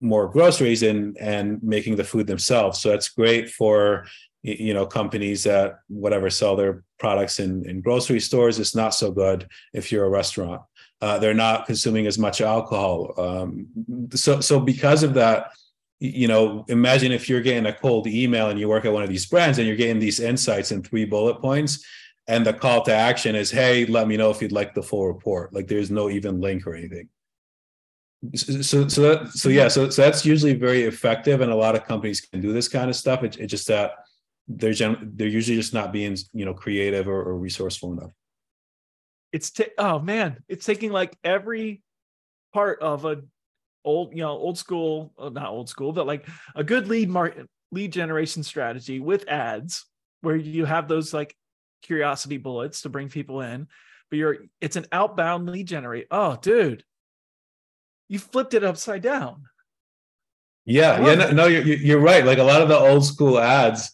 more 0.00 0.28
groceries 0.28 0.82
and 0.82 1.16
and 1.18 1.62
making 1.62 1.96
the 1.96 2.04
food 2.04 2.26
themselves. 2.26 2.80
So 2.80 2.90
that's 2.90 3.08
great 3.08 3.50
for 3.50 4.06
you 4.42 4.72
know 4.72 4.86
companies 4.86 5.44
that 5.44 5.80
whatever 5.88 6.30
sell 6.30 6.54
their 6.56 6.84
products 6.98 7.40
in 7.40 7.68
in 7.68 7.80
grocery 7.80 8.20
stores. 8.20 8.58
It's 8.58 8.74
not 8.74 8.94
so 8.94 9.10
good 9.10 9.48
if 9.72 9.90
you're 9.90 10.04
a 10.04 10.10
restaurant. 10.10 10.62
Uh, 11.00 11.18
they're 11.18 11.34
not 11.34 11.66
consuming 11.66 12.06
as 12.06 12.18
much 12.18 12.40
alcohol. 12.40 13.14
Um, 13.18 13.66
so 14.14 14.40
so 14.40 14.60
because 14.60 15.02
of 15.02 15.14
that, 15.14 15.50
you 16.00 16.28
know, 16.28 16.64
imagine 16.68 17.12
if 17.12 17.28
you're 17.28 17.40
getting 17.40 17.66
a 17.66 17.72
cold 17.72 18.06
email 18.06 18.50
and 18.50 18.58
you 18.58 18.68
work 18.68 18.84
at 18.84 18.92
one 18.92 19.02
of 19.02 19.08
these 19.08 19.26
brands 19.26 19.58
and 19.58 19.66
you're 19.66 19.76
getting 19.76 19.98
these 19.98 20.20
insights 20.20 20.70
in 20.70 20.82
three 20.82 21.04
bullet 21.04 21.40
points. 21.40 21.84
And 22.28 22.44
the 22.44 22.52
call 22.52 22.82
to 22.82 22.94
action 22.94 23.34
is, 23.34 23.50
hey, 23.50 23.86
let 23.86 24.06
me 24.06 24.16
know 24.16 24.30
if 24.30 24.42
you'd 24.42 24.52
like 24.52 24.74
the 24.74 24.82
full 24.82 25.08
report. 25.08 25.52
Like 25.54 25.66
there's 25.66 25.90
no 25.90 26.10
even 26.10 26.40
link 26.40 26.66
or 26.66 26.74
anything 26.74 27.08
so 28.34 28.88
so 28.88 29.00
that 29.02 29.28
so 29.32 29.48
yeah 29.48 29.68
so, 29.68 29.88
so 29.90 30.02
that's 30.02 30.26
usually 30.26 30.54
very 30.54 30.82
effective 30.82 31.40
and 31.40 31.52
a 31.52 31.56
lot 31.56 31.76
of 31.76 31.84
companies 31.84 32.20
can 32.20 32.40
do 32.40 32.52
this 32.52 32.66
kind 32.66 32.90
of 32.90 32.96
stuff 32.96 33.22
it's 33.22 33.36
it 33.36 33.46
just 33.46 33.68
that 33.68 33.92
they're 34.48 34.72
gen- 34.72 35.12
they're 35.14 35.28
usually 35.28 35.56
just 35.56 35.72
not 35.72 35.92
being 35.92 36.16
you 36.32 36.44
know 36.44 36.52
creative 36.52 37.06
or, 37.06 37.22
or 37.22 37.38
resourceful 37.38 37.92
enough 37.92 38.10
it's 39.32 39.50
t- 39.50 39.66
oh 39.78 40.00
man 40.00 40.42
it's 40.48 40.66
taking 40.66 40.90
like 40.90 41.16
every 41.22 41.80
part 42.52 42.80
of 42.80 43.04
a 43.04 43.22
old 43.88 44.12
you 44.12 44.22
know 44.22 44.30
old 44.30 44.58
school, 44.58 45.12
not 45.18 45.48
old 45.48 45.68
school 45.68 45.92
but 45.92 46.06
like 46.06 46.26
a 46.54 46.62
good 46.62 46.88
lead 46.88 47.08
market 47.08 47.46
lead 47.72 47.92
generation 47.92 48.42
strategy 48.42 49.00
with 49.00 49.28
ads 49.28 49.84
where 50.22 50.36
you 50.36 50.64
have 50.64 50.88
those 50.88 51.12
like 51.12 51.34
curiosity 51.82 52.36
bullets 52.36 52.82
to 52.82 52.88
bring 52.88 53.08
people 53.08 53.40
in 53.40 53.66
but 54.10 54.16
you're 54.16 54.36
it's 54.60 54.76
an 54.76 54.86
outbound 54.92 55.48
lead 55.48 55.66
generate 55.66 56.06
oh 56.10 56.36
dude 56.40 56.82
you 58.08 58.18
flipped 58.18 58.54
it 58.54 58.64
upside 58.64 59.02
down. 59.02 59.44
Yeah, 60.64 61.00
yeah, 61.06 61.14
no, 61.14 61.30
no, 61.30 61.46
you're 61.46 61.62
you're 61.62 62.00
right. 62.00 62.24
Like 62.24 62.38
a 62.38 62.42
lot 62.42 62.60
of 62.60 62.68
the 62.68 62.78
old 62.78 63.04
school 63.04 63.38
ads 63.38 63.90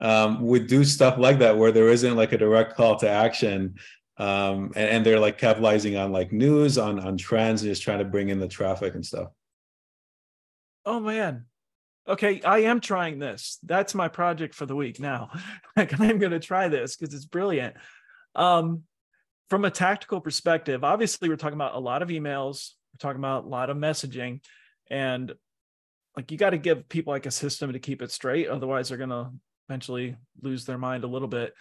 um, 0.00 0.40
would 0.42 0.66
do 0.66 0.84
stuff 0.84 1.18
like 1.18 1.40
that, 1.40 1.58
where 1.58 1.72
there 1.72 1.88
isn't 1.88 2.16
like 2.16 2.32
a 2.32 2.38
direct 2.38 2.74
call 2.74 2.96
to 3.00 3.08
action, 3.08 3.74
um, 4.18 4.72
and, 4.76 4.90
and 4.90 5.06
they're 5.06 5.20
like 5.20 5.38
capitalizing 5.38 5.96
on 5.96 6.12
like 6.12 6.32
news, 6.32 6.78
on 6.78 7.00
on 7.00 7.16
trends, 7.16 7.62
and 7.62 7.70
just 7.70 7.82
trying 7.82 7.98
to 7.98 8.04
bring 8.04 8.28
in 8.28 8.38
the 8.38 8.48
traffic 8.48 8.94
and 8.94 9.04
stuff. 9.04 9.28
Oh 10.84 11.00
man, 11.00 11.46
okay, 12.08 12.40
I 12.42 12.60
am 12.60 12.80
trying 12.80 13.18
this. 13.18 13.58
That's 13.62 13.94
my 13.94 14.08
project 14.08 14.54
for 14.54 14.66
the 14.66 14.76
week 14.76 15.00
now. 15.00 15.30
like 15.76 15.98
I'm 16.00 16.18
going 16.18 16.32
to 16.32 16.40
try 16.40 16.68
this 16.68 16.96
because 16.96 17.14
it's 17.14 17.24
brilliant. 17.24 17.76
Um, 18.34 18.82
from 19.48 19.64
a 19.64 19.70
tactical 19.70 20.20
perspective, 20.20 20.82
obviously 20.84 21.28
we're 21.28 21.36
talking 21.36 21.54
about 21.56 21.74
a 21.74 21.80
lot 21.80 22.02
of 22.02 22.08
emails, 22.08 22.72
we're 22.92 22.98
talking 22.98 23.20
about 23.20 23.44
a 23.44 23.48
lot 23.48 23.70
of 23.70 23.76
messaging 23.76 24.40
and 24.90 25.34
like 26.16 26.30
you 26.30 26.38
got 26.38 26.50
to 26.50 26.58
give 26.58 26.88
people 26.88 27.12
like 27.12 27.26
a 27.26 27.30
system 27.30 27.72
to 27.72 27.78
keep 27.78 28.02
it 28.02 28.10
straight 28.10 28.48
otherwise 28.48 28.88
they're 28.88 28.98
going 28.98 29.10
to 29.10 29.30
eventually 29.68 30.16
lose 30.42 30.64
their 30.64 30.78
mind 30.78 31.04
a 31.04 31.08
little 31.08 31.28
bit 31.28 31.52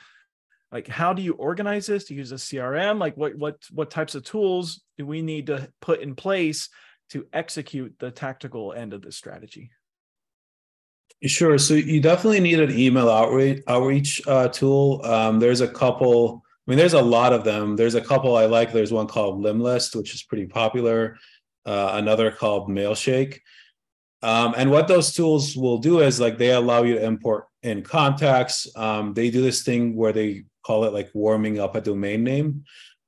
like 0.71 0.87
how 0.87 1.13
do 1.13 1.21
you 1.21 1.33
organize 1.33 1.85
this 1.87 2.05
do 2.05 2.13
you 2.13 2.19
use 2.19 2.31
a 2.31 2.35
crm 2.35 2.99
like 2.99 3.15
what 3.15 3.35
what 3.35 3.57
what 3.71 3.89
types 3.89 4.15
of 4.15 4.23
tools 4.23 4.81
do 4.97 5.05
we 5.05 5.21
need 5.21 5.47
to 5.47 5.69
put 5.81 6.01
in 6.01 6.15
place 6.15 6.69
to 7.09 7.25
execute 7.33 7.93
the 7.99 8.11
tactical 8.11 8.73
end 8.73 8.93
of 8.93 9.01
this 9.01 9.15
strategy 9.15 9.69
sure 11.23 11.57
so 11.57 11.73
you 11.73 11.99
definitely 11.99 12.39
need 12.39 12.59
an 12.59 12.77
email 12.77 13.09
outreach 13.09 13.63
outreach 13.67 14.21
uh, 14.27 14.47
tool 14.49 15.01
um, 15.05 15.39
there's 15.39 15.61
a 15.61 15.67
couple 15.67 16.43
I 16.67 16.71
mean, 16.71 16.79
there's 16.79 16.93
a 16.93 17.01
lot 17.01 17.31
of 17.31 17.43
them. 17.43 17.75
There's 17.75 17.93
a 17.93 18.01
couple 18.01 18.35
I 18.35 18.45
like. 18.45 18.73
There's 18.73 18.91
one 18.91 19.05
called 19.05 19.43
lemlist, 19.43 19.95
which 19.95 20.15
is 20.15 20.23
pretty 20.23 20.47
popular. 20.47 21.17
Uh, 21.63 21.91
another 21.93 22.31
called 22.31 22.69
Mailshake. 22.69 23.39
Um, 24.23 24.55
and 24.57 24.71
what 24.71 24.87
those 24.87 25.13
tools 25.13 25.55
will 25.55 25.77
do 25.77 25.99
is 25.99 26.19
like 26.19 26.39
they 26.39 26.51
allow 26.51 26.81
you 26.81 26.95
to 26.95 27.03
import 27.05 27.45
in 27.61 27.83
contacts. 27.83 28.67
Um, 28.75 29.13
they 29.13 29.29
do 29.29 29.43
this 29.43 29.61
thing 29.61 29.95
where 29.95 30.11
they 30.11 30.45
call 30.65 30.85
it 30.85 30.93
like 30.93 31.09
warming 31.13 31.59
up 31.59 31.75
a 31.75 31.81
domain 31.81 32.23
name. 32.23 32.65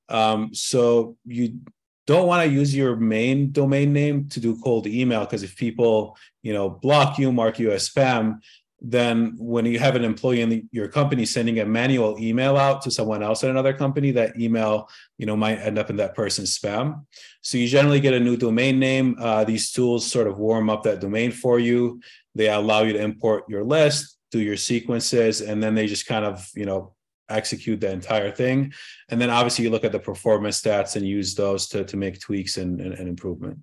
Um, 0.09 0.53
so 0.53 1.17
you 1.25 1.59
don't 2.05 2.27
want 2.27 2.45
to 2.47 2.53
use 2.53 2.73
your 2.73 2.95
main 2.95 3.51
domain 3.51 3.91
name 3.91 4.29
to 4.29 4.39
do 4.39 4.59
cold 4.63 4.87
email 4.87 5.21
because 5.21 5.43
if 5.43 5.57
people 5.57 6.17
you 6.43 6.53
know 6.53 6.69
block 6.69 7.17
you, 7.19 7.31
mark 7.31 7.59
you 7.59 7.71
as 7.71 7.89
spam, 7.89 8.39
then 8.79 9.33
when 9.37 9.65
you 9.65 9.79
have 9.79 9.95
an 9.95 10.05
employee 10.05 10.41
in 10.41 10.49
the, 10.49 10.63
your 10.71 10.87
company 10.87 11.25
sending 11.25 11.59
a 11.59 11.65
manual 11.65 12.17
email 12.19 12.55
out 12.55 12.81
to 12.83 12.91
someone 12.91 13.23
else 13.23 13.43
at 13.43 13.49
another 13.49 13.73
company 13.73 14.11
that 14.11 14.39
email 14.39 14.87
you 15.17 15.25
know 15.25 15.35
might 15.35 15.57
end 15.57 15.77
up 15.77 15.89
in 15.89 15.97
that 15.97 16.15
person's 16.15 16.57
spam. 16.57 17.05
So 17.41 17.57
you 17.57 17.67
generally 17.67 17.99
get 17.99 18.13
a 18.13 18.19
new 18.19 18.37
domain 18.37 18.79
name. 18.79 19.17
Uh, 19.19 19.43
these 19.43 19.71
tools 19.71 20.09
sort 20.09 20.27
of 20.27 20.37
warm 20.37 20.69
up 20.69 20.83
that 20.83 21.01
domain 21.01 21.31
for 21.31 21.59
you. 21.59 21.99
They 22.35 22.49
allow 22.49 22.83
you 22.83 22.93
to 22.93 23.01
import 23.01 23.43
your 23.49 23.63
list 23.63 24.17
do 24.31 24.39
your 24.39 24.57
sequences 24.57 25.41
and 25.41 25.63
then 25.63 25.73
they 25.73 25.87
just 25.87 26.05
kind 26.05 26.25
of 26.25 26.49
you 26.53 26.65
know 26.65 26.93
execute 27.29 27.79
the 27.81 27.91
entire 27.91 28.31
thing 28.31 28.71
and 29.09 29.19
then 29.19 29.29
obviously 29.29 29.63
you 29.63 29.69
look 29.69 29.83
at 29.83 29.91
the 29.91 29.99
performance 29.99 30.61
stats 30.61 30.95
and 30.95 31.05
use 31.05 31.35
those 31.35 31.67
to, 31.67 31.83
to 31.83 31.97
make 31.97 32.19
tweaks 32.19 32.57
and, 32.57 32.79
and, 32.79 32.93
and 32.93 33.07
improvement 33.07 33.57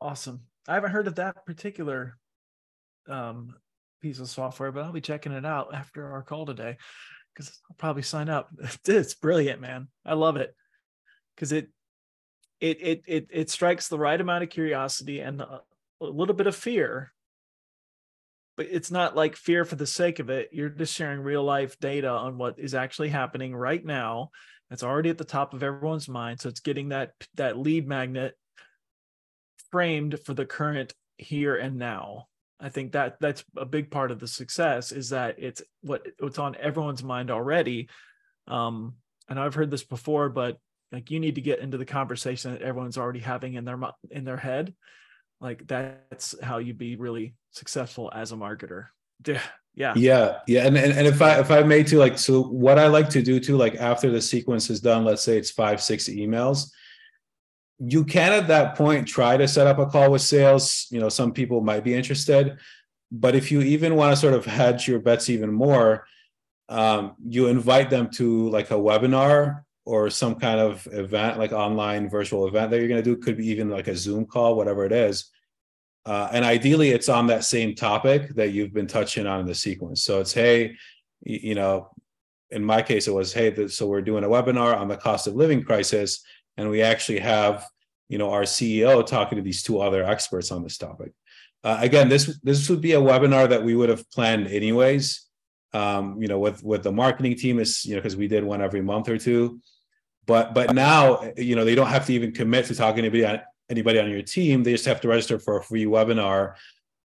awesome 0.00 0.40
i 0.68 0.74
haven't 0.74 0.90
heard 0.90 1.06
of 1.06 1.14
that 1.14 1.46
particular 1.46 2.18
um, 3.08 3.54
piece 4.00 4.18
of 4.18 4.28
software, 4.28 4.72
but 4.72 4.84
I'll 4.84 4.92
be 4.92 5.00
checking 5.00 5.32
it 5.32 5.44
out 5.44 5.74
after 5.74 6.12
our 6.12 6.22
call 6.22 6.46
today 6.46 6.76
because 7.34 7.58
I'll 7.68 7.76
probably 7.76 8.02
sign 8.02 8.28
up. 8.28 8.50
it's 8.86 9.14
brilliant, 9.14 9.60
man. 9.60 9.88
I 10.04 10.14
love 10.14 10.36
it 10.36 10.54
because 11.34 11.52
it, 11.52 11.68
it 12.60 12.78
it 12.80 13.02
it 13.06 13.26
it 13.30 13.50
strikes 13.50 13.88
the 13.88 13.98
right 13.98 14.20
amount 14.20 14.42
of 14.42 14.48
curiosity 14.48 15.20
and 15.20 15.42
a, 15.42 15.60
a 16.00 16.04
little 16.04 16.34
bit 16.34 16.46
of 16.46 16.56
fear, 16.56 17.12
but 18.56 18.66
it's 18.70 18.90
not 18.90 19.16
like 19.16 19.36
fear 19.36 19.64
for 19.64 19.76
the 19.76 19.86
sake 19.86 20.18
of 20.18 20.30
it. 20.30 20.48
You're 20.52 20.68
just 20.68 20.94
sharing 20.94 21.20
real 21.20 21.44
life 21.44 21.78
data 21.78 22.08
on 22.08 22.38
what 22.38 22.58
is 22.58 22.74
actually 22.74 23.10
happening 23.10 23.54
right 23.54 23.84
now. 23.84 24.30
That's 24.70 24.82
already 24.82 25.10
at 25.10 25.18
the 25.18 25.24
top 25.24 25.54
of 25.54 25.62
everyone's 25.62 26.08
mind. 26.08 26.40
So 26.40 26.48
it's 26.48 26.60
getting 26.60 26.88
that 26.88 27.12
that 27.34 27.58
lead 27.58 27.86
magnet 27.86 28.34
framed 29.70 30.18
for 30.24 30.34
the 30.34 30.46
current 30.46 30.94
here 31.18 31.56
and 31.56 31.76
now 31.76 32.26
I 32.58 32.68
think 32.70 32.92
that 32.92 33.16
that's 33.20 33.44
a 33.56 33.66
big 33.66 33.90
part 33.90 34.10
of 34.10 34.18
the 34.18 34.28
success 34.28 34.92
is 34.92 35.10
that 35.10 35.36
it's 35.38 35.62
what 35.82 36.06
what's 36.18 36.38
on 36.38 36.56
everyone's 36.56 37.02
mind 37.04 37.30
already. 37.30 37.88
Um, 38.48 38.94
and 39.28 39.38
I've 39.38 39.54
heard 39.54 39.70
this 39.70 39.84
before, 39.84 40.28
but 40.28 40.58
like 40.92 41.10
you 41.10 41.20
need 41.20 41.34
to 41.34 41.40
get 41.40 41.58
into 41.58 41.76
the 41.76 41.84
conversation 41.84 42.52
that 42.52 42.62
everyone's 42.62 42.96
already 42.96 43.20
having 43.20 43.54
in 43.54 43.64
their 43.64 43.78
in 44.10 44.24
their 44.24 44.36
head 44.36 44.74
like 45.40 45.66
that's 45.66 46.34
how 46.42 46.58
you 46.58 46.74
be 46.74 46.96
really 46.96 47.34
successful 47.50 48.10
as 48.14 48.32
a 48.32 48.36
marketer. 48.36 48.86
Yeah. 49.76 49.92
Yeah 49.96 50.38
yeah 50.46 50.66
and, 50.66 50.76
and 50.78 50.92
and 50.92 51.06
if 51.06 51.20
i 51.20 51.38
if 51.38 51.50
i 51.50 51.62
made 51.62 51.86
to 51.88 51.98
like 51.98 52.18
so 52.18 52.42
what 52.42 52.78
i 52.78 52.86
like 52.86 53.10
to 53.10 53.20
do 53.20 53.38
too 53.38 53.58
like 53.58 53.74
after 53.74 54.10
the 54.10 54.22
sequence 54.22 54.70
is 54.70 54.80
done 54.80 55.04
let's 55.04 55.22
say 55.22 55.36
it's 55.36 55.50
five 55.50 55.82
six 55.82 56.08
emails 56.08 56.70
you 57.78 58.02
can 58.02 58.32
at 58.32 58.48
that 58.48 58.74
point 58.74 59.06
try 59.06 59.36
to 59.36 59.46
set 59.46 59.66
up 59.66 59.78
a 59.78 59.84
call 59.84 60.10
with 60.10 60.22
sales. 60.22 60.86
You 60.90 60.98
know 60.98 61.10
some 61.10 61.32
people 61.32 61.60
might 61.60 61.84
be 61.84 61.94
interested 61.94 62.56
but 63.12 63.34
if 63.34 63.52
you 63.52 63.60
even 63.60 63.96
want 63.96 64.12
to 64.12 64.16
sort 64.16 64.32
of 64.32 64.46
hedge 64.46 64.88
your 64.88 64.98
bets 64.98 65.28
even 65.28 65.52
more 65.52 66.06
um, 66.70 67.14
you 67.24 67.46
invite 67.46 67.90
them 67.90 68.10
to 68.12 68.48
like 68.48 68.70
a 68.70 68.74
webinar 68.74 69.62
or 69.86 70.10
some 70.10 70.34
kind 70.34 70.58
of 70.58 70.86
event 70.92 71.38
like 71.38 71.52
online 71.52 72.10
virtual 72.10 72.46
event 72.48 72.70
that 72.70 72.78
you're 72.78 72.88
going 72.88 73.02
to 73.02 73.14
do 73.14 73.16
could 73.16 73.36
be 73.36 73.46
even 73.46 73.70
like 73.70 73.86
a 73.86 73.96
zoom 73.96 74.26
call 74.26 74.56
whatever 74.56 74.84
it 74.84 74.92
is. 74.92 75.30
Uh, 76.04 76.28
and 76.32 76.44
ideally 76.44 76.90
it's 76.90 77.08
on 77.08 77.28
that 77.28 77.44
same 77.44 77.74
topic 77.74 78.34
that 78.34 78.50
you've 78.50 78.74
been 78.74 78.86
touching 78.86 79.26
on 79.26 79.40
in 79.40 79.46
the 79.46 79.54
sequence. 79.54 80.02
So 80.02 80.20
it's 80.20 80.34
hey 80.34 80.76
you 81.22 81.54
know 81.54 81.88
in 82.50 82.64
my 82.64 82.82
case 82.82 83.08
it 83.08 83.14
was 83.14 83.32
hey 83.32 83.68
so 83.68 83.86
we're 83.86 84.02
doing 84.02 84.24
a 84.24 84.28
webinar 84.28 84.76
on 84.76 84.88
the 84.88 84.96
cost 84.96 85.26
of 85.26 85.34
living 85.34 85.64
crisis 85.64 86.22
and 86.56 86.68
we 86.68 86.82
actually 86.82 87.18
have 87.18 87.66
you 88.08 88.18
know 88.18 88.30
our 88.30 88.42
ceo 88.42 89.04
talking 89.04 89.36
to 89.36 89.42
these 89.42 89.62
two 89.62 89.80
other 89.80 90.04
experts 90.04 90.50
on 90.50 90.62
this 90.64 90.78
topic. 90.78 91.12
Uh, 91.62 91.78
again 91.80 92.08
this 92.08 92.38
this 92.42 92.68
would 92.68 92.80
be 92.80 92.92
a 92.92 93.00
webinar 93.00 93.48
that 93.48 93.62
we 93.62 93.76
would 93.76 93.88
have 93.88 94.08
planned 94.10 94.48
anyways. 94.48 95.22
Um, 95.72 96.20
you 96.20 96.26
know 96.26 96.40
with 96.40 96.64
with 96.64 96.82
the 96.82 96.92
marketing 96.92 97.36
team 97.36 97.60
is 97.60 97.84
you 97.84 97.94
know 97.94 98.00
because 98.00 98.16
we 98.16 98.26
did 98.26 98.42
one 98.42 98.60
every 98.60 98.82
month 98.82 99.08
or 99.08 99.18
two 99.18 99.60
but 100.26 100.54
but 100.54 100.74
now 100.74 101.32
you 101.36 101.56
know 101.56 101.64
they 101.64 101.74
don't 101.74 101.88
have 101.88 102.06
to 102.06 102.12
even 102.12 102.32
commit 102.32 102.66
to 102.66 102.74
talking 102.74 103.02
to 103.02 103.08
anybody 103.08 103.24
on 103.24 103.40
anybody 103.68 103.98
on 103.98 104.10
your 104.10 104.22
team. 104.22 104.62
They 104.62 104.72
just 104.72 104.84
have 104.84 105.00
to 105.02 105.08
register 105.08 105.38
for 105.38 105.58
a 105.58 105.62
free 105.62 105.86
webinar 105.86 106.54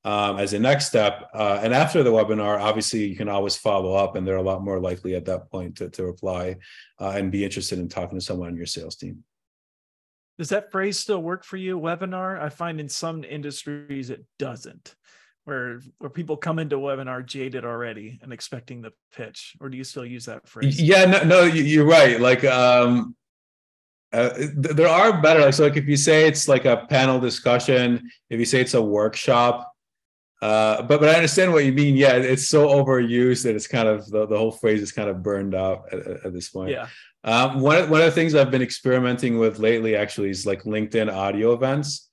um, 0.04 0.38
as 0.38 0.52
a 0.52 0.58
next 0.58 0.86
step. 0.86 1.30
Uh, 1.34 1.60
and 1.62 1.74
after 1.74 2.02
the 2.02 2.10
webinar 2.10 2.60
obviously 2.60 3.06
you 3.06 3.16
can 3.16 3.28
always 3.28 3.56
follow 3.56 3.94
up 3.94 4.16
and 4.16 4.26
they're 4.26 4.36
a 4.36 4.42
lot 4.42 4.62
more 4.62 4.80
likely 4.80 5.14
at 5.14 5.24
that 5.26 5.50
point 5.50 5.76
to, 5.76 5.88
to 5.90 6.04
reply 6.04 6.56
uh, 7.00 7.12
and 7.16 7.32
be 7.32 7.44
interested 7.44 7.78
in 7.78 7.88
talking 7.88 8.18
to 8.18 8.24
someone 8.24 8.48
on 8.48 8.56
your 8.56 8.66
sales 8.66 8.96
team. 8.96 9.24
Does 10.38 10.48
that 10.48 10.72
phrase 10.72 10.98
still 10.98 11.22
work 11.22 11.44
for 11.44 11.58
you, 11.58 11.78
webinar? 11.78 12.40
I 12.40 12.48
find 12.48 12.80
in 12.80 12.88
some 12.88 13.24
industries 13.24 14.08
it 14.08 14.24
doesn't, 14.38 14.94
where 15.44 15.80
where 15.98 16.10
people 16.10 16.36
come 16.36 16.58
into 16.58 16.76
webinar 16.76 17.24
jaded 17.24 17.64
already 17.64 18.18
and 18.22 18.32
expecting 18.32 18.82
the 18.82 18.92
pitch. 19.14 19.56
Or 19.60 19.68
do 19.68 19.76
you 19.76 19.84
still 19.84 20.04
use 20.04 20.26
that 20.26 20.48
phrase? 20.48 20.80
Yeah, 20.80 21.04
no, 21.06 21.22
no, 21.24 21.42
you're 21.42 21.86
right. 21.86 22.20
Like, 22.20 22.44
um, 22.44 23.16
uh, 24.12 24.30
there 24.54 24.88
are 24.88 25.20
better. 25.22 25.40
Like, 25.40 25.54
so 25.54 25.64
like 25.64 25.76
if 25.76 25.86
you 25.86 25.96
say 25.96 26.26
it's 26.26 26.48
like 26.48 26.64
a 26.64 26.86
panel 26.88 27.20
discussion, 27.20 28.10
if 28.28 28.38
you 28.38 28.44
say 28.44 28.60
it's 28.60 28.74
a 28.74 28.82
workshop, 28.82 29.72
uh, 30.42 30.82
but 30.82 31.00
but 31.00 31.08
I 31.08 31.14
understand 31.14 31.52
what 31.52 31.64
you 31.64 31.72
mean. 31.72 31.96
Yeah, 31.96 32.14
it's 32.14 32.48
so 32.48 32.68
overused 32.68 33.44
that 33.44 33.54
it's 33.54 33.66
kind 33.66 33.88
of 33.88 34.08
the, 34.10 34.26
the 34.26 34.36
whole 34.36 34.52
phrase 34.52 34.82
is 34.82 34.92
kind 34.92 35.08
of 35.08 35.22
burned 35.22 35.54
out 35.54 35.92
at, 35.92 36.26
at 36.26 36.32
this 36.32 36.48
point. 36.48 36.70
Yeah. 36.70 36.88
Um, 37.22 37.60
one, 37.60 37.76
of, 37.76 37.90
one 37.90 38.00
of 38.00 38.06
the 38.06 38.12
things 38.12 38.34
I've 38.34 38.50
been 38.50 38.62
experimenting 38.62 39.38
with 39.38 39.58
lately 39.58 39.94
actually 39.94 40.30
is 40.30 40.46
like 40.46 40.62
LinkedIn 40.62 41.12
audio 41.12 41.52
events, 41.52 42.09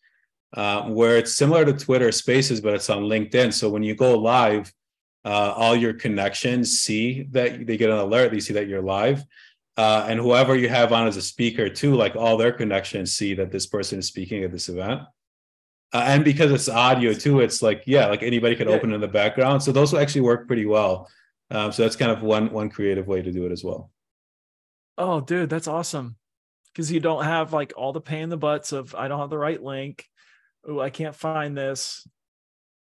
uh, 0.53 0.83
where 0.83 1.17
it's 1.17 1.35
similar 1.35 1.65
to 1.65 1.73
Twitter 1.73 2.11
Spaces, 2.11 2.61
but 2.61 2.73
it's 2.73 2.89
on 2.89 3.03
LinkedIn. 3.03 3.53
So 3.53 3.69
when 3.69 3.83
you 3.83 3.95
go 3.95 4.17
live, 4.17 4.73
uh, 5.25 5.53
all 5.55 5.75
your 5.75 5.93
connections 5.93 6.79
see 6.79 7.23
that 7.31 7.67
they 7.67 7.77
get 7.77 7.89
an 7.89 7.97
alert, 7.97 8.31
they 8.31 8.39
see 8.39 8.53
that 8.53 8.67
you're 8.67 8.81
live. 8.81 9.25
Uh, 9.75 10.05
and 10.09 10.19
whoever 10.19 10.55
you 10.55 10.69
have 10.69 10.91
on 10.91 11.05
as 11.05 11.17
a 11.17 11.21
speaker 11.21 11.69
too, 11.69 11.95
like 11.95 12.15
all 12.15 12.37
their 12.37 12.51
connections 12.51 13.13
see 13.13 13.33
that 13.35 13.51
this 13.51 13.67
person 13.67 13.99
is 13.99 14.07
speaking 14.07 14.43
at 14.43 14.51
this 14.51 14.69
event. 14.69 15.01
Uh, 15.93 16.03
and 16.05 16.25
because 16.25 16.51
it's 16.51 16.67
audio 16.67 17.13
too, 17.13 17.41
it's 17.41 17.61
like 17.61 17.83
yeah, 17.85 18.07
like 18.07 18.23
anybody 18.23 18.55
could 18.55 18.67
yeah. 18.67 18.73
open 18.73 18.91
in 18.91 19.01
the 19.01 19.07
background. 19.07 19.61
So 19.61 19.71
those 19.71 19.93
will 19.93 19.99
actually 19.99 20.21
work 20.21 20.47
pretty 20.47 20.65
well. 20.65 21.09
Um, 21.51 21.71
so 21.71 21.83
that's 21.83 21.95
kind 21.95 22.11
of 22.11 22.23
one 22.23 22.51
one 22.51 22.69
creative 22.69 23.07
way 23.07 23.21
to 23.21 23.31
do 23.31 23.45
it 23.45 23.51
as 23.51 23.63
well. 23.63 23.91
Oh, 24.97 25.21
dude, 25.21 25.49
that's 25.49 25.67
awesome. 25.67 26.17
Because 26.73 26.91
you 26.91 26.99
don't 26.99 27.23
have 27.23 27.53
like 27.53 27.73
all 27.77 27.93
the 27.93 28.01
pain 28.01 28.23
in 28.23 28.29
the 28.29 28.37
butts 28.37 28.71
of 28.71 28.95
I 28.95 29.07
don't 29.07 29.19
have 29.19 29.29
the 29.29 29.37
right 29.37 29.61
link. 29.61 30.05
Oh, 30.65 30.79
I 30.79 30.89
can't 30.89 31.15
find 31.15 31.57
this. 31.57 32.07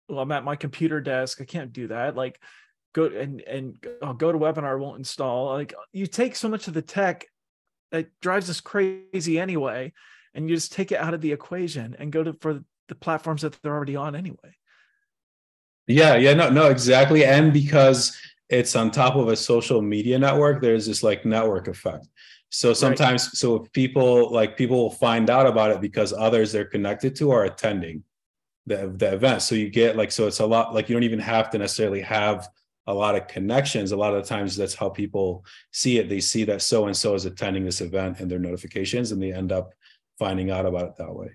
Oh, 0.08 0.18
I'm 0.18 0.32
at 0.32 0.44
my 0.44 0.56
computer 0.56 1.00
desk. 1.00 1.40
I 1.40 1.44
can't 1.44 1.72
do 1.72 1.88
that. 1.88 2.16
Like 2.16 2.40
go 2.92 3.06
and 3.06 3.40
and 3.42 3.76
oh, 4.02 4.14
GoToWebinar 4.14 4.78
won't 4.78 4.98
install. 4.98 5.46
Like 5.46 5.74
you 5.92 6.06
take 6.06 6.36
so 6.36 6.48
much 6.48 6.68
of 6.68 6.74
the 6.74 6.82
tech 6.82 7.26
that 7.92 8.08
drives 8.20 8.50
us 8.50 8.60
crazy 8.60 9.38
anyway, 9.38 9.92
and 10.34 10.48
you 10.48 10.56
just 10.56 10.72
take 10.72 10.92
it 10.92 11.00
out 11.00 11.14
of 11.14 11.20
the 11.20 11.32
equation 11.32 11.96
and 11.98 12.12
go 12.12 12.22
to 12.22 12.34
for 12.34 12.62
the 12.88 12.94
platforms 12.94 13.42
that 13.42 13.60
they're 13.62 13.74
already 13.74 13.96
on 13.96 14.14
anyway. 14.14 14.56
Yeah, 15.88 16.16
yeah, 16.16 16.34
no, 16.34 16.50
no, 16.50 16.66
exactly. 16.66 17.24
And 17.24 17.52
because 17.52 18.16
it's 18.48 18.76
on 18.76 18.90
top 18.90 19.16
of 19.16 19.28
a 19.28 19.36
social 19.36 19.82
media 19.82 20.18
network 20.18 20.60
there's 20.62 20.86
this 20.86 21.02
like 21.02 21.24
network 21.24 21.68
effect 21.68 22.06
so 22.56 22.72
sometimes 22.72 23.26
right. 23.26 23.34
so 23.34 23.56
if 23.56 23.70
people 23.72 24.32
like 24.32 24.56
people 24.56 24.78
will 24.78 24.90
find 24.90 25.28
out 25.28 25.46
about 25.46 25.72
it 25.72 25.78
because 25.78 26.14
others 26.14 26.52
they're 26.52 26.64
connected 26.64 27.14
to 27.16 27.30
are 27.30 27.44
attending 27.44 28.02
the, 28.64 28.94
the 28.96 29.12
event. 29.12 29.42
So 29.42 29.54
you 29.54 29.68
get 29.68 29.94
like 29.94 30.10
so 30.10 30.26
it's 30.26 30.40
a 30.40 30.46
lot 30.46 30.72
like 30.72 30.88
you 30.88 30.94
don't 30.94 31.02
even 31.02 31.18
have 31.18 31.50
to 31.50 31.58
necessarily 31.58 32.00
have 32.00 32.48
a 32.86 32.94
lot 32.94 33.14
of 33.14 33.28
connections. 33.28 33.92
A 33.92 33.96
lot 33.96 34.14
of 34.14 34.22
the 34.22 34.28
times 34.28 34.56
that's 34.56 34.74
how 34.74 34.88
people 34.88 35.44
see 35.70 35.98
it. 35.98 36.08
They 36.08 36.18
see 36.18 36.44
that 36.44 36.62
so 36.62 36.86
and 36.86 36.96
so 36.96 37.14
is 37.14 37.26
attending 37.26 37.62
this 37.62 37.82
event 37.82 38.20
in 38.20 38.28
their 38.28 38.38
notifications 38.38 39.12
and 39.12 39.22
they 39.22 39.34
end 39.34 39.52
up 39.52 39.74
finding 40.18 40.50
out 40.50 40.64
about 40.64 40.88
it 40.88 40.96
that 40.96 41.14
way. 41.14 41.32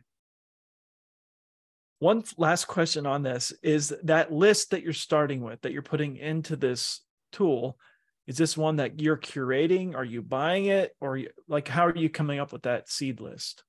One 1.99 2.23
last 2.35 2.65
question 2.65 3.05
on 3.05 3.21
this 3.21 3.53
is 3.61 3.93
that 4.05 4.31
list 4.33 4.71
that 4.71 4.81
you're 4.81 4.91
starting 4.91 5.41
with 5.41 5.61
that 5.61 5.71
you're 5.71 5.83
putting 5.83 6.17
into 6.17 6.55
this 6.55 7.01
tool 7.31 7.77
is 8.31 8.37
this 8.37 8.55
one 8.55 8.77
that 8.77 9.01
you're 9.01 9.17
curating 9.17 9.93
are 9.93 10.05
you 10.05 10.21
buying 10.21 10.67
it 10.67 10.95
or 11.01 11.17
you, 11.17 11.29
like 11.49 11.67
how 11.67 11.85
are 11.85 11.95
you 11.95 12.09
coming 12.09 12.39
up 12.39 12.53
with 12.53 12.63
that 12.63 12.89
seed 12.89 13.19
list 13.19 13.63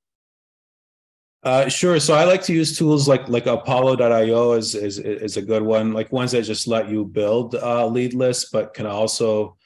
uh, 1.44 1.68
sure. 1.68 1.98
So 1.98 2.14
I 2.14 2.22
like 2.22 2.42
to 2.42 2.52
use 2.52 2.78
tools 2.78 3.08
like 3.08 3.28
like 3.28 3.46
Apollo.io 3.46 4.52
is 4.52 4.76
is 4.76 5.00
is 5.00 5.36
a 5.36 5.42
good 5.42 5.64
one. 5.64 5.92
Like 5.92 6.12
ones 6.12 6.30
that 6.30 6.42
just 6.42 6.68
let 6.68 6.88
you 6.88 7.04
build 7.04 7.56
uh, 7.56 7.84
lead 7.88 8.14
lists, 8.14 8.50
but 8.52 8.74
can 8.74 8.86
also 8.86 9.56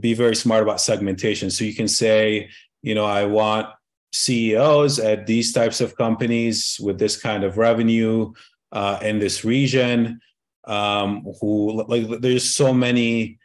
be 0.00 0.12
very 0.12 0.36
smart 0.36 0.62
about 0.62 0.82
segmentation. 0.82 1.50
So 1.50 1.64
you 1.64 1.74
can 1.74 1.88
say, 1.88 2.50
you 2.82 2.94
know, 2.94 3.06
I 3.06 3.24
want 3.24 3.68
CEOs 4.12 4.98
at 4.98 5.26
these 5.26 5.54
types 5.54 5.80
of 5.80 5.96
companies 5.96 6.78
with 6.78 6.98
this 6.98 7.16
kind 7.16 7.42
of 7.42 7.56
revenue 7.56 8.34
uh, 8.70 8.98
in 9.00 9.18
this 9.18 9.46
region 9.46 10.20
um, 10.68 11.24
who 11.40 11.82
like 11.84 12.20
there's 12.20 12.54
so 12.54 12.72
many 12.72 13.38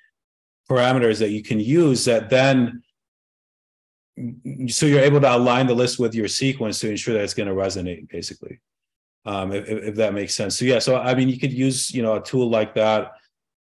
parameters 0.69 1.19
that 1.19 1.29
you 1.31 1.41
can 1.41 1.59
use 1.59 2.05
that 2.05 2.29
then 2.29 2.83
so 4.67 4.85
you're 4.85 4.99
able 4.99 5.19
to 5.19 5.35
align 5.35 5.65
the 5.65 5.73
list 5.73 5.97
with 5.97 6.13
your 6.13 6.27
sequence 6.27 6.79
to 6.79 6.89
ensure 6.89 7.15
that 7.15 7.23
it's 7.23 7.33
going 7.33 7.49
to 7.49 7.55
resonate 7.55 8.07
basically 8.09 8.59
um, 9.25 9.51
if, 9.51 9.67
if 9.67 9.95
that 9.95 10.13
makes 10.13 10.35
sense 10.35 10.57
so 10.57 10.65
yeah 10.65 10.79
so 10.79 10.97
i 10.97 11.15
mean 11.15 11.29
you 11.29 11.39
could 11.39 11.53
use 11.53 11.91
you 11.91 12.03
know 12.03 12.15
a 12.15 12.21
tool 12.21 12.49
like 12.49 12.75
that 12.75 13.13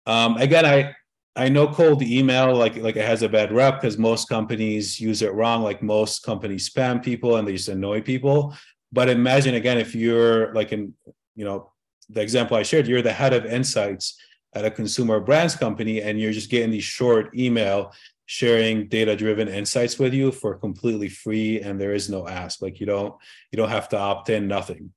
um, 0.06 0.36
again 0.38 0.66
i 0.66 0.94
I 1.36 1.48
know 1.48 1.68
cold 1.68 2.02
email 2.02 2.54
like 2.54 2.76
like 2.76 2.96
it 2.96 3.06
has 3.06 3.22
a 3.22 3.28
bad 3.28 3.52
rep 3.52 3.80
because 3.80 3.96
most 3.96 4.28
companies 4.28 4.98
use 4.98 5.22
it 5.22 5.32
wrong. 5.32 5.62
Like 5.62 5.82
most 5.82 6.22
companies 6.22 6.68
spam 6.68 7.02
people 7.02 7.36
and 7.36 7.46
they 7.46 7.52
just 7.52 7.68
annoy 7.68 8.02
people. 8.02 8.54
But 8.92 9.08
imagine 9.08 9.54
again 9.54 9.78
if 9.78 9.94
you're 9.94 10.52
like 10.54 10.72
in 10.72 10.92
you 11.36 11.44
know 11.44 11.69
the 12.10 12.20
example 12.20 12.56
I 12.56 12.62
shared, 12.62 12.86
you're 12.86 13.02
the 13.02 13.12
head 13.12 13.32
of 13.32 13.46
insights 13.46 14.18
at 14.54 14.64
a 14.64 14.70
consumer 14.70 15.20
brands 15.20 15.54
company, 15.54 16.02
and 16.02 16.20
you're 16.20 16.32
just 16.32 16.50
getting 16.50 16.70
these 16.70 16.84
short 16.84 17.36
email 17.36 17.92
sharing 18.26 18.86
data 18.86 19.16
driven 19.16 19.48
insights 19.48 19.98
with 19.98 20.14
you 20.14 20.30
for 20.30 20.54
completely 20.54 21.08
free 21.08 21.60
and 21.60 21.80
there 21.80 21.92
is 21.92 22.08
no 22.08 22.28
ask 22.28 22.62
like 22.62 22.78
you 22.78 22.86
don't 22.86 23.12
you 23.50 23.56
don't 23.56 23.70
have 23.70 23.88
to 23.88 23.98
opt 23.98 24.30
in 24.30 24.46
nothing 24.46 24.92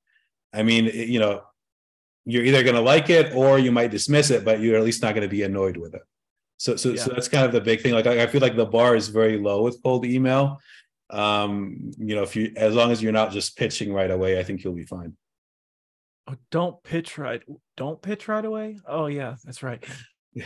i 0.53 0.61
mean 0.61 0.85
you 0.85 1.17
know 1.17 1.41
you're 2.25 2.43
either 2.43 2.61
going 2.61 2.75
to 2.75 2.81
like 2.81 3.09
it 3.09 3.33
or 3.33 3.57
you 3.57 3.71
might 3.71 3.89
dismiss 3.89 4.29
it 4.29 4.45
but 4.45 4.59
you're 4.59 4.77
at 4.77 4.83
least 4.83 5.01
not 5.01 5.15
going 5.15 5.27
to 5.27 5.35
be 5.35 5.41
annoyed 5.41 5.77
with 5.77 5.95
it 5.95 6.03
so, 6.63 6.77
so, 6.77 6.91
yeah. 6.91 7.01
so 7.01 7.11
that's 7.11 7.27
kind 7.27 7.45
of 7.45 7.51
the 7.51 7.59
big 7.59 7.81
thing. 7.81 7.93
Like, 7.93 8.07
I, 8.07 8.23
I 8.23 8.27
feel 8.27 8.39
like 8.39 8.55
the 8.55 8.65
bar 8.65 8.95
is 8.95 9.09
very 9.09 9.37
low 9.37 9.63
with 9.63 9.83
cold 9.83 10.05
email. 10.05 10.61
Um, 11.09 11.91
you 11.97 12.15
know, 12.15 12.23
if 12.23 12.37
you, 12.37 12.53
as 12.55 12.73
long 12.73 12.91
as 12.91 13.03
you're 13.03 13.11
not 13.11 13.31
just 13.31 13.57
pitching 13.57 13.93
right 13.93 14.09
away, 14.09 14.39
I 14.39 14.43
think 14.43 14.63
you'll 14.63 14.73
be 14.73 14.85
fine. 14.85 15.17
Oh, 16.27 16.35
don't 16.51 16.81
pitch 16.83 17.17
right. 17.17 17.41
Don't 17.75 18.01
pitch 18.01 18.27
right 18.27 18.45
away. 18.45 18.77
Oh 18.87 19.07
yeah, 19.07 19.35
that's 19.43 19.63
right. 19.63 19.83
Yeah. 20.33 20.45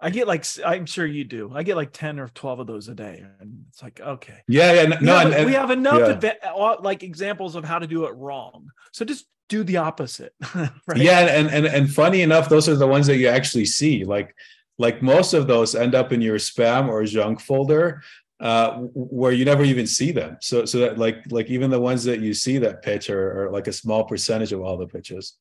I 0.00 0.10
get 0.10 0.28
like 0.28 0.44
I'm 0.64 0.86
sure 0.86 1.06
you 1.06 1.24
do. 1.24 1.50
I 1.54 1.64
get 1.64 1.76
like 1.76 1.92
ten 1.92 2.20
or 2.20 2.28
twelve 2.28 2.60
of 2.60 2.66
those 2.66 2.88
a 2.88 2.94
day, 2.94 3.24
and 3.40 3.64
it's 3.68 3.82
like 3.82 4.00
okay. 4.00 4.42
Yeah, 4.46 4.72
yeah. 4.72 4.84
No, 4.84 4.96
we, 5.00 5.08
have, 5.08 5.32
and, 5.32 5.46
we 5.46 5.52
have 5.54 5.70
enough 5.70 6.22
yeah. 6.22 6.34
Uh, 6.54 6.76
like 6.80 7.02
examples 7.02 7.56
of 7.56 7.64
how 7.64 7.78
to 7.78 7.86
do 7.86 8.04
it 8.04 8.14
wrong. 8.14 8.68
So 8.92 9.04
just 9.04 9.26
do 9.48 9.64
the 9.64 9.78
opposite. 9.78 10.34
right? 10.54 10.70
Yeah, 10.96 11.20
and 11.20 11.48
and 11.48 11.66
and 11.66 11.92
funny 11.92 12.22
enough, 12.22 12.48
those 12.48 12.68
are 12.68 12.76
the 12.76 12.86
ones 12.86 13.08
that 13.08 13.16
you 13.16 13.28
actually 13.28 13.64
see. 13.64 14.04
Like 14.04 14.34
like 14.78 15.02
most 15.02 15.34
of 15.34 15.48
those 15.48 15.74
end 15.74 15.96
up 15.96 16.12
in 16.12 16.20
your 16.20 16.38
spam 16.38 16.88
or 16.88 17.02
junk 17.04 17.40
folder 17.40 18.02
uh, 18.40 18.78
where 18.94 19.32
you 19.32 19.44
never 19.44 19.64
even 19.64 19.86
see 19.86 20.12
them. 20.12 20.36
So 20.40 20.64
so 20.64 20.78
that 20.78 20.98
like 20.98 21.24
like 21.30 21.48
even 21.48 21.70
the 21.70 21.80
ones 21.80 22.04
that 22.04 22.20
you 22.20 22.34
see 22.34 22.58
that 22.58 22.82
pitch 22.82 23.10
are, 23.10 23.44
are 23.44 23.50
like 23.50 23.66
a 23.66 23.72
small 23.72 24.04
percentage 24.04 24.52
of 24.52 24.60
all 24.60 24.76
the 24.76 24.86
pitches. 24.86 25.36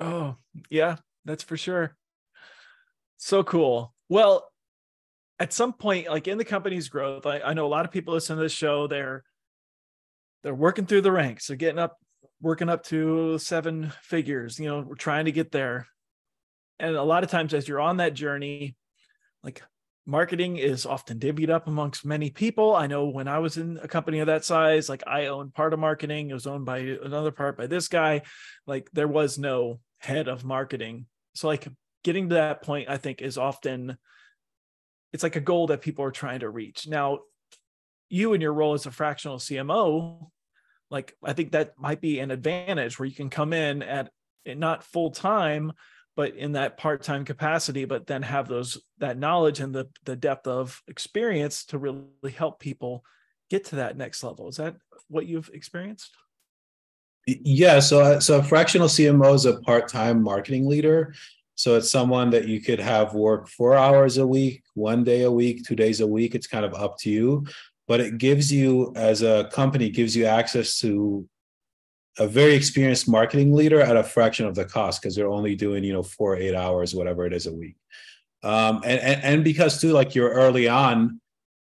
Oh 0.00 0.36
yeah, 0.68 0.96
that's 1.24 1.44
for 1.44 1.56
sure. 1.56 1.96
So 3.18 3.44
cool. 3.44 3.94
Well, 4.08 4.48
at 5.38 5.52
some 5.52 5.72
point, 5.72 6.08
like 6.08 6.26
in 6.26 6.38
the 6.38 6.44
company's 6.44 6.88
growth, 6.88 7.24
I, 7.26 7.40
I 7.40 7.54
know 7.54 7.66
a 7.66 7.68
lot 7.68 7.84
of 7.84 7.92
people 7.92 8.14
listen 8.14 8.36
to 8.36 8.42
this 8.42 8.52
show. 8.52 8.86
They're 8.86 9.22
they're 10.42 10.54
working 10.54 10.86
through 10.86 11.02
the 11.02 11.12
ranks. 11.12 11.46
They're 11.46 11.56
getting 11.56 11.78
up, 11.78 11.98
working 12.40 12.68
up 12.68 12.82
to 12.84 13.38
seven 13.38 13.92
figures. 14.02 14.58
You 14.58 14.68
know, 14.68 14.80
we're 14.80 14.96
trying 14.96 15.26
to 15.26 15.32
get 15.32 15.52
there. 15.52 15.86
And 16.80 16.96
a 16.96 17.02
lot 17.02 17.22
of 17.22 17.30
times, 17.30 17.54
as 17.54 17.68
you're 17.68 17.80
on 17.80 17.98
that 17.98 18.14
journey, 18.14 18.74
like 19.44 19.62
marketing 20.06 20.56
is 20.56 20.84
often 20.84 21.18
divvied 21.18 21.50
up 21.50 21.68
amongst 21.68 22.04
many 22.04 22.30
people. 22.30 22.74
I 22.74 22.86
know 22.86 23.06
when 23.06 23.28
I 23.28 23.38
was 23.38 23.56
in 23.56 23.78
a 23.82 23.88
company 23.88 24.18
of 24.18 24.26
that 24.26 24.44
size, 24.44 24.88
like 24.88 25.04
I 25.06 25.26
owned 25.26 25.54
part 25.54 25.72
of 25.72 25.78
marketing, 25.78 26.30
it 26.30 26.34
was 26.34 26.46
owned 26.46 26.64
by 26.64 26.78
another 26.78 27.30
part 27.30 27.56
by 27.56 27.66
this 27.66 27.88
guy. 27.88 28.22
Like 28.66 28.90
there 28.92 29.08
was 29.08 29.38
no 29.38 29.80
head 29.98 30.28
of 30.28 30.44
marketing. 30.44 31.06
So 31.34 31.46
like 31.46 31.68
getting 32.02 32.30
to 32.30 32.34
that 32.36 32.62
point, 32.62 32.88
I 32.88 32.96
think 32.96 33.22
is 33.22 33.38
often 33.38 33.96
it's 35.12 35.22
like 35.22 35.36
a 35.36 35.40
goal 35.40 35.68
that 35.68 35.82
people 35.82 36.04
are 36.04 36.10
trying 36.10 36.40
to 36.40 36.48
reach. 36.48 36.88
Now, 36.88 37.20
you 38.08 38.32
and 38.32 38.42
your 38.42 38.52
role 38.52 38.74
as 38.74 38.86
a 38.86 38.90
fractional 38.90 39.38
CMO, 39.38 40.28
like 40.90 41.16
I 41.22 41.32
think 41.32 41.52
that 41.52 41.78
might 41.78 42.00
be 42.00 42.18
an 42.18 42.30
advantage 42.30 42.98
where 42.98 43.06
you 43.06 43.14
can 43.14 43.30
come 43.30 43.52
in 43.52 43.82
at 43.82 44.10
not 44.46 44.84
full 44.84 45.10
time, 45.10 45.72
but 46.16 46.36
in 46.36 46.52
that 46.52 46.76
part-time 46.76 47.24
capacity 47.24 47.84
but 47.84 48.06
then 48.06 48.22
have 48.22 48.48
those 48.48 48.80
that 48.98 49.18
knowledge 49.18 49.60
and 49.60 49.74
the 49.74 49.88
the 50.04 50.16
depth 50.16 50.46
of 50.46 50.82
experience 50.88 51.64
to 51.64 51.78
really 51.78 52.32
help 52.36 52.60
people 52.60 53.04
get 53.50 53.64
to 53.66 53.76
that 53.76 53.96
next 53.96 54.22
level. 54.22 54.48
Is 54.48 54.56
that 54.56 54.76
what 55.08 55.26
you've 55.26 55.50
experienced? 55.52 56.10
Yeah 57.26 57.80
so 57.80 58.18
so 58.18 58.38
a 58.38 58.42
fractional 58.42 58.88
cmo 58.88 59.34
is 59.34 59.46
a 59.46 59.60
part-time 59.60 60.22
marketing 60.22 60.66
leader. 60.66 61.14
So 61.54 61.76
it's 61.76 61.90
someone 61.90 62.30
that 62.30 62.48
you 62.48 62.60
could 62.60 62.80
have 62.80 63.14
work 63.14 63.46
four 63.46 63.76
hours 63.76 64.16
a 64.16 64.26
week 64.26 64.62
one 64.74 65.04
day 65.04 65.22
a 65.22 65.30
week 65.30 65.64
two 65.64 65.76
days 65.76 66.00
a 66.00 66.06
week. 66.06 66.34
It's 66.34 66.46
kind 66.46 66.64
of 66.64 66.74
up 66.74 66.98
to 67.00 67.10
you. 67.10 67.46
But 67.86 68.00
it 68.00 68.18
gives 68.18 68.50
you 68.50 68.92
as 68.96 69.22
a 69.22 69.50
company 69.52 69.90
gives 69.90 70.16
you 70.16 70.24
access 70.24 70.78
to 70.80 71.28
a 72.18 72.26
very 72.26 72.54
experienced 72.54 73.08
marketing 73.08 73.54
leader 73.54 73.80
at 73.80 73.96
a 73.96 74.02
fraction 74.02 74.46
of 74.46 74.54
the 74.54 74.64
cost 74.64 75.00
because 75.00 75.16
they're 75.16 75.28
only 75.28 75.54
doing 75.54 75.82
you 75.84 75.92
know 75.92 76.02
four 76.02 76.36
eight 76.36 76.54
hours 76.54 76.94
whatever 76.94 77.26
it 77.26 77.32
is 77.32 77.46
a 77.46 77.52
week. 77.52 77.76
Um, 78.42 78.82
and, 78.84 79.00
and 79.00 79.22
and 79.22 79.44
because 79.44 79.80
too 79.80 79.92
like 79.92 80.14
you're 80.14 80.30
early 80.30 80.68
on 80.68 81.20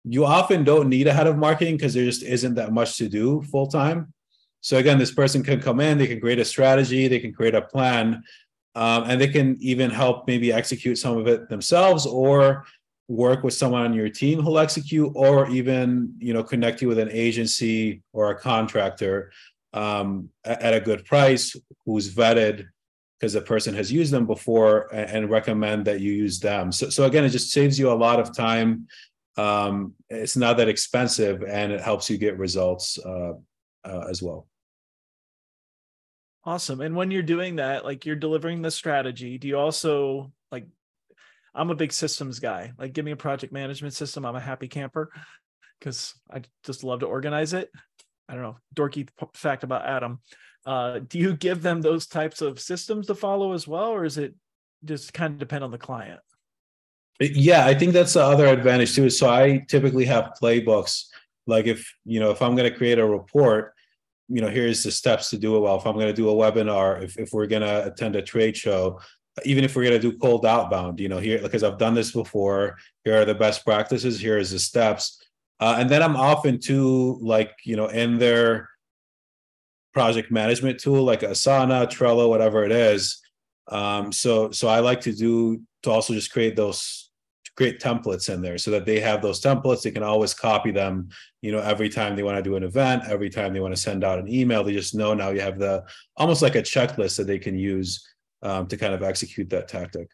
you 0.07 0.23
often 0.23 0.63
don't 0.63 0.87
need 0.87 1.07
a 1.07 1.13
head 1.13 1.27
of 1.27 1.37
marketing 1.37 1.77
because 1.77 1.95
there 1.95 2.05
just 2.05 2.23
isn't 2.23 2.55
that 2.55 2.71
much 2.71 2.97
to 2.97 3.09
do 3.09 3.41
full 3.41 3.67
time 3.67 4.13
so 4.61 4.77
again 4.77 4.99
this 4.99 5.11
person 5.11 5.43
can 5.43 5.59
come 5.59 5.79
in 5.79 5.97
they 5.97 6.07
can 6.07 6.21
create 6.21 6.39
a 6.39 6.45
strategy 6.45 7.07
they 7.07 7.19
can 7.19 7.33
create 7.33 7.55
a 7.55 7.61
plan 7.61 8.23
um, 8.75 9.03
and 9.07 9.19
they 9.19 9.27
can 9.27 9.57
even 9.59 9.89
help 9.89 10.27
maybe 10.27 10.53
execute 10.53 10.97
some 10.97 11.17
of 11.17 11.27
it 11.27 11.49
themselves 11.49 12.05
or 12.05 12.65
work 13.07 13.43
with 13.43 13.53
someone 13.53 13.81
on 13.81 13.93
your 13.93 14.09
team 14.09 14.41
who'll 14.41 14.59
execute 14.59 15.11
or 15.15 15.49
even 15.49 16.13
you 16.19 16.33
know 16.33 16.43
connect 16.43 16.81
you 16.81 16.87
with 16.87 16.99
an 16.99 17.09
agency 17.11 18.03
or 18.13 18.29
a 18.29 18.39
contractor 18.39 19.31
um, 19.75 20.29
at 20.45 20.73
a 20.73 20.79
good 20.79 21.05
price 21.05 21.55
who's 21.85 22.11
vetted 22.11 22.65
because 23.19 23.33
the 23.33 23.41
person 23.41 23.75
has 23.75 23.91
used 23.91 24.11
them 24.11 24.25
before 24.25 24.93
and, 24.93 25.29
recommend 25.29 25.85
that 25.85 25.99
you 25.99 26.13
use 26.13 26.39
them. 26.39 26.71
So, 26.71 26.89
so 26.89 27.03
again, 27.05 27.23
it 27.23 27.29
just 27.29 27.51
saves 27.51 27.77
you 27.77 27.91
a 27.91 27.93
lot 27.93 28.19
of 28.19 28.35
time. 28.35 28.87
Um, 29.37 29.93
it's 30.09 30.37
not 30.37 30.57
that 30.57 30.69
expensive 30.69 31.43
and 31.43 31.71
it 31.71 31.81
helps 31.81 32.09
you 32.09 32.17
get 32.17 32.37
results 32.37 32.97
uh, 32.97 33.33
uh, 33.83 34.05
as 34.09 34.21
well. 34.21 34.47
Awesome. 36.45 36.79
And 36.81 36.95
when 36.95 37.11
you're 37.11 37.23
doing 37.23 37.57
that, 37.57 37.83
like 37.83 38.05
you're 38.05 38.15
delivering 38.15 38.61
the 38.61 38.71
strategy, 38.71 39.37
do 39.37 39.47
you 39.47 39.57
also 39.57 40.31
like, 40.51 40.65
I'm 41.53 41.69
a 41.69 41.75
big 41.75 41.91
systems 41.91 42.39
guy. 42.39 42.73
Like, 42.77 42.93
give 42.93 43.03
me 43.03 43.11
a 43.11 43.17
project 43.17 43.51
management 43.51 43.93
system. 43.93 44.25
I'm 44.25 44.35
a 44.35 44.41
happy 44.41 44.67
camper 44.67 45.11
because 45.79 46.13
I 46.31 46.43
just 46.63 46.83
love 46.83 46.99
to 46.99 47.07
organize 47.07 47.53
it. 47.53 47.71
I 48.27 48.33
don't 48.33 48.43
know, 48.43 48.57
dorky 48.75 49.07
fact 49.33 49.63
about 49.63 49.85
Adam. 49.85 50.19
Uh, 50.65 50.99
do 50.99 51.19
you 51.19 51.35
give 51.35 51.61
them 51.61 51.81
those 51.81 52.07
types 52.07 52.41
of 52.41 52.59
systems 52.59 53.07
to 53.07 53.15
follow 53.15 53.53
as 53.53 53.67
well, 53.67 53.89
or 53.89 54.03
is 54.03 54.17
it 54.17 54.33
just 54.83 55.13
kind 55.13 55.33
of 55.33 55.39
depend 55.39 55.63
on 55.63 55.71
the 55.71 55.77
client? 55.77 56.19
Yeah, 57.19 57.65
I 57.65 57.73
think 57.73 57.93
that's 57.93 58.13
the 58.13 58.23
other 58.23 58.47
advantage 58.47 58.95
too. 58.95 59.09
So 59.09 59.29
I 59.29 59.63
typically 59.69 60.05
have 60.05 60.33
playbooks. 60.41 61.05
Like 61.47 61.67
if 61.67 61.93
you 62.03 62.19
know 62.19 62.31
if 62.31 62.41
I'm 62.41 62.55
going 62.55 62.69
to 62.69 62.75
create 62.75 62.99
a 62.99 63.05
report, 63.05 63.73
you 64.27 64.41
know 64.41 64.49
here's 64.49 64.83
the 64.83 64.91
steps 64.91 65.29
to 65.29 65.37
do 65.37 65.55
it 65.55 65.59
well. 65.59 65.77
If 65.77 65.85
I'm 65.85 65.93
going 65.93 66.07
to 66.07 66.13
do 66.13 66.29
a 66.29 66.33
webinar, 66.33 67.01
if 67.01 67.17
if 67.17 67.31
we're 67.31 67.47
going 67.47 67.61
to 67.61 67.85
attend 67.85 68.15
a 68.15 68.21
trade 68.21 68.57
show, 68.57 68.99
even 69.45 69.63
if 69.63 69.75
we're 69.75 69.83
going 69.83 70.01
to 70.01 70.11
do 70.11 70.17
cold 70.17 70.45
outbound, 70.45 70.99
you 70.99 71.07
know 71.07 71.19
here 71.19 71.39
because 71.41 71.63
I've 71.63 71.77
done 71.77 71.93
this 71.93 72.11
before. 72.11 72.77
Here 73.03 73.21
are 73.21 73.25
the 73.25 73.35
best 73.35 73.63
practices. 73.63 74.19
Here 74.19 74.37
is 74.37 74.51
the 74.51 74.59
steps 74.59 75.24
uh, 75.59 75.77
and 75.79 75.89
then 75.89 76.03
I'm 76.03 76.15
often 76.15 76.59
too 76.59 77.17
like, 77.21 77.51
you 77.63 77.75
know, 77.75 77.87
in 77.87 78.17
their 78.17 78.69
project 79.93 80.31
management 80.31 80.79
tool, 80.79 81.03
like 81.03 81.21
Asana, 81.21 81.87
Trello, 81.87 82.29
whatever 82.29 82.63
it 82.63 82.71
is. 82.71 83.21
Um, 83.69 84.11
so 84.11 84.51
so 84.51 84.67
I 84.67 84.79
like 84.79 85.01
to 85.01 85.13
do 85.13 85.61
to 85.83 85.91
also 85.91 86.13
just 86.13 86.31
create 86.31 86.55
those 86.55 87.09
create 87.55 87.79
templates 87.79 88.31
in 88.31 88.41
there 88.41 88.57
so 88.57 88.69
that 88.71 88.85
they 88.85 88.99
have 88.99 89.21
those 89.21 89.41
templates. 89.41 89.81
They 89.81 89.91
can 89.91 90.03
always 90.03 90.33
copy 90.33 90.71
them, 90.71 91.09
you 91.41 91.53
know, 91.53 91.59
every 91.59 91.87
time 91.87 92.15
they 92.15 92.23
want 92.23 92.37
to 92.37 92.43
do 92.43 92.57
an 92.57 92.63
event, 92.63 93.03
every 93.07 93.29
time 93.29 93.53
they 93.53 93.61
want 93.61 93.73
to 93.73 93.81
send 93.81 94.03
out 94.03 94.19
an 94.19 94.27
email. 94.27 94.63
They 94.63 94.73
just 94.73 94.93
know 94.93 95.13
now 95.13 95.29
you 95.29 95.39
have 95.39 95.57
the 95.57 95.85
almost 96.17 96.41
like 96.41 96.55
a 96.55 96.61
checklist 96.61 97.15
that 97.17 97.27
they 97.27 97.39
can 97.39 97.57
use 97.57 98.05
um, 98.41 98.67
to 98.67 98.77
kind 98.77 98.93
of 98.93 99.01
execute 99.01 99.49
that 99.51 99.69
tactic. 99.69 100.09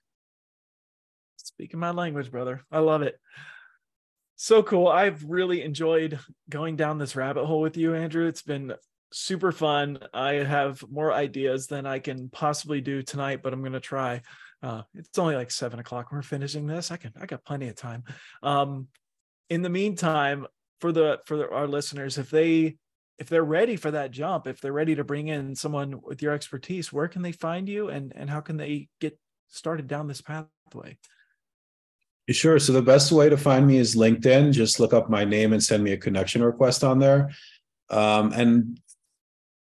Speaking 1.38 1.80
my 1.80 1.92
language, 1.92 2.32
brother. 2.32 2.62
I 2.72 2.80
love 2.80 3.02
it. 3.02 3.20
So 4.44 4.64
cool. 4.64 4.88
I've 4.88 5.24
really 5.24 5.62
enjoyed 5.62 6.18
going 6.50 6.76
down 6.76 6.98
this 6.98 7.16
rabbit 7.16 7.46
hole 7.46 7.62
with 7.62 7.78
you, 7.78 7.94
Andrew. 7.94 8.26
It's 8.26 8.42
been 8.42 8.74
super 9.14 9.52
fun. 9.52 10.00
I 10.16 10.34
have 10.34 10.84
more 10.90 11.14
ideas 11.14 11.68
than 11.68 11.86
I 11.86 12.00
can 12.00 12.28
possibly 12.28 12.82
do 12.82 13.04
tonight, 13.04 13.44
but 13.44 13.54
I'm 13.54 13.60
going 13.60 13.74
to 13.74 13.80
try. 13.80 14.24
Uh, 14.64 14.82
it's 14.96 15.20
only 15.20 15.36
like 15.36 15.52
seven 15.52 15.78
o'clock. 15.78 16.12
We're 16.12 16.24
finishing 16.24 16.66
this. 16.66 16.90
I 16.90 16.98
can, 16.98 17.12
I 17.22 17.28
got 17.28 17.46
plenty 17.46 17.68
of 17.68 17.76
time. 17.76 18.04
Um, 18.42 18.88
in 19.52 19.62
the 19.62 19.70
meantime, 19.70 20.48
for 20.80 20.92
the, 20.92 21.20
for 21.28 21.38
the, 21.38 21.48
our 21.48 21.68
listeners, 21.68 22.18
if 22.18 22.32
they, 22.32 22.78
if 23.20 23.30
they're 23.30 23.44
ready 23.44 23.76
for 23.76 23.92
that 23.92 24.10
jump, 24.10 24.48
if 24.48 24.60
they're 24.60 24.74
ready 24.74 24.96
to 24.96 25.04
bring 25.04 25.28
in 25.28 25.54
someone 25.54 26.02
with 26.02 26.24
your 26.24 26.34
expertise, 26.34 26.92
where 26.92 27.08
can 27.08 27.22
they 27.22 27.32
find 27.32 27.70
you 27.70 27.90
and, 27.90 28.12
and 28.16 28.28
how 28.28 28.40
can 28.40 28.58
they 28.58 28.90
get 29.00 29.20
started 29.50 29.88
down 29.88 30.08
this 30.08 30.22
pathway? 30.22 30.98
Sure. 32.30 32.60
So 32.60 32.72
the 32.72 32.82
best 32.82 33.12
way 33.12 33.30
to 33.30 33.38
find 33.38 33.68
me 33.68 33.78
is 33.78 33.96
LinkedIn. 33.96 34.54
Just 34.54 34.80
look 34.80 34.94
up 34.94 35.10
my 35.10 35.26
name 35.26 35.54
and 35.54 35.62
send 35.62 35.84
me 35.84 35.92
a 35.92 35.98
connection 35.98 36.44
request 36.44 36.84
on 36.84 37.00
there. 37.00 37.32
Um, 37.90 38.32
and 38.34 38.80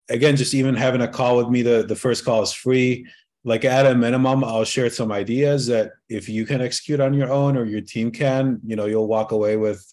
again, 0.09 0.35
just 0.35 0.53
even 0.53 0.75
having 0.75 1.01
a 1.01 1.07
call 1.07 1.37
with 1.37 1.49
me, 1.49 1.63
the, 1.63 1.83
the 1.83 1.95
first 1.95 2.23
call 2.23 2.41
is 2.43 2.53
free. 2.53 3.07
Like 3.43 3.65
at 3.65 3.87
a 3.87 3.95
minimum, 3.95 4.43
I'll 4.43 4.63
share 4.63 4.89
some 4.89 5.11
ideas 5.11 5.67
that 5.67 5.93
if 6.07 6.29
you 6.29 6.45
can 6.45 6.61
execute 6.61 6.99
on 6.99 7.13
your 7.13 7.31
own 7.31 7.57
or 7.57 7.65
your 7.65 7.81
team 7.81 8.11
can, 8.11 8.61
you 8.65 8.75
know, 8.75 8.85
you'll 8.85 9.07
walk 9.07 9.31
away 9.31 9.57
with 9.57 9.83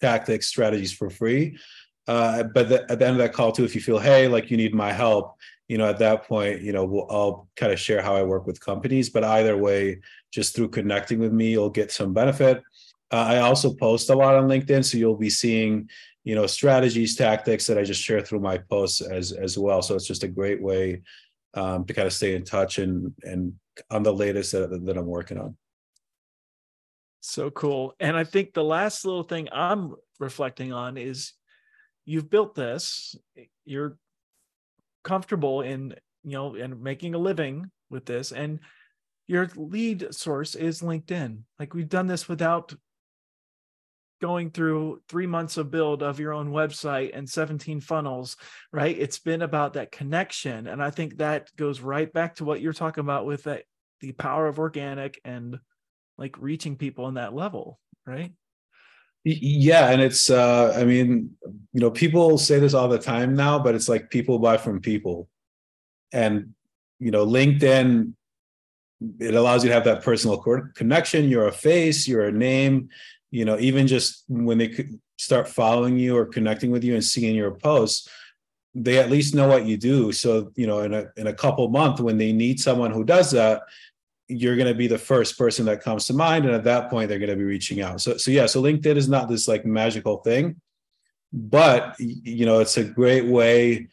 tactics, 0.00 0.46
strategies 0.46 0.92
for 0.92 1.10
free. 1.10 1.58
Uh, 2.06 2.44
but 2.44 2.68
the, 2.68 2.82
at 2.90 2.98
the 2.98 3.06
end 3.06 3.14
of 3.14 3.18
that 3.18 3.32
call 3.32 3.52
too, 3.52 3.64
if 3.64 3.74
you 3.74 3.80
feel, 3.80 3.98
hey, 3.98 4.28
like 4.28 4.50
you 4.50 4.56
need 4.56 4.74
my 4.74 4.92
help, 4.92 5.36
you 5.68 5.78
know, 5.78 5.88
at 5.88 5.98
that 5.98 6.24
point, 6.24 6.60
you 6.60 6.72
know, 6.72 6.84
we'll, 6.84 7.06
I'll 7.10 7.48
kind 7.56 7.72
of 7.72 7.80
share 7.80 8.02
how 8.02 8.14
I 8.14 8.22
work 8.22 8.46
with 8.46 8.60
companies. 8.60 9.10
But 9.10 9.24
either 9.24 9.56
way, 9.56 10.00
just 10.32 10.54
through 10.54 10.68
connecting 10.68 11.18
with 11.18 11.32
me, 11.32 11.50
you'll 11.50 11.70
get 11.70 11.92
some 11.92 12.12
benefit. 12.12 12.62
Uh, 13.10 13.16
I 13.16 13.38
also 13.38 13.74
post 13.74 14.10
a 14.10 14.14
lot 14.14 14.34
on 14.34 14.48
LinkedIn, 14.48 14.84
so 14.84 14.98
you'll 14.98 15.16
be 15.16 15.30
seeing, 15.30 15.88
you 16.24 16.34
know, 16.34 16.46
strategies, 16.46 17.16
tactics 17.16 17.66
that 17.66 17.78
I 17.78 17.84
just 17.84 18.02
share 18.02 18.22
through 18.22 18.40
my 18.40 18.58
posts 18.58 19.00
as 19.00 19.32
as 19.32 19.58
well. 19.58 19.82
So 19.82 19.94
it's 19.94 20.06
just 20.06 20.24
a 20.24 20.28
great 20.28 20.62
way 20.62 21.02
um, 21.54 21.84
to 21.84 21.92
kind 21.92 22.06
of 22.06 22.12
stay 22.12 22.34
in 22.34 22.44
touch 22.44 22.78
and 22.78 23.12
and 23.22 23.54
on 23.90 24.02
the 24.02 24.12
latest 24.12 24.52
that, 24.52 24.84
that 24.84 24.96
I'm 24.96 25.06
working 25.06 25.38
on. 25.38 25.56
So 27.20 27.50
cool. 27.50 27.94
And 28.00 28.16
I 28.16 28.24
think 28.24 28.52
the 28.52 28.64
last 28.64 29.04
little 29.04 29.22
thing 29.22 29.48
I'm 29.52 29.94
reflecting 30.18 30.72
on 30.72 30.96
is 30.96 31.34
you've 32.04 32.28
built 32.28 32.54
this. 32.54 33.14
You're 33.64 33.96
comfortable 35.04 35.62
in 35.62 35.94
you 36.24 36.32
know 36.32 36.54
and 36.54 36.82
making 36.82 37.14
a 37.14 37.18
living 37.18 37.70
with 37.90 38.06
this. 38.06 38.32
And 38.32 38.60
your 39.26 39.48
lead 39.56 40.14
source 40.14 40.54
is 40.54 40.82
linkedin. 40.82 41.42
Like 41.58 41.74
we've 41.74 41.88
done 41.88 42.06
this 42.06 42.28
without 42.28 42.74
going 44.20 44.50
through 44.50 45.00
three 45.08 45.26
months 45.26 45.56
of 45.56 45.70
build 45.70 46.02
of 46.02 46.20
your 46.20 46.32
own 46.32 46.52
website 46.52 47.10
and 47.12 47.28
17 47.28 47.80
funnels 47.80 48.36
right? 48.72 48.96
It's 48.96 49.18
been 49.18 49.42
about 49.42 49.72
that 49.72 49.90
connection. 49.90 50.68
And 50.68 50.82
i 50.82 50.90
think 50.90 51.18
that 51.18 51.54
goes 51.56 51.80
right 51.80 52.12
back 52.12 52.36
to 52.36 52.44
what 52.44 52.60
you're 52.60 52.72
talking 52.72 53.02
about 53.02 53.26
with 53.26 53.44
that 53.44 53.64
the 54.00 54.12
power 54.12 54.46
of 54.46 54.58
organic 54.58 55.20
and 55.24 55.58
like 56.18 56.36
reaching 56.38 56.76
people 56.76 57.08
in 57.08 57.14
that 57.14 57.34
level 57.34 57.78
right 58.06 58.32
Yeah, 59.24 59.90
and 59.90 60.00
it's 60.02 60.30
uh 60.30 60.74
I 60.76 60.84
mean, 60.84 61.30
you 61.72 61.80
know, 61.80 61.90
people 61.90 62.38
say 62.38 62.58
this 62.58 62.74
all 62.74 62.88
the 62.88 62.98
time 62.98 63.34
now, 63.34 63.58
but 63.58 63.74
it's 63.74 63.88
like 63.88 64.10
people 64.10 64.38
buy 64.38 64.56
from 64.56 64.80
people. 64.80 65.28
And 66.12 66.54
you 66.98 67.10
know, 67.10 67.26
LinkedIn 67.26 68.14
it 69.18 69.34
allows 69.34 69.64
you 69.64 69.68
to 69.68 69.74
have 69.74 69.84
that 69.84 70.02
personal 70.02 70.38
connection, 70.74 71.28
you're 71.28 71.48
a 71.48 71.52
face, 71.52 72.06
you're 72.06 72.26
a 72.26 72.32
name, 72.32 72.88
you 73.30 73.44
know, 73.44 73.58
even 73.58 73.86
just 73.86 74.24
when 74.28 74.58
they 74.58 74.88
start 75.18 75.48
following 75.48 75.98
you 75.98 76.16
or 76.16 76.26
connecting 76.26 76.70
with 76.70 76.84
you 76.84 76.94
and 76.94 77.04
seeing 77.04 77.34
your 77.34 77.52
posts, 77.52 78.08
they 78.74 78.98
at 78.98 79.10
least 79.10 79.34
know 79.34 79.48
what 79.48 79.66
you 79.66 79.76
do. 79.76 80.12
So, 80.12 80.52
you 80.56 80.66
know, 80.66 80.80
in 80.80 80.94
a 80.94 81.06
in 81.16 81.26
a 81.26 81.34
couple 81.34 81.68
months 81.68 82.00
when 82.00 82.18
they 82.18 82.32
need 82.32 82.60
someone 82.60 82.90
who 82.92 83.04
does 83.04 83.30
that, 83.32 83.62
you're 84.28 84.56
going 84.56 84.68
to 84.68 84.74
be 84.74 84.86
the 84.86 84.98
first 84.98 85.36
person 85.36 85.66
that 85.66 85.82
comes 85.82 86.06
to 86.06 86.14
mind 86.14 86.44
and 86.44 86.54
at 86.54 86.64
that 86.64 86.88
point 86.88 87.08
they're 87.08 87.18
going 87.18 87.30
to 87.30 87.36
be 87.36 87.42
reaching 87.42 87.80
out. 87.80 88.00
So 88.00 88.16
so 88.16 88.30
yeah 88.30 88.46
so 88.46 88.62
linkedin 88.62 88.96
is 88.96 89.08
not 89.08 89.28
this 89.28 89.48
like 89.48 89.64
magical 89.64 90.18
thing 90.18 90.60
but 91.32 91.96
you 91.98 92.44
know 92.44 92.60
it's 92.60 92.76
a 92.76 92.84
great 92.84 93.24
way 93.24 93.88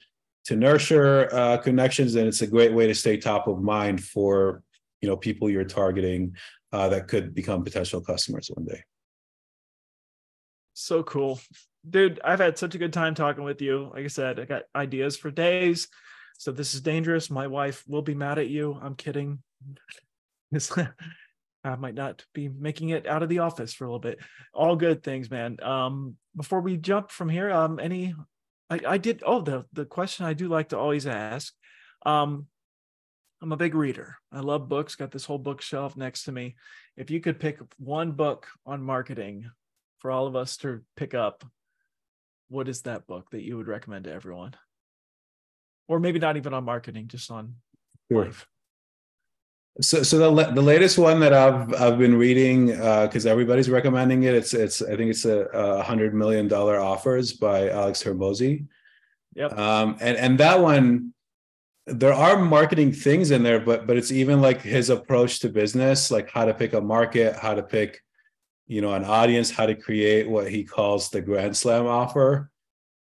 to 0.45 0.55
nurture 0.55 1.33
uh, 1.33 1.57
connections 1.57 2.15
and 2.15 2.27
it's 2.27 2.41
a 2.41 2.47
great 2.47 2.73
way 2.73 2.87
to 2.87 2.95
stay 2.95 3.17
top 3.17 3.47
of 3.47 3.61
mind 3.61 4.03
for 4.03 4.61
you 5.01 5.07
know 5.07 5.15
people 5.15 5.49
you're 5.49 5.63
targeting 5.63 6.35
uh, 6.73 6.89
that 6.89 7.07
could 7.07 7.33
become 7.33 7.63
potential 7.63 8.01
customers 8.01 8.51
one 8.53 8.65
day. 8.65 8.83
So 10.73 11.03
cool. 11.03 11.39
Dude 11.89 12.19
i've 12.25 12.39
had 12.39 12.57
such 12.57 12.75
a 12.75 12.77
good 12.77 12.93
time 12.93 13.15
talking 13.15 13.43
with 13.43 13.61
you. 13.61 13.89
Like 13.93 14.03
i 14.03 14.07
said 14.07 14.39
i 14.39 14.45
got 14.45 14.63
ideas 14.75 15.15
for 15.15 15.31
days. 15.31 15.87
So 16.37 16.51
this 16.51 16.73
is 16.73 16.81
dangerous. 16.81 17.29
My 17.29 17.47
wife 17.47 17.83
will 17.87 18.01
be 18.01 18.15
mad 18.15 18.37
at 18.37 18.47
you. 18.47 18.77
I'm 18.81 18.95
kidding 18.95 19.39
I 21.63 21.75
might 21.75 21.95
not 21.95 22.23
be 22.33 22.47
making 22.47 22.89
it 22.89 23.05
out 23.05 23.23
of 23.23 23.29
the 23.29 23.39
office 23.39 23.73
for 23.73 23.83
a 23.83 23.87
little 23.87 23.99
bit. 23.99 24.19
All 24.53 24.75
good 24.75 25.03
things, 25.03 25.29
man. 25.29 25.57
Um, 25.61 26.15
before 26.35 26.61
we 26.61 26.77
jump 26.77 27.11
from 27.11 27.29
here, 27.29 27.51
um, 27.51 27.79
any, 27.79 28.15
I, 28.69 28.79
I 28.87 28.97
did. 28.97 29.23
Oh, 29.25 29.41
the 29.41 29.65
the 29.73 29.85
question 29.85 30.25
I 30.25 30.33
do 30.33 30.47
like 30.47 30.69
to 30.69 30.77
always 30.77 31.05
ask. 31.05 31.53
Um, 32.05 32.47
I'm 33.41 33.51
a 33.51 33.57
big 33.57 33.75
reader. 33.75 34.17
I 34.31 34.39
love 34.39 34.67
books. 34.67 34.95
Got 34.95 35.11
this 35.11 35.25
whole 35.25 35.37
bookshelf 35.37 35.95
next 35.95 36.23
to 36.23 36.31
me. 36.31 36.55
If 36.97 37.09
you 37.09 37.21
could 37.21 37.39
pick 37.39 37.59
one 37.77 38.11
book 38.11 38.47
on 38.65 38.81
marketing 38.83 39.49
for 39.99 40.11
all 40.11 40.27
of 40.27 40.35
us 40.35 40.57
to 40.57 40.81
pick 40.97 41.13
up, 41.13 41.45
what 42.49 42.67
is 42.67 42.81
that 42.81 43.07
book 43.07 43.29
that 43.31 43.43
you 43.43 43.57
would 43.57 43.67
recommend 43.67 44.05
to 44.05 44.13
everyone? 44.13 44.55
Or 45.87 45.99
maybe 45.99 46.19
not 46.19 46.37
even 46.37 46.53
on 46.53 46.65
marketing, 46.65 47.07
just 47.07 47.31
on 47.31 47.55
sure. 48.11 48.25
life. 48.25 48.45
So, 49.81 50.03
so 50.03 50.17
the 50.17 50.51
the 50.51 50.61
latest 50.61 50.97
one 50.97 51.21
that 51.21 51.33
I've 51.33 51.73
I've 51.73 51.97
been 51.97 52.17
reading 52.17 52.67
because 52.67 53.25
uh, 53.25 53.29
everybody's 53.29 53.69
recommending 53.69 54.23
it. 54.23 54.33
It's 54.33 54.53
it's 54.53 54.81
I 54.81 54.97
think 54.97 55.11
it's 55.11 55.23
a, 55.25 55.43
a 55.53 55.83
hundred 55.83 56.13
million 56.13 56.47
dollar 56.49 56.77
offers 56.79 57.31
by 57.33 57.69
Alex 57.69 58.03
Hormozi. 58.03 58.67
Yep. 59.35 59.57
Um, 59.57 59.97
and 60.01 60.17
and 60.17 60.37
that 60.39 60.59
one, 60.59 61.13
there 61.85 62.13
are 62.13 62.37
marketing 62.37 62.91
things 62.91 63.31
in 63.31 63.41
there, 63.41 63.61
but 63.61 63.87
but 63.87 63.95
it's 63.95 64.11
even 64.11 64.41
like 64.41 64.61
his 64.61 64.89
approach 64.89 65.39
to 65.41 65.49
business, 65.49 66.11
like 66.11 66.29
how 66.29 66.43
to 66.43 66.53
pick 66.53 66.73
a 66.73 66.81
market, 66.81 67.37
how 67.37 67.53
to 67.53 67.63
pick, 67.63 68.01
you 68.67 68.81
know, 68.81 68.93
an 68.93 69.05
audience, 69.05 69.49
how 69.49 69.65
to 69.65 69.75
create 69.75 70.29
what 70.29 70.49
he 70.49 70.65
calls 70.65 71.09
the 71.09 71.21
grand 71.21 71.55
slam 71.55 71.87
offer. 71.87 72.51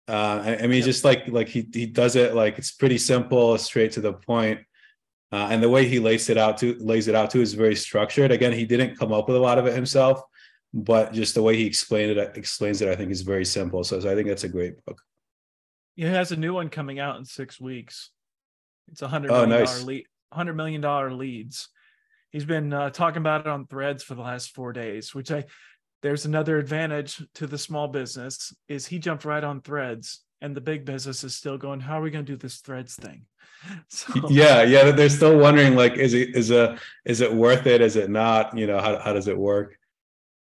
Uh, 0.06 0.42
I, 0.44 0.58
I 0.58 0.62
mean, 0.62 0.78
yep. 0.78 0.84
just 0.84 1.04
like 1.04 1.26
like 1.26 1.48
he 1.48 1.68
he 1.72 1.86
does 1.86 2.14
it 2.14 2.34
like 2.34 2.56
it's 2.56 2.70
pretty 2.70 2.98
simple, 2.98 3.58
straight 3.58 3.90
to 3.92 4.00
the 4.00 4.12
point 4.12 4.60
uh, 5.30 5.48
and 5.50 5.62
the 5.62 5.68
way 5.68 5.86
he 5.86 5.98
lays 5.98 6.30
it 6.30 6.38
out 6.38 6.58
to 6.58 6.74
lays 6.78 7.08
it 7.08 7.14
out 7.14 7.30
to 7.30 7.40
is 7.40 7.54
very 7.54 7.74
structured. 7.74 8.30
Again, 8.30 8.52
he 8.52 8.64
didn't 8.64 8.98
come 8.98 9.12
up 9.12 9.28
with 9.28 9.36
a 9.36 9.40
lot 9.40 9.58
of 9.58 9.66
it 9.66 9.74
himself, 9.74 10.22
but 10.72 11.12
just 11.12 11.34
the 11.34 11.42
way 11.42 11.56
he 11.56 11.66
explained 11.66 12.16
it 12.16 12.36
explains 12.36 12.80
it, 12.80 12.88
I 12.88 12.96
think, 12.96 13.10
is 13.10 13.22
very 13.22 13.44
simple. 13.44 13.84
So, 13.84 14.00
so 14.00 14.10
I 14.10 14.14
think 14.14 14.28
that's 14.28 14.44
a 14.44 14.48
great 14.48 14.84
book. 14.84 15.02
He 15.96 16.04
has 16.04 16.32
a 16.32 16.36
new 16.36 16.54
one 16.54 16.68
coming 16.68 16.98
out 16.98 17.16
in 17.16 17.24
six 17.24 17.60
weeks. 17.60 18.10
It's 18.90 19.02
a 19.02 19.08
hundred 19.08 19.32
oh, 19.32 19.46
million 19.46 19.64
nice. 19.64 19.82
lead, 19.82 20.06
hundred 20.32 20.54
million 20.54 20.80
dollar 20.80 21.12
leads. 21.12 21.68
He's 22.30 22.44
been 22.44 22.72
uh, 22.72 22.90
talking 22.90 23.18
about 23.18 23.42
it 23.42 23.46
on 23.46 23.66
Threads 23.66 24.02
for 24.02 24.14
the 24.14 24.22
last 24.22 24.54
four 24.54 24.72
days, 24.72 25.14
which 25.14 25.30
I 25.30 25.44
there's 26.02 26.26
another 26.26 26.58
advantage 26.58 27.22
to 27.34 27.46
the 27.46 27.58
small 27.58 27.88
business 27.88 28.54
is 28.68 28.86
he 28.86 28.98
jumped 28.98 29.24
right 29.24 29.42
on 29.42 29.60
Threads, 29.60 30.20
and 30.40 30.56
the 30.56 30.60
big 30.60 30.84
business 30.84 31.24
is 31.24 31.34
still 31.34 31.58
going. 31.58 31.80
How 31.80 31.98
are 31.98 32.02
we 32.02 32.10
going 32.10 32.24
to 32.24 32.32
do 32.32 32.36
this 32.36 32.58
Threads 32.58 32.96
thing? 32.96 33.26
So. 33.88 34.12
Yeah, 34.30 34.62
yeah, 34.62 34.92
they're 34.92 35.08
still 35.08 35.36
wondering 35.36 35.74
like, 35.74 35.94
is 35.94 36.14
it 36.14 36.36
is 36.36 36.52
a 36.52 36.78
is 37.04 37.20
it 37.20 37.34
worth 37.34 37.66
it? 37.66 37.80
Is 37.80 37.96
it 37.96 38.08
not? 38.08 38.56
You 38.56 38.68
know, 38.68 38.78
how 38.78 39.00
how 39.00 39.12
does 39.12 39.26
it 39.26 39.36
work? 39.36 39.76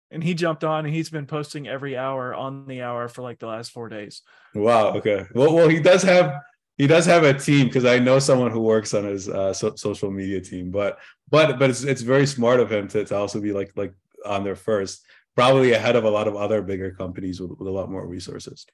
And 0.09 0.23
he 0.23 0.33
jumped 0.33 0.63
on, 0.63 0.85
and 0.85 0.93
he's 0.93 1.09
been 1.09 1.25
posting 1.25 1.67
every 1.67 1.97
hour 1.97 2.33
on 2.33 2.65
the 2.65 2.81
hour 2.81 3.09
for 3.09 3.21
like 3.21 3.39
the 3.39 3.47
last 3.47 3.71
four 3.71 3.89
days. 3.89 4.21
Wow. 4.55 4.93
Okay. 4.93 5.25
Well, 5.35 5.53
well, 5.53 5.67
he 5.67 5.81
does 5.81 6.01
have 6.03 6.33
he 6.77 6.87
does 6.87 7.05
have 7.05 7.23
a 7.23 7.33
team 7.33 7.67
because 7.67 7.85
I 7.85 7.99
know 7.99 8.19
someone 8.19 8.51
who 8.51 8.61
works 8.61 8.93
on 8.93 9.03
his 9.03 9.27
uh, 9.27 9.53
so, 9.53 9.75
social 9.75 10.09
media 10.09 10.39
team. 10.39 10.71
But 10.71 10.99
but 11.29 11.59
but 11.59 11.69
it's 11.69 11.83
it's 11.83 12.01
very 12.01 12.25
smart 12.25 12.59
of 12.59 12.71
him 12.71 12.87
to, 12.89 13.03
to 13.05 13.15
also 13.15 13.41
be 13.41 13.51
like 13.51 13.73
like 13.75 13.93
on 14.25 14.43
there 14.43 14.55
first, 14.55 15.05
probably 15.35 15.73
ahead 15.73 15.95
of 15.95 16.05
a 16.05 16.09
lot 16.09 16.27
of 16.27 16.35
other 16.35 16.61
bigger 16.61 16.91
companies 16.91 17.41
with, 17.41 17.51
with 17.51 17.67
a 17.67 17.71
lot 17.71 17.91
more 17.91 18.07
resources. 18.07 18.65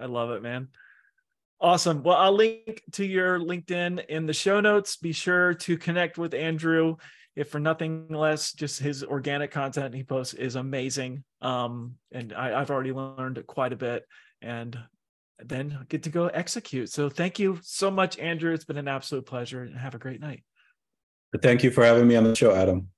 I 0.00 0.06
love 0.06 0.30
it, 0.30 0.42
man. 0.42 0.68
Awesome. 1.60 2.02
Well, 2.02 2.16
I'll 2.16 2.32
link 2.32 2.82
to 2.92 3.04
your 3.04 3.38
LinkedIn 3.38 4.06
in 4.06 4.24
the 4.24 4.32
show 4.32 4.60
notes. 4.60 4.96
Be 4.96 5.12
sure 5.12 5.52
to 5.54 5.76
connect 5.76 6.16
with 6.16 6.32
Andrew. 6.32 6.96
If 7.36 7.50
for 7.50 7.60
nothing 7.60 8.08
less, 8.08 8.52
just 8.52 8.80
his 8.80 9.04
organic 9.04 9.50
content 9.50 9.94
he 9.94 10.02
posts 10.02 10.34
is 10.34 10.56
amazing. 10.56 11.22
Um, 11.42 11.96
and 12.12 12.32
I, 12.32 12.58
I've 12.58 12.70
already 12.70 12.92
learned 12.92 13.42
quite 13.46 13.72
a 13.72 13.76
bit 13.76 14.04
and 14.40 14.78
then 15.38 15.86
get 15.88 16.04
to 16.04 16.10
go 16.10 16.28
execute. 16.28 16.90
So 16.90 17.08
thank 17.08 17.38
you 17.38 17.58
so 17.62 17.90
much, 17.90 18.18
Andrew. 18.18 18.52
It's 18.52 18.64
been 18.64 18.78
an 18.78 18.88
absolute 18.88 19.26
pleasure 19.26 19.62
and 19.62 19.76
have 19.76 19.94
a 19.94 19.98
great 19.98 20.20
night. 20.20 20.42
Thank 21.42 21.62
you 21.62 21.70
for 21.70 21.84
having 21.84 22.08
me 22.08 22.16
on 22.16 22.24
the 22.24 22.34
show, 22.34 22.54
Adam. 22.54 22.88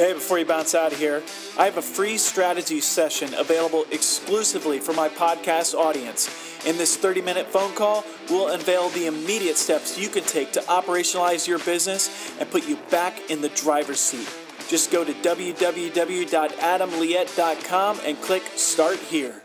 Hey, 0.00 0.14
before 0.14 0.38
you 0.38 0.46
bounce 0.46 0.74
out 0.74 0.94
of 0.94 0.98
here, 0.98 1.22
I 1.58 1.66
have 1.66 1.76
a 1.76 1.82
free 1.82 2.16
strategy 2.16 2.80
session 2.80 3.34
available 3.34 3.84
exclusively 3.90 4.78
for 4.78 4.94
my 4.94 5.10
podcast 5.10 5.74
audience. 5.74 6.64
In 6.64 6.78
this 6.78 6.96
30 6.96 7.20
minute 7.20 7.48
phone 7.48 7.74
call, 7.74 8.06
we'll 8.30 8.48
unveil 8.48 8.88
the 8.88 9.04
immediate 9.04 9.58
steps 9.58 9.98
you 9.98 10.08
can 10.08 10.24
take 10.24 10.52
to 10.52 10.60
operationalize 10.60 11.46
your 11.46 11.58
business 11.58 12.32
and 12.40 12.50
put 12.50 12.66
you 12.66 12.78
back 12.90 13.30
in 13.30 13.42
the 13.42 13.50
driver's 13.50 14.00
seat. 14.00 14.26
Just 14.70 14.90
go 14.90 15.04
to 15.04 15.12
www.adamliette.com 15.12 18.00
and 18.02 18.22
click 18.22 18.42
Start 18.56 18.98
Here. 19.00 19.42